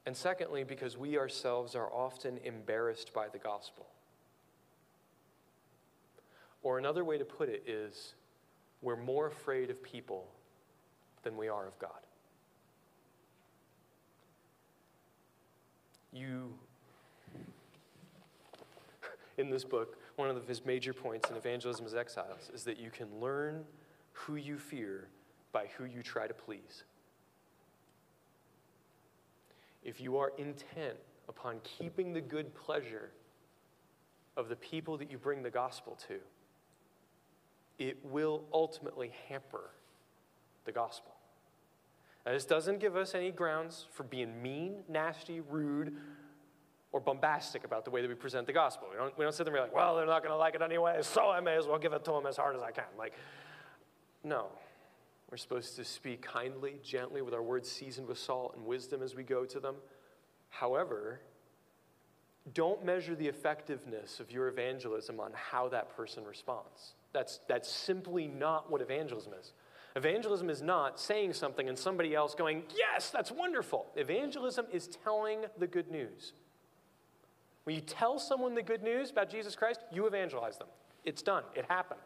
And 0.04 0.16
secondly, 0.16 0.64
because 0.64 0.98
we 0.98 1.16
ourselves 1.16 1.76
are 1.76 1.92
often 1.92 2.38
embarrassed 2.44 3.12
by 3.12 3.28
the 3.28 3.38
gospel. 3.38 3.86
Or 6.62 6.78
another 6.78 7.04
way 7.04 7.18
to 7.18 7.24
put 7.24 7.48
it 7.48 7.62
is, 7.66 8.14
we're 8.80 8.96
more 8.96 9.28
afraid 9.28 9.70
of 9.70 9.80
people 9.82 10.26
than 11.22 11.36
we 11.36 11.48
are 11.48 11.66
of 11.66 11.78
God. 11.78 12.01
You, 16.12 16.52
in 19.38 19.50
this 19.50 19.64
book, 19.64 19.96
one 20.16 20.28
of 20.28 20.46
his 20.46 20.64
major 20.64 20.92
points 20.92 21.30
in 21.30 21.36
Evangelism 21.36 21.86
as 21.86 21.94
Exiles 21.94 22.50
is 22.54 22.64
that 22.64 22.78
you 22.78 22.90
can 22.90 23.08
learn 23.20 23.64
who 24.12 24.36
you 24.36 24.58
fear 24.58 25.08
by 25.52 25.66
who 25.76 25.84
you 25.84 26.02
try 26.02 26.26
to 26.26 26.34
please. 26.34 26.84
If 29.82 30.00
you 30.00 30.16
are 30.16 30.32
intent 30.38 30.98
upon 31.28 31.60
keeping 31.64 32.12
the 32.12 32.20
good 32.20 32.54
pleasure 32.54 33.10
of 34.36 34.48
the 34.48 34.56
people 34.56 34.96
that 34.98 35.10
you 35.10 35.18
bring 35.18 35.42
the 35.42 35.50
gospel 35.50 35.98
to, 36.08 36.18
it 37.78 37.98
will 38.04 38.44
ultimately 38.52 39.12
hamper 39.28 39.70
the 40.64 40.72
gospel. 40.72 41.12
Now, 42.24 42.32
this 42.32 42.44
doesn't 42.44 42.78
give 42.78 42.96
us 42.96 43.14
any 43.14 43.30
grounds 43.30 43.86
for 43.92 44.04
being 44.04 44.40
mean, 44.42 44.84
nasty, 44.88 45.40
rude, 45.40 45.96
or 46.92 47.00
bombastic 47.00 47.64
about 47.64 47.84
the 47.84 47.90
way 47.90 48.02
that 48.02 48.08
we 48.08 48.14
present 48.14 48.46
the 48.46 48.52
gospel. 48.52 48.88
We 48.90 48.96
don't, 48.96 49.18
we 49.18 49.24
don't 49.24 49.32
sit 49.32 49.44
there 49.44 49.54
and 49.54 49.64
be 49.64 49.68
like, 49.68 49.74
well, 49.74 49.96
they're 49.96 50.06
not 50.06 50.22
going 50.22 50.32
to 50.32 50.36
like 50.36 50.54
it 50.54 50.62
anyway, 50.62 50.98
so 51.02 51.30
I 51.30 51.40
may 51.40 51.56
as 51.56 51.66
well 51.66 51.78
give 51.78 51.92
it 51.92 52.04
to 52.04 52.12
them 52.12 52.26
as 52.26 52.36
hard 52.36 52.54
as 52.54 52.62
I 52.62 52.70
can. 52.70 52.84
Like, 52.96 53.14
no. 54.22 54.46
We're 55.30 55.38
supposed 55.38 55.76
to 55.76 55.84
speak 55.84 56.20
kindly, 56.20 56.78
gently, 56.84 57.22
with 57.22 57.32
our 57.32 57.42
words 57.42 57.70
seasoned 57.70 58.06
with 58.06 58.18
salt 58.18 58.54
and 58.54 58.66
wisdom 58.66 59.02
as 59.02 59.14
we 59.14 59.22
go 59.22 59.46
to 59.46 59.58
them. 59.58 59.76
However, 60.50 61.22
don't 62.52 62.84
measure 62.84 63.14
the 63.14 63.28
effectiveness 63.28 64.20
of 64.20 64.30
your 64.30 64.48
evangelism 64.48 65.18
on 65.20 65.30
how 65.34 65.68
that 65.70 65.96
person 65.96 66.24
responds. 66.24 66.94
That's, 67.14 67.40
that's 67.48 67.70
simply 67.70 68.28
not 68.28 68.70
what 68.70 68.82
evangelism 68.82 69.32
is. 69.40 69.54
Evangelism 69.94 70.48
is 70.48 70.62
not 70.62 70.98
saying 70.98 71.34
something 71.34 71.68
and 71.68 71.78
somebody 71.78 72.14
else 72.14 72.34
going, 72.34 72.62
Yes, 72.76 73.10
that's 73.10 73.30
wonderful. 73.30 73.86
Evangelism 73.96 74.66
is 74.72 74.88
telling 75.04 75.44
the 75.58 75.66
good 75.66 75.90
news. 75.90 76.32
When 77.64 77.76
you 77.76 77.82
tell 77.82 78.18
someone 78.18 78.54
the 78.54 78.62
good 78.62 78.82
news 78.82 79.10
about 79.10 79.30
Jesus 79.30 79.54
Christ, 79.54 79.80
you 79.92 80.06
evangelize 80.06 80.56
them. 80.56 80.68
It's 81.04 81.22
done, 81.22 81.44
it 81.54 81.64
happened, 81.68 82.00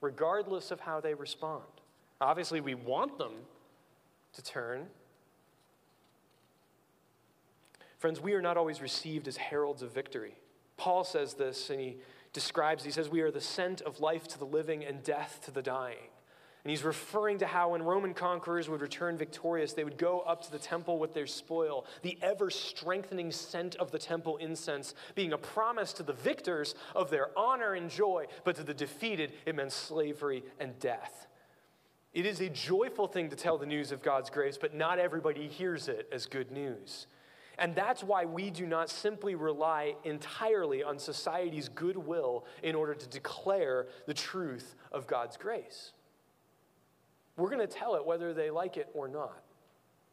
regardless 0.00 0.70
of 0.70 0.80
how 0.80 1.00
they 1.00 1.14
respond. 1.14 1.64
Obviously, 2.20 2.60
we 2.60 2.74
want 2.74 3.18
them 3.18 3.32
to 4.34 4.42
turn. 4.42 4.86
Friends, 7.98 8.20
we 8.20 8.34
are 8.34 8.42
not 8.42 8.56
always 8.56 8.80
received 8.80 9.28
as 9.28 9.36
heralds 9.36 9.82
of 9.82 9.92
victory. 9.92 10.34
Paul 10.76 11.04
says 11.04 11.34
this, 11.34 11.70
and 11.70 11.80
he 11.80 11.96
describes, 12.32 12.84
he 12.84 12.90
says, 12.90 13.08
We 13.08 13.20
are 13.22 13.30
the 13.30 13.40
scent 13.40 13.80
of 13.82 14.00
life 14.00 14.28
to 14.28 14.38
the 14.38 14.44
living 14.44 14.84
and 14.84 15.02
death 15.02 15.40
to 15.44 15.50
the 15.50 15.62
dying. 15.62 16.10
And 16.64 16.70
he's 16.70 16.82
referring 16.82 17.38
to 17.38 17.46
how 17.46 17.70
when 17.70 17.82
Roman 17.82 18.14
conquerors 18.14 18.68
would 18.68 18.80
return 18.80 19.16
victorious, 19.16 19.72
they 19.72 19.84
would 19.84 19.96
go 19.96 20.20
up 20.20 20.42
to 20.42 20.52
the 20.52 20.58
temple 20.58 20.98
with 20.98 21.14
their 21.14 21.26
spoil, 21.26 21.86
the 22.02 22.18
ever 22.20 22.50
strengthening 22.50 23.30
scent 23.30 23.76
of 23.76 23.90
the 23.90 23.98
temple 23.98 24.36
incense 24.38 24.94
being 25.14 25.32
a 25.32 25.38
promise 25.38 25.92
to 25.94 26.02
the 26.02 26.12
victors 26.12 26.74
of 26.94 27.10
their 27.10 27.30
honor 27.38 27.74
and 27.74 27.90
joy, 27.90 28.26
but 28.44 28.56
to 28.56 28.64
the 28.64 28.74
defeated, 28.74 29.32
it 29.46 29.54
meant 29.54 29.72
slavery 29.72 30.42
and 30.58 30.78
death. 30.80 31.28
It 32.12 32.26
is 32.26 32.40
a 32.40 32.48
joyful 32.48 33.06
thing 33.06 33.30
to 33.30 33.36
tell 33.36 33.58
the 33.58 33.66
news 33.66 33.92
of 33.92 34.02
God's 34.02 34.30
grace, 34.30 34.58
but 34.58 34.74
not 34.74 34.98
everybody 34.98 35.46
hears 35.46 35.88
it 35.88 36.08
as 36.10 36.26
good 36.26 36.50
news. 36.50 37.06
And 37.58 37.74
that's 37.74 38.02
why 38.02 38.24
we 38.24 38.50
do 38.50 38.66
not 38.66 38.88
simply 38.88 39.34
rely 39.34 39.96
entirely 40.04 40.82
on 40.82 40.98
society's 40.98 41.68
goodwill 41.68 42.46
in 42.62 42.74
order 42.74 42.94
to 42.94 43.08
declare 43.08 43.86
the 44.06 44.14
truth 44.14 44.74
of 44.92 45.06
God's 45.06 45.36
grace. 45.36 45.92
We're 47.38 47.50
going 47.50 47.66
to 47.66 47.72
tell 47.72 47.94
it 47.94 48.04
whether 48.04 48.34
they 48.34 48.50
like 48.50 48.76
it 48.76 48.88
or 48.92 49.08
not 49.08 49.42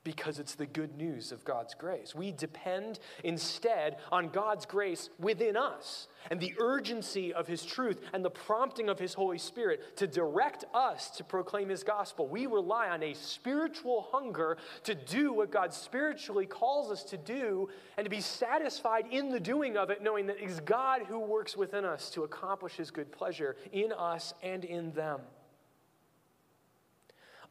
because 0.06 0.38
it's 0.40 0.56
the 0.56 0.68
good 0.68 0.96
news 0.96 1.34
of 1.34 1.44
God's 1.44 1.74
grace. 1.74 2.16
We 2.16 2.32
depend 2.32 3.00
instead 3.24 3.98
on 4.12 4.30
God's 4.30 4.66
grace 4.66 5.10
within 5.20 5.58
us 5.58 6.08
and 6.30 6.40
the 6.40 6.54
urgency 6.60 7.34
of 7.34 7.48
His 7.48 7.66
truth 7.66 8.00
and 8.14 8.24
the 8.24 8.30
prompting 8.30 8.88
of 8.88 9.00
His 9.00 9.16
Holy 9.16 9.40
Spirit 9.40 9.98
to 9.98 10.08
direct 10.08 10.64
us 10.74 11.10
to 11.18 11.24
proclaim 11.24 11.70
His 11.70 11.84
gospel. 11.84 12.28
We 12.28 12.46
rely 12.46 12.90
on 12.90 13.02
a 13.02 13.16
spiritual 13.16 14.08
hunger 14.12 14.58
to 14.84 14.94
do 14.94 15.34
what 15.34 15.52
God 15.52 15.74
spiritually 15.74 16.46
calls 16.46 16.92
us 16.92 17.04
to 17.06 17.18
do 17.18 17.68
and 17.98 18.06
to 18.06 18.10
be 18.10 18.22
satisfied 18.22 19.08
in 19.10 19.30
the 19.30 19.40
doing 19.40 19.76
of 19.76 19.90
it, 19.90 20.04
knowing 20.04 20.28
that 20.28 20.38
it 20.38 20.48
is 20.48 20.60
God 20.60 21.02
who 21.08 21.20
works 21.20 21.58
within 21.58 21.84
us 21.84 22.12
to 22.12 22.24
accomplish 22.24 22.74
His 22.74 22.92
good 22.92 23.12
pleasure 23.12 23.56
in 23.72 23.92
us 23.92 24.36
and 24.44 24.64
in 24.64 24.92
them. 24.94 25.20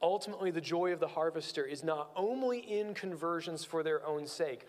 Ultimately, 0.05 0.51
the 0.51 0.61
joy 0.61 0.93
of 0.93 1.01
the 1.01 1.09
harvester 1.09 1.65
is 1.65 1.83
not 1.83 2.11
only 2.15 2.59
in 2.59 2.95
conversions 2.95 3.65
for 3.65 3.83
their 3.83 4.07
own 4.07 4.27
sake. 4.27 4.67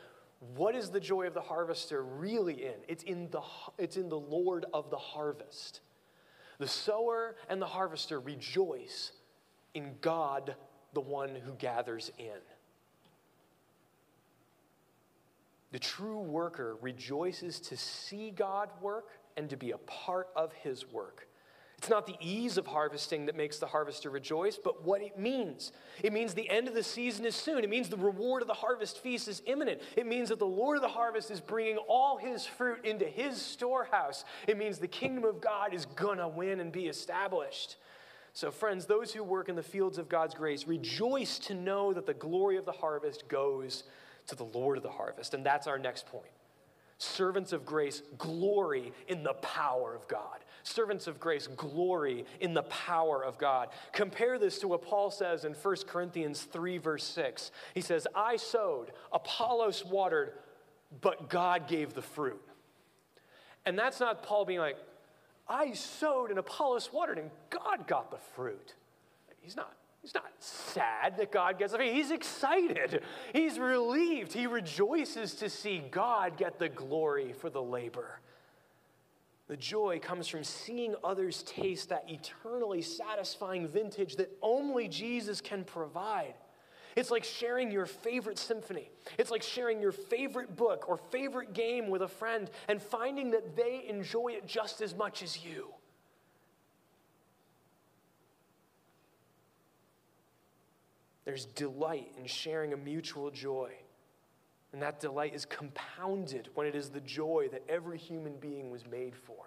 What 0.56 0.76
is 0.76 0.90
the 0.90 1.00
joy 1.00 1.28
of 1.28 1.34
the 1.34 1.42
harvester 1.42 2.04
really 2.04 2.66
in? 2.66 2.76
It's 2.88 3.04
in 3.04 3.30
the, 3.30 3.42
it's 3.78 3.98
in 3.98 4.10
the 4.10 4.18
Lord 4.18 4.66
of 4.74 4.90
the 4.90 4.98
harvest. 4.98 5.82
The 6.58 6.68
sower 6.68 7.36
and 7.50 7.62
the 7.62 7.68
harvester 7.68 8.20
rejoice 8.20 9.12
in 9.74 9.96
God, 10.02 10.56
the 10.94 11.02
one 11.02 11.36
who 11.36 11.54
gathers 11.54 12.12
in. 12.18 12.40
The 15.72 15.80
true 15.80 16.20
worker 16.20 16.78
rejoices 16.82 17.60
to 17.62 17.76
see 17.76 18.32
God 18.32 18.70
work 18.82 19.10
and 19.36 19.50
to 19.50 19.58
be 19.58 19.72
a 19.72 19.78
part 19.80 20.30
of 20.34 20.54
his 20.54 20.90
work. 20.90 21.28
It's 21.86 21.92
not 21.92 22.08
the 22.08 22.18
ease 22.20 22.58
of 22.58 22.66
harvesting 22.66 23.28
that 23.28 23.36
makes 23.36 23.60
the 23.60 23.68
harvester 23.68 24.10
rejoice, 24.10 24.58
but 24.58 24.84
what 24.84 25.04
it 25.04 25.20
means. 25.20 25.72
It 26.02 26.14
means 26.14 26.34
the 26.34 26.50
end 26.50 26.68
of 26.68 26.74
the 26.74 26.82
season 26.82 27.28
is 27.28 27.36
soon. 27.36 27.64
It 27.64 27.70
means 27.70 27.90
the 27.90 27.96
reward 27.96 28.42
of 28.42 28.48
the 28.48 28.56
harvest 28.56 29.04
feast 29.04 29.28
is 29.28 29.44
imminent. 29.46 29.84
It 29.96 30.08
means 30.08 30.30
that 30.30 30.40
the 30.40 30.48
Lord 30.48 30.78
of 30.78 30.82
the 30.82 30.88
harvest 30.88 31.30
is 31.30 31.40
bringing 31.40 31.78
all 31.78 32.18
his 32.18 32.44
fruit 32.44 32.84
into 32.86 33.06
his 33.06 33.40
storehouse. 33.40 34.26
It 34.48 34.58
means 34.58 34.80
the 34.80 34.88
kingdom 34.88 35.26
of 35.26 35.40
God 35.40 35.76
is 35.76 35.86
going 35.86 36.18
to 36.18 36.28
win 36.28 36.60
and 36.60 36.72
be 36.72 36.88
established. 36.88 37.76
So, 38.34 38.50
friends, 38.50 38.88
those 38.88 39.14
who 39.14 39.24
work 39.24 39.48
in 39.48 39.56
the 39.56 39.62
fields 39.62 40.00
of 40.00 40.10
God's 40.10 40.34
grace 40.34 40.66
rejoice 40.66 41.38
to 41.38 41.54
know 41.54 41.94
that 41.94 42.08
the 42.08 42.16
glory 42.16 42.58
of 42.58 42.66
the 42.66 42.72
harvest 42.72 43.28
goes 43.28 43.84
to 44.26 44.36
the 44.36 44.46
Lord 44.46 44.78
of 44.78 44.84
the 44.84 44.90
harvest. 44.90 45.36
And 45.36 45.46
that's 45.46 45.68
our 45.68 45.78
next 45.78 46.08
point. 46.08 46.32
Servants 46.98 47.54
of 47.54 47.64
grace 47.64 48.02
glory 48.18 48.92
in 49.08 49.22
the 49.22 49.34
power 49.34 49.94
of 49.94 50.08
God. 50.08 50.40
Servants 50.66 51.06
of 51.06 51.20
grace 51.20 51.46
glory 51.46 52.26
in 52.40 52.56
the 52.56 52.64
power 52.64 53.24
of 53.24 53.38
God. 53.38 53.70
Compare 53.94 54.40
this 54.40 54.58
to 54.60 54.68
what 54.68 54.82
Paul 54.82 55.12
says 55.12 55.46
in 55.46 55.54
1 55.54 55.76
Corinthians 55.88 56.42
3, 56.42 56.80
verse 56.80 57.04
6. 57.04 57.52
He 57.76 57.82
says, 57.82 58.08
I 58.16 58.38
sowed, 58.38 58.92
Apollos 59.14 59.86
watered, 59.86 60.34
but 61.02 61.30
God 61.30 61.68
gave 61.68 61.94
the 61.94 62.02
fruit. 62.02 62.42
And 63.68 63.78
that's 63.78 64.00
not 64.00 64.24
Paul 64.24 64.44
being 64.46 64.60
like, 64.60 64.78
I 65.48 65.74
sowed 65.74 66.32
and 66.32 66.40
Apollos 66.40 66.92
watered 66.92 67.20
and 67.20 67.30
God 67.52 67.86
got 67.86 68.10
the 68.10 68.18
fruit. 68.36 68.74
He's 69.42 69.56
not. 69.56 69.72
He's 70.02 70.16
not 70.16 70.32
sad 70.40 71.18
that 71.18 71.32
God 71.32 71.60
gets 71.60 71.74
the 71.74 71.78
fruit. 71.78 71.94
He's 71.94 72.10
excited. 72.10 73.04
He's 73.34 73.60
relieved. 73.60 74.34
He 74.34 74.48
rejoices 74.48 75.36
to 75.36 75.50
see 75.50 75.84
God 75.92 76.38
get 76.38 76.58
the 76.58 76.70
glory 76.70 77.34
for 77.34 77.52
the 77.52 77.62
labor. 77.62 78.20
The 79.48 79.58
joy 79.58 80.00
comes 80.00 80.28
from 80.28 80.44
seeing 80.44 80.96
others 81.04 81.44
taste 81.44 81.90
that 81.90 82.06
eternally 82.10 82.82
satisfying 82.82 83.68
vintage 83.68 84.16
that 84.16 84.36
only 84.42 84.88
Jesus 84.88 85.40
can 85.40 85.64
provide. 85.64 86.34
It's 86.96 87.12
like 87.12 87.24
sharing 87.24 87.72
your 87.72 87.86
favorite 87.86 88.40
symphony. 88.40 88.90
It's 89.20 89.30
like 89.30 89.44
sharing 89.44 89.82
your 89.82 89.92
favorite 89.92 90.56
book 90.56 90.86
or 90.88 90.98
favorite 90.98 91.54
game 91.54 91.90
with 91.90 92.02
a 92.02 92.08
friend 92.08 92.50
and 92.68 92.82
finding 92.82 93.32
that 93.32 93.56
they 93.56 93.86
enjoy 93.88 94.30
it 94.30 94.48
just 94.48 94.82
as 94.82 94.96
much 94.96 95.22
as 95.22 95.44
you. 95.46 95.68
There's 101.26 101.46
delight 101.46 102.12
in 102.18 102.28
sharing 102.28 102.74
a 102.74 102.78
mutual 102.78 103.30
joy. 103.30 103.72
And 104.76 104.82
that 104.82 105.00
delight 105.00 105.34
is 105.34 105.46
compounded 105.46 106.50
when 106.54 106.68
it 106.68 106.76
is 106.76 106.90
the 106.90 107.00
joy 107.00 107.48
that 107.54 107.64
every 107.70 107.98
human 107.98 108.36
being 108.42 108.70
was 108.72 108.86
made 108.86 109.16
for. 109.16 109.46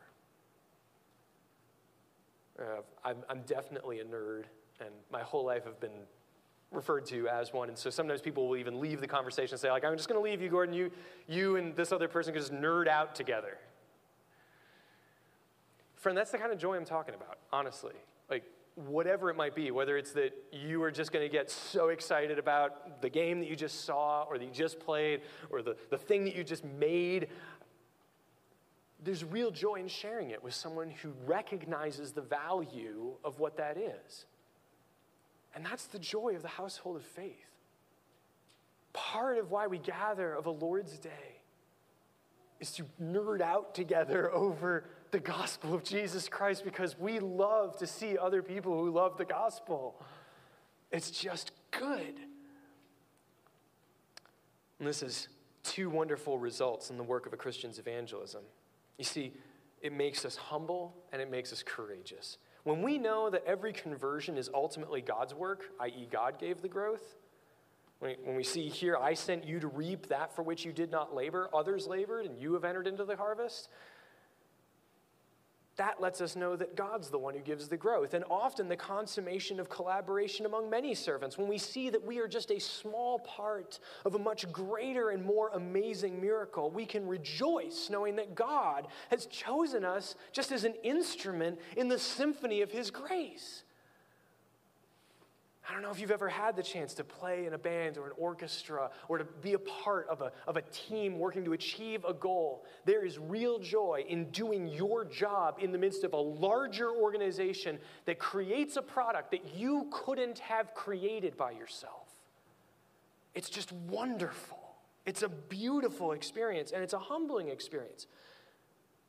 Uh, 2.58 2.80
I'm, 3.04 3.18
I'm 3.28 3.42
definitely 3.42 4.00
a 4.00 4.04
nerd, 4.04 4.44
and 4.80 4.88
my 5.12 5.20
whole 5.20 5.44
life 5.44 5.64
I've 5.66 5.78
been 5.80 6.06
referred 6.72 7.04
to 7.08 7.28
as 7.28 7.52
one. 7.52 7.68
And 7.68 7.76
so 7.76 7.90
sometimes 7.90 8.22
people 8.22 8.48
will 8.48 8.56
even 8.56 8.80
leave 8.80 9.02
the 9.02 9.06
conversation 9.06 9.52
and 9.52 9.60
say, 9.60 9.70
like, 9.70 9.84
I'm 9.84 9.98
just 9.98 10.08
going 10.08 10.18
to 10.18 10.24
leave 10.24 10.40
you, 10.40 10.48
Gordon. 10.48 10.74
You, 10.74 10.90
you 11.26 11.56
and 11.56 11.76
this 11.76 11.92
other 11.92 12.08
person 12.08 12.32
can 12.32 12.40
just 12.40 12.54
nerd 12.54 12.88
out 12.88 13.14
together. 13.14 13.58
Friend, 15.96 16.16
that's 16.16 16.30
the 16.30 16.38
kind 16.38 16.52
of 16.52 16.58
joy 16.58 16.74
I'm 16.74 16.86
talking 16.86 17.14
about, 17.14 17.36
honestly. 17.52 17.92
Like, 18.30 18.44
whatever 18.86 19.28
it 19.28 19.36
might 19.36 19.54
be, 19.54 19.70
whether 19.70 19.96
it's 19.96 20.12
that 20.12 20.32
you 20.52 20.82
are 20.82 20.90
just 20.90 21.10
going 21.10 21.24
to 21.24 21.32
get 21.32 21.50
so 21.50 21.88
excited 21.88 22.38
about 22.38 23.02
the 23.02 23.10
game 23.10 23.40
that 23.40 23.48
you 23.48 23.56
just 23.56 23.84
saw 23.84 24.22
or 24.22 24.38
that 24.38 24.44
you 24.44 24.52
just 24.52 24.78
played 24.78 25.22
or 25.50 25.62
the, 25.62 25.76
the 25.90 25.98
thing 25.98 26.24
that 26.24 26.36
you 26.36 26.44
just 26.44 26.64
made, 26.64 27.28
there's 29.02 29.24
real 29.24 29.50
joy 29.50 29.76
in 29.76 29.88
sharing 29.88 30.30
it 30.30 30.42
with 30.42 30.54
someone 30.54 30.90
who 30.90 31.12
recognizes 31.26 32.12
the 32.12 32.20
value 32.20 33.14
of 33.24 33.40
what 33.40 33.56
that 33.56 33.76
is. 33.76 34.26
And 35.54 35.64
that's 35.64 35.86
the 35.86 35.98
joy 35.98 36.36
of 36.36 36.42
the 36.42 36.48
household 36.48 36.96
of 36.96 37.02
faith. 37.02 37.34
Part 38.92 39.38
of 39.38 39.50
why 39.50 39.66
we 39.66 39.78
gather 39.78 40.32
of 40.32 40.46
a 40.46 40.50
Lord's 40.50 40.98
Day 40.98 41.42
is 42.60 42.72
to 42.72 42.84
nerd 43.02 43.40
out 43.40 43.74
together 43.74 44.32
over 44.32 44.84
the 45.10 45.20
gospel 45.20 45.74
of 45.74 45.84
Jesus 45.84 46.28
Christ 46.28 46.64
because 46.64 46.98
we 46.98 47.18
love 47.20 47.76
to 47.78 47.86
see 47.86 48.16
other 48.18 48.42
people 48.42 48.78
who 48.78 48.90
love 48.90 49.16
the 49.16 49.24
gospel. 49.24 50.00
It's 50.90 51.10
just 51.10 51.52
good. 51.70 52.20
And 54.78 54.86
this 54.86 55.02
is 55.02 55.28
two 55.62 55.90
wonderful 55.90 56.38
results 56.38 56.90
in 56.90 56.96
the 56.96 57.02
work 57.02 57.26
of 57.26 57.32
a 57.32 57.36
Christian's 57.36 57.78
evangelism. 57.78 58.42
You 58.96 59.04
see, 59.04 59.32
it 59.82 59.92
makes 59.92 60.24
us 60.24 60.36
humble 60.36 60.94
and 61.12 61.20
it 61.20 61.30
makes 61.30 61.52
us 61.52 61.62
courageous. 61.62 62.38
When 62.64 62.82
we 62.82 62.98
know 62.98 63.30
that 63.30 63.44
every 63.46 63.72
conversion 63.72 64.36
is 64.36 64.50
ultimately 64.52 65.00
God's 65.00 65.34
work, 65.34 65.64
i.e., 65.80 66.08
God 66.10 66.38
gave 66.38 66.60
the 66.62 66.68
growth, 66.68 67.16
when 68.00 68.36
we 68.36 68.44
see 68.44 68.68
here, 68.68 68.96
I 68.96 69.14
sent 69.14 69.44
you 69.44 69.58
to 69.58 69.66
reap 69.66 70.06
that 70.08 70.34
for 70.34 70.42
which 70.42 70.64
you 70.64 70.72
did 70.72 70.90
not 70.90 71.14
labor, 71.14 71.50
others 71.52 71.86
labored, 71.86 72.26
and 72.26 72.38
you 72.38 72.54
have 72.54 72.64
entered 72.64 72.86
into 72.86 73.04
the 73.04 73.16
harvest, 73.16 73.70
that 75.78 76.00
lets 76.00 76.20
us 76.20 76.36
know 76.36 76.56
that 76.56 76.76
God's 76.76 77.08
the 77.08 77.18
one 77.18 77.34
who 77.34 77.40
gives 77.40 77.68
the 77.68 77.76
growth. 77.76 78.12
And 78.12 78.24
often 78.30 78.68
the 78.68 78.76
consummation 78.76 79.58
of 79.58 79.70
collaboration 79.70 80.44
among 80.44 80.68
many 80.68 80.94
servants, 80.94 81.38
when 81.38 81.48
we 81.48 81.56
see 81.56 81.88
that 81.88 82.04
we 82.04 82.18
are 82.18 82.28
just 82.28 82.50
a 82.50 82.58
small 82.58 83.20
part 83.20 83.78
of 84.04 84.14
a 84.14 84.18
much 84.18 84.50
greater 84.52 85.10
and 85.10 85.24
more 85.24 85.50
amazing 85.54 86.20
miracle, 86.20 86.70
we 86.70 86.84
can 86.84 87.06
rejoice 87.06 87.88
knowing 87.90 88.16
that 88.16 88.34
God 88.34 88.88
has 89.10 89.26
chosen 89.26 89.84
us 89.84 90.16
just 90.32 90.52
as 90.52 90.64
an 90.64 90.74
instrument 90.82 91.58
in 91.76 91.88
the 91.88 91.98
symphony 91.98 92.60
of 92.60 92.70
His 92.70 92.90
grace. 92.90 93.62
I 95.68 95.72
don't 95.74 95.82
know 95.82 95.90
if 95.90 96.00
you've 96.00 96.10
ever 96.10 96.30
had 96.30 96.56
the 96.56 96.62
chance 96.62 96.94
to 96.94 97.04
play 97.04 97.44
in 97.44 97.52
a 97.52 97.58
band 97.58 97.98
or 97.98 98.06
an 98.06 98.12
orchestra 98.16 98.90
or 99.06 99.18
to 99.18 99.24
be 99.24 99.52
a 99.52 99.58
part 99.58 100.08
of 100.08 100.22
a, 100.22 100.32
of 100.46 100.56
a 100.56 100.62
team 100.62 101.18
working 101.18 101.44
to 101.44 101.52
achieve 101.52 102.06
a 102.06 102.14
goal. 102.14 102.64
There 102.86 103.04
is 103.04 103.18
real 103.18 103.58
joy 103.58 104.04
in 104.08 104.30
doing 104.30 104.68
your 104.68 105.04
job 105.04 105.58
in 105.60 105.70
the 105.70 105.76
midst 105.76 106.04
of 106.04 106.14
a 106.14 106.16
larger 106.16 106.90
organization 106.90 107.78
that 108.06 108.18
creates 108.18 108.76
a 108.76 108.82
product 108.82 109.30
that 109.32 109.54
you 109.54 109.88
couldn't 109.92 110.38
have 110.38 110.72
created 110.72 111.36
by 111.36 111.50
yourself. 111.50 112.08
It's 113.34 113.50
just 113.50 113.70
wonderful. 113.70 114.58
It's 115.04 115.22
a 115.22 115.28
beautiful 115.28 116.12
experience 116.12 116.72
and 116.72 116.82
it's 116.82 116.94
a 116.94 116.98
humbling 116.98 117.48
experience. 117.48 118.06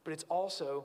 But 0.03 0.11
it's 0.11 0.25
also 0.27 0.83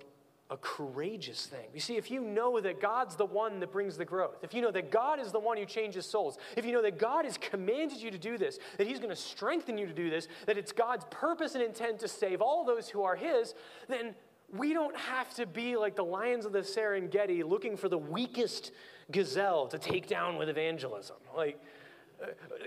a 0.51 0.57
courageous 0.59 1.47
thing. 1.47 1.67
You 1.73 1.81
see, 1.81 1.97
if 1.97 2.11
you 2.11 2.21
know 2.21 2.61
that 2.61 2.81
God's 2.81 3.17
the 3.17 3.25
one 3.25 3.61
that 3.61 3.73
brings 3.73 3.97
the 3.97 4.05
growth, 4.05 4.37
if 4.43 4.53
you 4.53 4.61
know 4.61 4.71
that 4.73 4.91
God 4.91 5.19
is 5.19 5.33
the 5.33 5.41
one 5.41 5.57
who 5.57 5.65
changes 5.65 6.05
souls, 6.05 6.37
if 6.57 6.67
you 6.67 6.73
know 6.73 6.83
that 6.83 6.99
God 6.99 7.25
has 7.25 7.39
commanded 7.39 7.99
you 7.99 8.11
to 8.11 8.19
do 8.19 8.37
this, 8.37 8.59
that 8.77 8.87
He's 8.87 8.99
going 8.99 9.11
to 9.11 9.17
strengthen 9.17 9.79
you 9.79 9.87
to 9.87 9.95
do 9.95 10.11
this, 10.11 10.29
that 10.47 10.59
it's 10.59 10.71
God's 10.71 11.07
purpose 11.11 11.55
and 11.55 11.65
intent 11.65 11.99
to 12.01 12.09
save 12.09 12.43
all 12.43 12.65
those 12.65 12.89
who 12.89 13.03
are 13.03 13.17
His, 13.17 13.55
then 13.89 14.15
we 14.53 14.75
don't 14.75 14.97
have 14.97 15.33
to 15.35 15.47
be 15.47 15.77
like 15.77 15.97
the 15.97 16.05
lions 16.05 16.45
of 16.45 16.53
the 16.53 16.61
Serengeti 16.61 17.43
looking 17.43 17.77
for 17.77 17.89
the 17.89 17.99
weakest 17.99 18.73
gazelle 19.11 19.67
to 19.69 19.79
take 19.79 20.07
down 20.07 20.37
with 20.37 20.49
evangelism. 20.49 21.17
Like, 21.35 21.59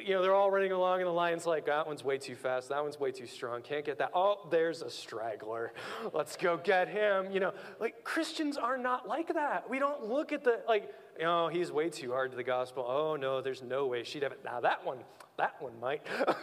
you 0.04 0.14
know, 0.14 0.22
they're 0.22 0.34
all 0.34 0.52
running 0.52 0.72
along, 0.72 1.00
and 1.00 1.08
the 1.08 1.12
lion's 1.12 1.46
like, 1.46 1.66
that 1.66 1.88
one's 1.88 2.04
way 2.04 2.18
too 2.18 2.36
fast, 2.36 2.70
that 2.70 2.82
one's 2.82 3.00
way 3.00 3.12
too 3.12 3.28
strong, 3.28 3.62
can't 3.62 3.86
get 3.86 3.98
that. 4.00 4.12
Oh, 4.14 4.48
there's 4.50 4.82
a 4.82 4.90
straggler. 4.90 5.74
Let's 6.14 6.36
go 6.36 6.58
get 6.58 6.88
him. 6.88 7.32
You 7.32 7.40
know, 7.40 7.54
like 7.80 8.04
Christians 8.04 8.58
are 8.58 8.78
not 8.78 9.08
like 9.08 9.34
that. 9.34 9.70
We 9.70 9.80
don't 9.80 10.06
look 10.06 10.32
at 10.32 10.44
the, 10.44 10.62
like, 10.68 10.94
oh, 11.24 11.48
he's 11.48 11.72
way 11.72 11.90
too 11.90 12.12
hard 12.12 12.32
to 12.32 12.38
the 12.38 12.44
gospel. 12.44 12.86
Oh, 12.88 13.16
no, 13.16 13.42
there's 13.42 13.64
no 13.64 13.88
way 13.88 14.04
she'd 14.04 14.24
have 14.24 14.32
it. 14.32 14.42
Now, 14.44 14.60
that 14.62 14.86
one, 14.86 15.00
that 15.38 15.62
one 15.62 15.80
might. 15.80 16.02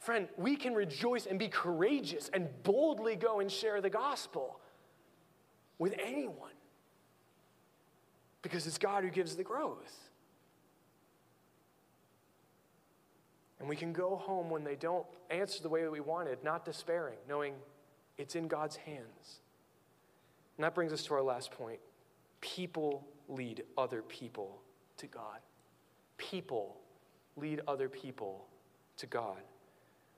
Friend, 0.00 0.28
we 0.36 0.56
can 0.56 0.74
rejoice 0.74 1.26
and 1.26 1.38
be 1.38 1.48
courageous 1.48 2.30
and 2.32 2.48
boldly 2.62 3.16
go 3.16 3.40
and 3.40 3.50
share 3.50 3.80
the 3.80 3.90
gospel 3.90 4.60
with 5.78 5.94
anyone 6.02 6.52
because 8.42 8.66
it's 8.66 8.78
God 8.78 9.02
who 9.02 9.10
gives 9.10 9.34
the 9.34 9.42
growth. 9.42 10.06
And 13.66 13.68
we 13.68 13.74
can 13.74 13.92
go 13.92 14.14
home 14.14 14.48
when 14.48 14.62
they 14.62 14.76
don't 14.76 15.04
answer 15.28 15.60
the 15.60 15.68
way 15.68 15.82
that 15.82 15.90
we 15.90 15.98
wanted, 15.98 16.38
not 16.44 16.64
despairing, 16.64 17.16
knowing 17.28 17.54
it's 18.16 18.36
in 18.36 18.46
God's 18.46 18.76
hands. 18.76 19.40
And 20.56 20.62
that 20.62 20.72
brings 20.72 20.92
us 20.92 21.02
to 21.06 21.14
our 21.14 21.22
last 21.22 21.50
point 21.50 21.80
people 22.40 23.04
lead 23.26 23.64
other 23.76 24.02
people 24.02 24.62
to 24.98 25.08
God. 25.08 25.40
people 26.18 26.76
lead 27.36 27.60
other 27.66 27.88
people 27.88 28.46
to 28.96 29.06
God. 29.06 29.40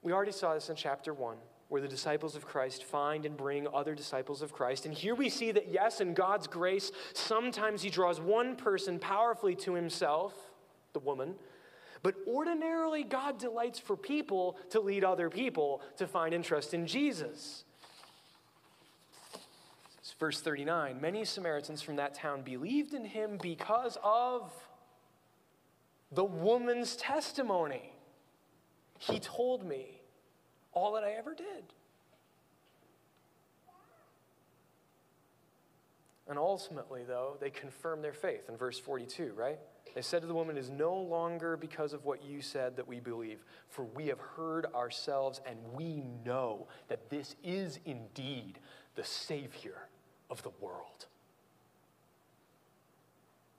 We 0.03 0.13
already 0.13 0.33
saw 0.33 0.55
this 0.55 0.69
in 0.69 0.77
chapter 0.77 1.13
1, 1.13 1.37
where 1.69 1.83
the 1.83 1.89
disciples 1.89 2.37
of 2.37 2.47
Christ 2.47 2.85
find 2.85 3.27
and 3.27 3.37
bring 3.37 3.67
other 3.75 3.95
disciples 3.95 4.43
of 4.43 4.53
Christ. 4.53 4.87
And 4.87 4.95
here 4.95 5.15
we 5.15 5.29
see 5.29 5.51
that, 5.53 5.69
yes, 5.69 6.01
in 6.01 6.15
God's 6.15 6.47
grace, 6.47 6.93
sometimes 7.13 7.83
He 7.83 7.91
draws 7.91 8.21
one 8.21 8.57
person 8.57 8.99
powerfully 8.99 9.55
to 9.57 9.75
Himself, 9.75 10.35
the 10.93 11.01
woman, 11.01 11.35
but 12.03 12.15
ordinarily 12.27 13.05
God 13.05 13.39
delights 13.39 13.79
for 13.79 13.97
people 13.97 14.57
to 14.71 14.81
lead 14.81 15.05
other 15.05 15.31
people 15.31 15.83
to 15.97 16.07
find 16.07 16.35
interest 16.35 16.75
in 16.75 16.87
Jesus. 16.87 17.65
It's 19.99 20.15
verse 20.19 20.41
39 20.41 21.01
Many 21.01 21.25
Samaritans 21.25 21.83
from 21.83 21.97
that 21.97 22.15
town 22.15 22.43
believed 22.43 22.95
in 22.95 23.05
Him 23.05 23.39
because 23.43 23.99
of 24.03 24.53
the 26.13 26.25
woman's 26.25 26.97
testimony. 26.97 27.93
He 28.99 29.21
told 29.21 29.65
me 29.65 30.01
all 30.73 30.95
that 30.95 31.05
I 31.05 31.13
ever 31.13 31.35
did. 31.35 31.65
And 36.29 36.39
ultimately, 36.39 37.05
though, 37.07 37.37
they 37.41 37.49
confirm 37.49 38.03
their 38.03 38.13
faith 38.13 38.49
in 38.49 38.57
verse 38.57 38.79
42, 38.79 39.33
right? 39.35 39.59
They 39.99 40.03
said 40.03 40.21
to 40.21 40.29
the 40.29 40.35
woman, 40.35 40.57
It 40.57 40.61
is 40.61 40.71
no 40.71 40.95
longer 40.95 41.57
because 41.57 41.93
of 41.93 42.05
what 42.05 42.23
you 42.23 42.41
said 42.41 42.77
that 42.77 42.87
we 42.87 43.01
believe, 43.01 43.41
for 43.69 43.85
we 43.85 44.07
have 44.07 44.21
heard 44.21 44.67
ourselves 44.73 45.41
and 45.45 45.59
we 45.73 46.05
know 46.25 46.69
that 46.87 47.11
this 47.11 47.35
is 47.43 47.81
indeed 47.85 48.61
the 48.95 49.03
Savior 49.03 49.89
of 50.31 50.41
the 50.45 50.53
world. 50.61 51.07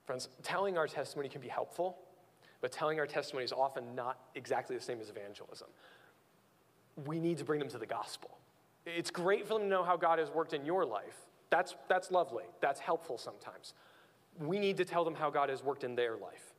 Friends, 0.06 0.30
telling 0.42 0.78
our 0.78 0.88
testimony 0.88 1.28
can 1.28 1.42
be 1.42 1.50
helpful 1.50 1.98
but 2.62 2.72
telling 2.72 3.02
our 3.02 3.08
testimony 3.08 3.44
is 3.44 3.52
often 3.52 3.94
not 3.94 4.18
exactly 4.34 4.78
the 4.78 4.82
same 4.82 5.02
as 5.02 5.10
evangelism. 5.10 5.68
We 7.06 7.20
need 7.20 7.38
to 7.40 7.44
bring 7.44 7.60
them 7.60 7.68
to 7.68 7.78
the 7.78 7.86
gospel. 7.86 8.38
It's 8.86 9.12
great 9.12 9.46
for 9.46 9.56
them 9.56 9.64
to 9.64 9.68
know 9.68 9.84
how 9.84 9.98
God 9.98 10.20
has 10.20 10.30
worked 10.30 10.54
in 10.54 10.66
your 10.66 10.86
life. 10.86 11.18
That's, 11.50 11.76
that's 11.90 12.12
lovely. 12.12 12.46
That's 12.62 12.80
helpful 12.80 13.18
sometimes. 13.18 13.74
We 14.40 14.58
need 14.58 14.78
to 14.78 14.86
tell 14.86 15.04
them 15.04 15.16
how 15.16 15.30
God 15.30 15.50
has 15.50 15.64
worked 15.64 15.84
in 15.84 15.96
their 15.96 16.16
life. 16.16 16.54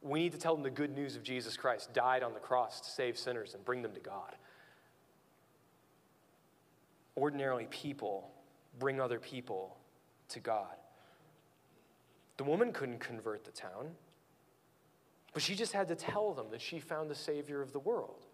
We 0.00 0.20
need 0.20 0.32
to 0.32 0.38
tell 0.38 0.54
them 0.54 0.62
the 0.62 0.70
good 0.70 0.94
news 0.94 1.16
of 1.16 1.22
Jesus 1.22 1.56
Christ 1.56 1.92
died 1.92 2.22
on 2.22 2.32
the 2.32 2.40
cross 2.40 2.80
to 2.80 2.90
save 2.90 3.18
sinners 3.18 3.54
and 3.54 3.64
bring 3.64 3.82
them 3.82 3.92
to 3.92 4.00
God. 4.00 4.34
Ordinarily, 7.16 7.66
people 7.70 8.30
bring 8.78 9.00
other 9.00 9.18
people 9.18 9.76
to 10.30 10.40
God. 10.40 10.76
The 12.36 12.44
woman 12.44 12.72
couldn't 12.72 13.00
convert 13.00 13.44
the 13.44 13.50
town. 13.50 13.90
But 15.34 15.42
she 15.42 15.54
just 15.54 15.72
had 15.72 15.88
to 15.88 15.94
tell 15.94 16.32
them 16.32 16.46
that 16.52 16.60
she 16.60 16.78
found 16.78 17.10
the 17.10 17.14
Savior 17.14 17.60
of 17.60 17.72
the 17.72 17.80
world. 17.80 18.24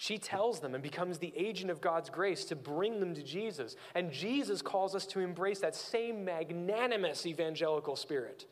She 0.00 0.16
tells 0.16 0.60
them 0.60 0.74
and 0.74 0.82
becomes 0.82 1.18
the 1.18 1.30
agent 1.36 1.70
of 1.70 1.82
God's 1.82 2.08
grace 2.08 2.46
to 2.46 2.56
bring 2.56 3.00
them 3.00 3.14
to 3.14 3.22
Jesus. 3.22 3.76
And 3.94 4.10
Jesus 4.10 4.62
calls 4.62 4.94
us 4.94 5.04
to 5.08 5.20
embrace 5.20 5.58
that 5.58 5.76
same 5.76 6.24
magnanimous 6.24 7.26
evangelical 7.26 7.96
spirit, 7.96 8.46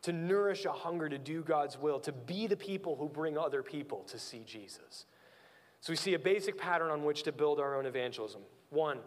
to 0.00 0.14
nourish 0.14 0.64
a 0.64 0.72
hunger 0.72 1.06
to 1.10 1.18
do 1.18 1.42
God's 1.42 1.78
will, 1.78 2.00
to 2.00 2.12
be 2.12 2.46
the 2.46 2.56
people 2.56 2.96
who 2.96 3.06
bring 3.06 3.36
other 3.36 3.62
people 3.62 4.02
to 4.04 4.18
see 4.18 4.44
Jesus. 4.46 5.04
So 5.82 5.92
we 5.92 5.96
see 5.98 6.14
a 6.14 6.18
basic 6.18 6.56
pattern 6.56 6.90
on 6.90 7.04
which 7.04 7.22
to 7.24 7.32
build 7.32 7.60
our 7.60 7.76
own 7.76 7.84
evangelism. 7.84 8.40
One, 8.70 9.00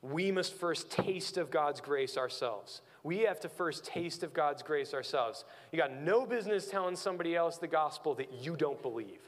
we 0.00 0.30
must 0.30 0.54
first 0.54 0.92
taste 0.92 1.38
of 1.38 1.50
God's 1.50 1.80
grace 1.80 2.16
ourselves. 2.16 2.82
We 3.02 3.18
have 3.22 3.40
to 3.40 3.48
first 3.48 3.84
taste 3.84 4.22
of 4.22 4.32
God's 4.32 4.62
grace 4.62 4.94
ourselves. 4.94 5.44
You 5.72 5.78
got 5.78 5.92
no 5.92 6.24
business 6.24 6.68
telling 6.68 6.94
somebody 6.94 7.34
else 7.34 7.58
the 7.58 7.66
gospel 7.66 8.14
that 8.14 8.32
you 8.32 8.54
don't 8.54 8.80
believe. 8.80 9.18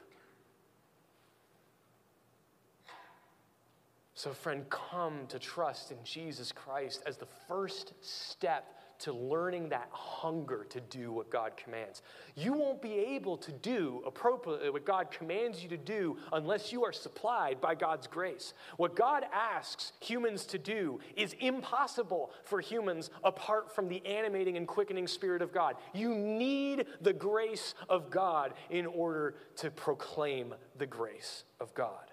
So, 4.21 4.33
friend, 4.33 4.69
come 4.69 5.25
to 5.29 5.39
trust 5.39 5.89
in 5.89 5.97
Jesus 6.03 6.51
Christ 6.51 7.01
as 7.07 7.17
the 7.17 7.25
first 7.47 7.95
step 8.01 8.77
to 8.99 9.11
learning 9.11 9.69
that 9.69 9.89
hunger 9.91 10.63
to 10.69 10.79
do 10.79 11.11
what 11.11 11.31
God 11.31 11.57
commands. 11.57 12.03
You 12.35 12.53
won't 12.53 12.83
be 12.83 12.93
able 12.93 13.35
to 13.37 13.51
do 13.51 14.03
appropriately 14.05 14.69
what 14.69 14.85
God 14.85 15.09
commands 15.09 15.63
you 15.63 15.69
to 15.69 15.77
do 15.77 16.17
unless 16.33 16.71
you 16.71 16.83
are 16.83 16.93
supplied 16.93 17.59
by 17.59 17.73
God's 17.73 18.05
grace. 18.05 18.53
What 18.77 18.95
God 18.95 19.25
asks 19.33 19.93
humans 19.99 20.45
to 20.45 20.59
do 20.59 20.99
is 21.17 21.33
impossible 21.39 22.29
for 22.43 22.61
humans 22.61 23.09
apart 23.23 23.73
from 23.73 23.87
the 23.87 24.05
animating 24.05 24.55
and 24.55 24.67
quickening 24.67 25.07
Spirit 25.07 25.41
of 25.41 25.51
God. 25.51 25.77
You 25.95 26.13
need 26.13 26.85
the 27.01 27.13
grace 27.13 27.73
of 27.89 28.11
God 28.11 28.53
in 28.69 28.85
order 28.85 29.33
to 29.55 29.71
proclaim 29.71 30.53
the 30.77 30.85
grace 30.85 31.43
of 31.59 31.73
God. 31.73 32.10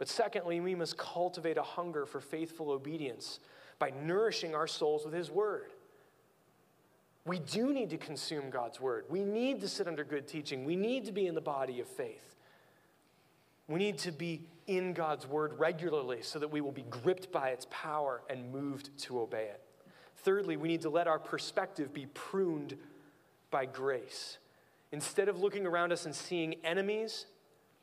But 0.00 0.08
secondly, 0.08 0.60
we 0.60 0.74
must 0.74 0.96
cultivate 0.96 1.58
a 1.58 1.62
hunger 1.62 2.06
for 2.06 2.20
faithful 2.20 2.70
obedience 2.70 3.38
by 3.78 3.90
nourishing 3.90 4.54
our 4.54 4.66
souls 4.66 5.04
with 5.04 5.12
His 5.12 5.30
Word. 5.30 5.72
We 7.26 7.38
do 7.38 7.74
need 7.74 7.90
to 7.90 7.98
consume 7.98 8.48
God's 8.48 8.80
word. 8.80 9.04
We 9.10 9.22
need 9.22 9.60
to 9.60 9.68
sit 9.68 9.86
under 9.86 10.04
good 10.04 10.26
teaching. 10.26 10.64
We 10.64 10.74
need 10.74 11.04
to 11.04 11.12
be 11.12 11.26
in 11.26 11.34
the 11.34 11.42
body 11.42 11.80
of 11.80 11.86
faith. 11.86 12.34
We 13.68 13.78
need 13.78 13.98
to 13.98 14.10
be 14.10 14.40
in 14.66 14.94
God's 14.94 15.26
word 15.26 15.58
regularly 15.58 16.22
so 16.22 16.38
that 16.38 16.48
we 16.48 16.62
will 16.62 16.72
be 16.72 16.86
gripped 16.88 17.30
by 17.30 17.50
its 17.50 17.66
power 17.70 18.22
and 18.30 18.50
moved 18.50 18.96
to 19.00 19.20
obey 19.20 19.44
it. 19.44 19.60
Thirdly, 20.24 20.56
we 20.56 20.68
need 20.68 20.80
to 20.80 20.90
let 20.90 21.08
our 21.08 21.18
perspective 21.18 21.92
be 21.92 22.06
pruned 22.06 22.78
by 23.50 23.66
grace. 23.66 24.38
Instead 24.92 25.28
of 25.28 25.38
looking 25.38 25.66
around 25.66 25.92
us 25.92 26.06
and 26.06 26.14
seeing 26.14 26.54
enemies, 26.64 27.26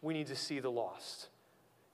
we 0.01 0.15
need 0.15 0.27
to 0.27 0.35
see 0.35 0.59
the 0.59 0.71
lost. 0.71 1.29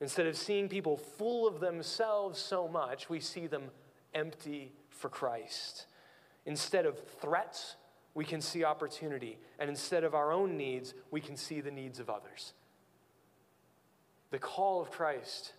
Instead 0.04 0.28
of 0.28 0.36
seeing 0.36 0.68
people 0.68 0.98
full 0.98 1.48
of 1.48 1.62
themselves 1.62 2.38
so 2.38 2.68
much, 2.68 3.10
we 3.10 3.22
see 3.22 3.48
them 3.48 3.72
empty 4.14 4.74
for 4.90 5.08
Christ. 5.08 5.86
Instead 6.46 6.86
of 6.86 7.00
threats, 7.22 7.78
we 8.14 8.26
can 8.26 8.42
see 8.42 8.66
opportunity. 8.66 9.38
And 9.60 9.70
instead 9.70 10.04
of 10.04 10.14
our 10.14 10.34
own 10.34 10.58
needs, 10.58 10.94
we 11.10 11.22
can 11.22 11.38
see 11.38 11.62
the 11.62 11.72
needs 11.72 12.02
of 12.02 12.10
others. 12.10 12.52
The 14.32 14.40
call 14.40 14.82
of 14.82 14.92
Christ 14.92 15.54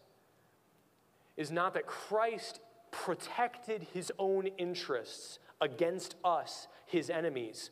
is 1.39 1.51
not 1.51 1.73
that 1.73 1.87
Christ 1.87 2.61
protected 2.91 3.87
his 3.95 4.13
own 4.19 4.49
interests 4.59 5.39
against 5.63 6.17
us, 6.23 6.69
his 6.85 7.09
enemies, 7.09 7.71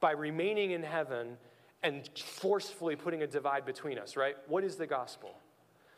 by 0.00 0.12
remaining 0.12 0.70
in 0.70 0.84
heaven 0.84 1.36
and 1.82 2.08
forcefully 2.18 2.96
putting 2.96 3.22
a 3.22 3.26
divide 3.26 3.66
between 3.66 3.98
us, 3.98 4.16
right? 4.16 4.36
What 4.48 4.64
is 4.64 4.76
the 4.76 4.86
gospel? 4.86 5.36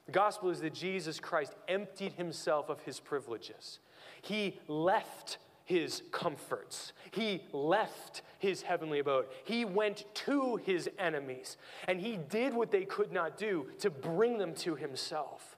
The 0.07 0.13
gospel 0.13 0.51
is 0.51 0.61
that 0.61 0.73
Jesus 0.73 1.21
Christ 1.21 1.55
emptied 1.69 2.13
himself 2.13 2.69
of 2.69 2.81
his 2.83 3.01
privileges. 3.01 3.81
He 4.23 4.59
left 4.69 5.39
his 5.65 6.03
comforts. 6.13 6.93
He 7.11 7.43
left 7.53 8.23
his 8.39 8.63
heavenly 8.63 9.01
abode. 9.01 9.27
He 9.45 9.65
went 9.65 10.05
to 10.15 10.57
his 10.57 10.89
enemies, 10.99 11.57
and 11.89 12.01
he 12.01 12.17
did 12.17 12.55
what 12.55 12.71
they 12.71 12.85
could 12.85 13.13
not 13.13 13.37
do 13.37 13.67
to 13.81 13.91
bring 13.91 14.39
them 14.39 14.55
to 14.55 14.77
himself. 14.77 15.57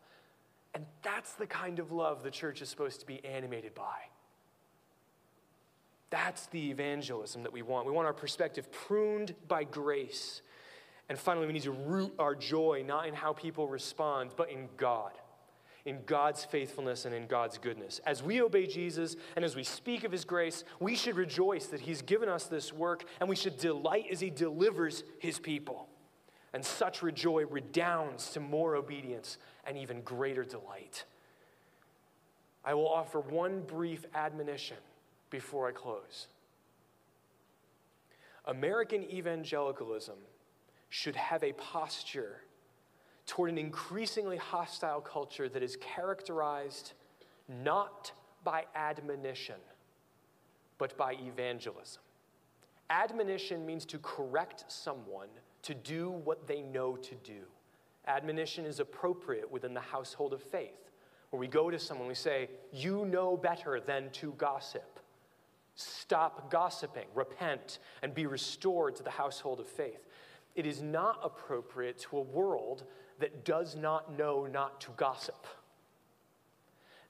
And 0.75 0.87
that's 1.03 1.33
the 1.33 1.47
kind 1.47 1.79
of 1.79 1.93
love 1.93 2.23
the 2.23 2.31
church 2.31 2.63
is 2.63 2.71
supposed 2.71 3.01
to 3.01 3.07
be 3.07 3.23
animated 3.25 3.75
by. 3.75 3.97
That's 6.11 6.47
the 6.47 6.71
evangelism 6.71 7.43
that 7.43 7.53
we 7.53 7.61
want. 7.61 7.87
We 7.87 7.93
want 7.93 8.07
our 8.07 8.15
perspective 8.15 8.73
pruned 8.73 9.35
by 9.47 9.65
grace. 9.65 10.41
And 11.09 11.19
finally, 11.19 11.47
we 11.47 11.53
need 11.53 11.63
to 11.63 11.73
root 11.73 12.13
our 12.19 12.35
joy 12.35 12.85
not 12.87 13.09
in 13.09 13.15
how 13.15 13.33
people 13.33 13.67
respond, 13.67 14.31
but 14.37 14.51
in 14.51 14.69
God 14.77 15.13
in 15.89 16.01
God's 16.05 16.45
faithfulness 16.45 17.07
and 17.07 17.15
in 17.15 17.27
God's 17.27 17.57
goodness. 17.57 17.99
As 18.05 18.23
we 18.23 18.43
obey 18.43 18.67
Jesus 18.67 19.17
and 19.37 19.45
as 19.45 19.57
we 19.57 19.65
speak 19.65 20.05
of 20.05 20.13
his 20.13 20.27
grace, 20.27 20.65
we 20.81 20.95
should 20.95 21.17
rejoice 21.17 21.67
that 21.69 21.81
he's 21.81 22.03
given 22.03 22.29
us 22.29 22.45
this 22.45 22.75
work 22.75 23.05
and 23.21 23.29
we 23.29 23.37
should 23.37 23.57
delight 23.57 24.05
as 24.13 24.21
he 24.21 24.29
delivers 24.29 25.03
his 25.19 25.39
people. 25.39 25.89
And 26.53 26.63
such 26.63 27.03
joy 27.15 27.47
redounds 27.47 28.31
to 28.33 28.41
more 28.41 28.77
obedience 28.77 29.39
and 29.67 29.79
even 29.79 30.03
greater 30.03 30.45
delight. 30.45 31.05
I 32.63 32.75
will 32.75 32.89
offer 32.89 33.21
one 33.21 33.63
brief 33.63 34.05
admonition 34.15 34.77
before 35.31 35.69
I 35.69 35.73
close. 35.73 36.27
American 38.45 39.05
evangelicalism 39.05 40.17
should 40.89 41.17
have 41.17 41.43
a 41.43 41.53
posture 41.53 42.43
toward 43.27 43.51
an 43.51 43.59
increasingly 43.59 44.39
hostile 44.39 45.01
culture 45.01 45.49
that 45.49 45.63
is 45.63 45.77
characterized 45.77 46.95
not 47.63 48.13
by 48.43 48.65
admonition, 48.75 49.57
but 50.79 50.97
by 50.97 51.15
evangelism. 51.15 52.03
Admonition 52.91 53.67
means 53.67 53.85
to 53.85 53.99
correct 53.99 54.65
someone 54.69 55.29
to 55.63 55.75
do 55.75 56.11
what 56.11 56.47
they 56.47 56.63
know 56.63 56.97
to 56.97 57.15
do. 57.17 57.43
Admonition 58.07 58.65
is 58.65 58.81
appropriate 58.81 59.51
within 59.51 59.75
the 59.75 59.81
household 59.81 60.33
of 60.33 60.43
faith, 60.43 60.91
where 61.29 61.39
we 61.39 61.47
go 61.47 61.71
to 61.71 61.79
someone, 61.79 62.09
we 62.09 62.15
say, 62.15 62.49
You 62.73 63.05
know 63.05 63.37
better 63.37 63.81
than 63.81 64.09
to 64.13 64.33
gossip. 64.39 65.01
Stop 65.75 66.51
gossiping, 66.51 67.07
repent, 67.15 67.79
and 68.03 68.15
be 68.15 68.27
restored 68.27 68.97
to 68.97 69.03
the 69.03 69.11
household 69.11 69.61
of 69.61 69.67
faith. 69.67 70.08
It 70.59 70.67
is 70.67 70.83
not 70.83 71.21
appropriate 71.23 72.01
to 72.11 72.17
a 72.17 72.21
world 72.21 72.83
that 73.21 73.45
does 73.45 73.77
not 73.77 74.19
know 74.19 74.47
not 74.47 74.81
to 74.81 74.91
gossip. 74.97 75.47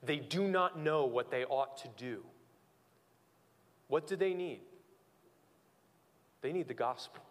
They 0.03 0.17
do 0.17 0.47
not 0.47 0.77
know 0.77 1.07
what 1.07 1.31
they 1.31 1.45
ought 1.45 1.75
to 1.77 1.87
do. 1.97 2.23
What 3.87 4.05
do 4.05 4.15
they 4.15 4.35
need? 4.35 4.61
They 6.43 6.53
need 6.53 6.67
the 6.67 6.75
gospel, 6.75 7.23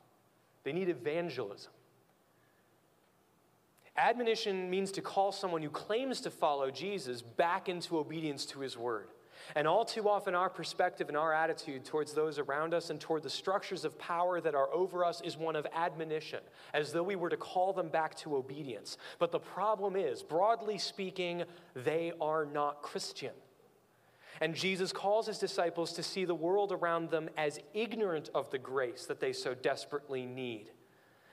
they 0.64 0.72
need 0.72 0.88
evangelism. 0.88 1.70
Admonition 3.96 4.68
means 4.68 4.90
to 4.92 5.00
call 5.00 5.30
someone 5.30 5.62
who 5.62 5.70
claims 5.70 6.20
to 6.22 6.30
follow 6.32 6.72
Jesus 6.72 7.22
back 7.22 7.68
into 7.68 7.96
obedience 7.96 8.44
to 8.46 8.58
his 8.58 8.76
word. 8.76 9.06
And 9.54 9.66
all 9.66 9.84
too 9.84 10.08
often, 10.08 10.34
our 10.34 10.50
perspective 10.50 11.08
and 11.08 11.16
our 11.16 11.32
attitude 11.32 11.84
towards 11.84 12.12
those 12.12 12.38
around 12.38 12.74
us 12.74 12.90
and 12.90 13.00
toward 13.00 13.22
the 13.22 13.30
structures 13.30 13.84
of 13.84 13.98
power 13.98 14.40
that 14.40 14.54
are 14.54 14.72
over 14.72 15.04
us 15.04 15.20
is 15.22 15.36
one 15.36 15.56
of 15.56 15.66
admonition, 15.74 16.40
as 16.74 16.92
though 16.92 17.02
we 17.02 17.16
were 17.16 17.30
to 17.30 17.36
call 17.36 17.72
them 17.72 17.88
back 17.88 18.14
to 18.16 18.36
obedience. 18.36 18.98
But 19.18 19.32
the 19.32 19.38
problem 19.38 19.96
is, 19.96 20.22
broadly 20.22 20.78
speaking, 20.78 21.44
they 21.74 22.12
are 22.20 22.44
not 22.44 22.82
Christian. 22.82 23.32
And 24.40 24.54
Jesus 24.54 24.92
calls 24.92 25.26
his 25.26 25.38
disciples 25.38 25.92
to 25.94 26.02
see 26.02 26.24
the 26.24 26.34
world 26.34 26.70
around 26.70 27.10
them 27.10 27.28
as 27.36 27.58
ignorant 27.74 28.30
of 28.34 28.50
the 28.50 28.58
grace 28.58 29.06
that 29.06 29.20
they 29.20 29.32
so 29.32 29.54
desperately 29.54 30.26
need. 30.26 30.70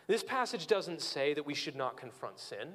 This 0.07 0.23
passage 0.23 0.67
doesn't 0.67 1.01
say 1.01 1.33
that 1.33 1.45
we 1.45 1.53
should 1.53 1.75
not 1.75 1.97
confront 1.97 2.39
sin. 2.39 2.73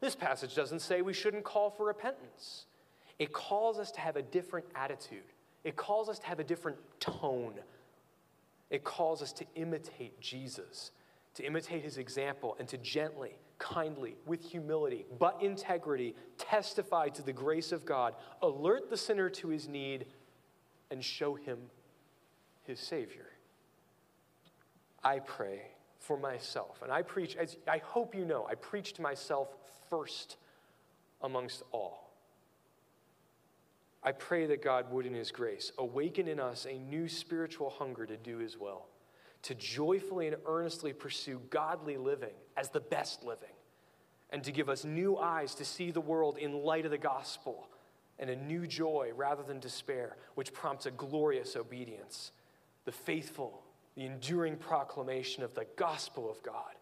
This 0.00 0.16
passage 0.16 0.54
doesn't 0.54 0.80
say 0.80 1.02
we 1.02 1.12
shouldn't 1.12 1.44
call 1.44 1.70
for 1.70 1.86
repentance. 1.86 2.66
It 3.22 3.32
calls 3.32 3.78
us 3.78 3.92
to 3.92 4.00
have 4.00 4.16
a 4.16 4.22
different 4.22 4.66
attitude, 4.74 5.22
it 5.62 5.76
calls 5.76 6.08
us 6.08 6.18
to 6.18 6.26
have 6.26 6.40
a 6.40 6.44
different 6.44 6.76
tone. 6.98 7.54
It 8.68 8.82
calls 8.82 9.22
us 9.22 9.32
to 9.34 9.44
imitate 9.54 10.18
Jesus, 10.18 10.90
to 11.34 11.44
imitate 11.44 11.84
his 11.84 11.98
example, 11.98 12.56
and 12.58 12.66
to 12.66 12.78
gently, 12.78 13.36
kindly, 13.58 14.16
with 14.26 14.42
humility, 14.42 15.04
but 15.20 15.38
integrity, 15.40 16.16
testify 16.36 17.10
to 17.10 17.22
the 17.22 17.32
grace 17.32 17.70
of 17.70 17.84
God, 17.84 18.14
alert 18.40 18.90
the 18.90 18.96
sinner 18.96 19.28
to 19.28 19.48
his 19.48 19.68
need, 19.68 20.06
and 20.90 21.04
show 21.04 21.34
him 21.34 21.58
his 22.64 22.80
Savior. 22.80 23.26
I 25.04 25.20
pray 25.20 25.60
for 26.00 26.16
myself, 26.16 26.80
and 26.82 26.90
I 26.90 27.02
preach, 27.02 27.36
as 27.36 27.56
I 27.68 27.78
hope 27.78 28.16
you 28.16 28.24
know, 28.24 28.48
I 28.50 28.56
preach 28.56 28.94
to 28.94 29.02
myself 29.02 29.48
first 29.90 30.38
amongst 31.20 31.62
all. 31.70 32.11
I 34.04 34.12
pray 34.12 34.46
that 34.46 34.62
God 34.62 34.90
would, 34.90 35.06
in 35.06 35.14
His 35.14 35.30
grace, 35.30 35.72
awaken 35.78 36.26
in 36.26 36.40
us 36.40 36.66
a 36.68 36.78
new 36.78 37.08
spiritual 37.08 37.70
hunger 37.70 38.04
to 38.06 38.16
do 38.16 38.38
His 38.38 38.58
will, 38.58 38.86
to 39.42 39.54
joyfully 39.54 40.26
and 40.26 40.36
earnestly 40.46 40.92
pursue 40.92 41.40
godly 41.50 41.96
living 41.96 42.34
as 42.56 42.70
the 42.70 42.80
best 42.80 43.24
living, 43.24 43.54
and 44.30 44.42
to 44.44 44.52
give 44.52 44.68
us 44.68 44.84
new 44.84 45.18
eyes 45.18 45.54
to 45.54 45.64
see 45.64 45.90
the 45.90 46.00
world 46.00 46.36
in 46.38 46.52
light 46.52 46.84
of 46.84 46.90
the 46.90 46.98
gospel 46.98 47.68
and 48.18 48.30
a 48.30 48.36
new 48.36 48.66
joy 48.66 49.10
rather 49.14 49.42
than 49.42 49.58
despair, 49.60 50.16
which 50.34 50.52
prompts 50.52 50.86
a 50.86 50.90
glorious 50.90 51.56
obedience, 51.56 52.32
the 52.84 52.92
faithful, 52.92 53.62
the 53.94 54.06
enduring 54.06 54.56
proclamation 54.56 55.42
of 55.42 55.54
the 55.54 55.66
gospel 55.76 56.30
of 56.30 56.42
God, 56.42 56.74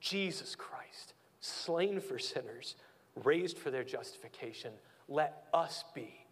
Jesus 0.00 0.54
Christ, 0.54 1.14
slain 1.40 2.00
for 2.00 2.18
sinners, 2.18 2.76
raised 3.24 3.58
for 3.58 3.70
their 3.70 3.84
justification. 3.84 4.72
Let 5.08 5.44
us 5.54 5.84
be 5.94 6.25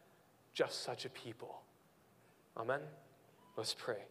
just 0.55 0.83
such 0.83 1.05
a 1.05 1.11
people. 1.11 1.61
Amen? 2.57 2.81
Let's 3.57 3.75
pray. 3.75 4.05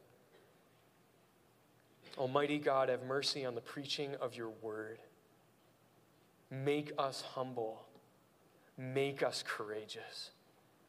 Almighty 2.18 2.60
God, 2.60 2.90
have 2.90 3.04
mercy 3.04 3.46
on 3.46 3.56
the 3.56 3.62
preaching 3.62 4.16
of 4.22 4.36
your 4.36 4.50
word. 4.62 5.00
Make 6.52 6.92
us 7.00 7.22
humble. 7.22 7.86
Make 8.78 9.24
us 9.24 9.44
courageous. 9.48 10.32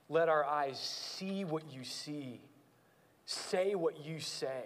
Let 0.08 0.28
our 0.28 0.44
eyes 0.44 0.78
see 0.78 1.44
what 1.44 1.72
you 1.72 1.84
see, 1.84 2.42
say 3.24 3.74
what 3.74 4.04
you 4.04 4.20
say, 4.20 4.64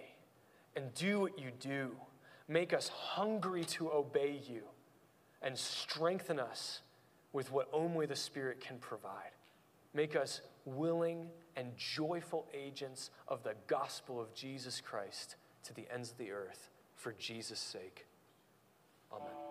and 0.75 0.93
do 0.95 1.21
what 1.21 1.39
you 1.39 1.51
do. 1.61 1.93
Make 2.49 2.73
us 2.73 2.89
hungry 2.89 3.65
to 3.65 3.93
obey 3.93 4.41
you 4.49 4.63
and 5.43 5.57
strengthen 5.57 6.41
us 6.41 6.81
with 7.33 7.53
what 7.53 7.69
only 7.73 8.07
the 8.07 8.17
Spirit 8.17 8.61
can 8.61 8.79
provide. 8.79 9.31
Make 9.95 10.17
us 10.17 10.41
willing 10.77 11.31
and 11.57 11.77
joyful 11.77 12.47
agents 12.55 13.11
of 13.27 13.43
the 13.43 13.55
gospel 13.67 14.21
of 14.21 14.33
Jesus 14.35 14.81
Christ 14.81 15.37
to 15.65 15.75
the 15.75 15.87
ends 15.93 16.13
of 16.13 16.19
the 16.19 16.31
earth 16.31 16.71
for 16.95 17.13
Jesus' 17.13 17.59
sake. 17.59 18.07
Amen. 19.13 19.48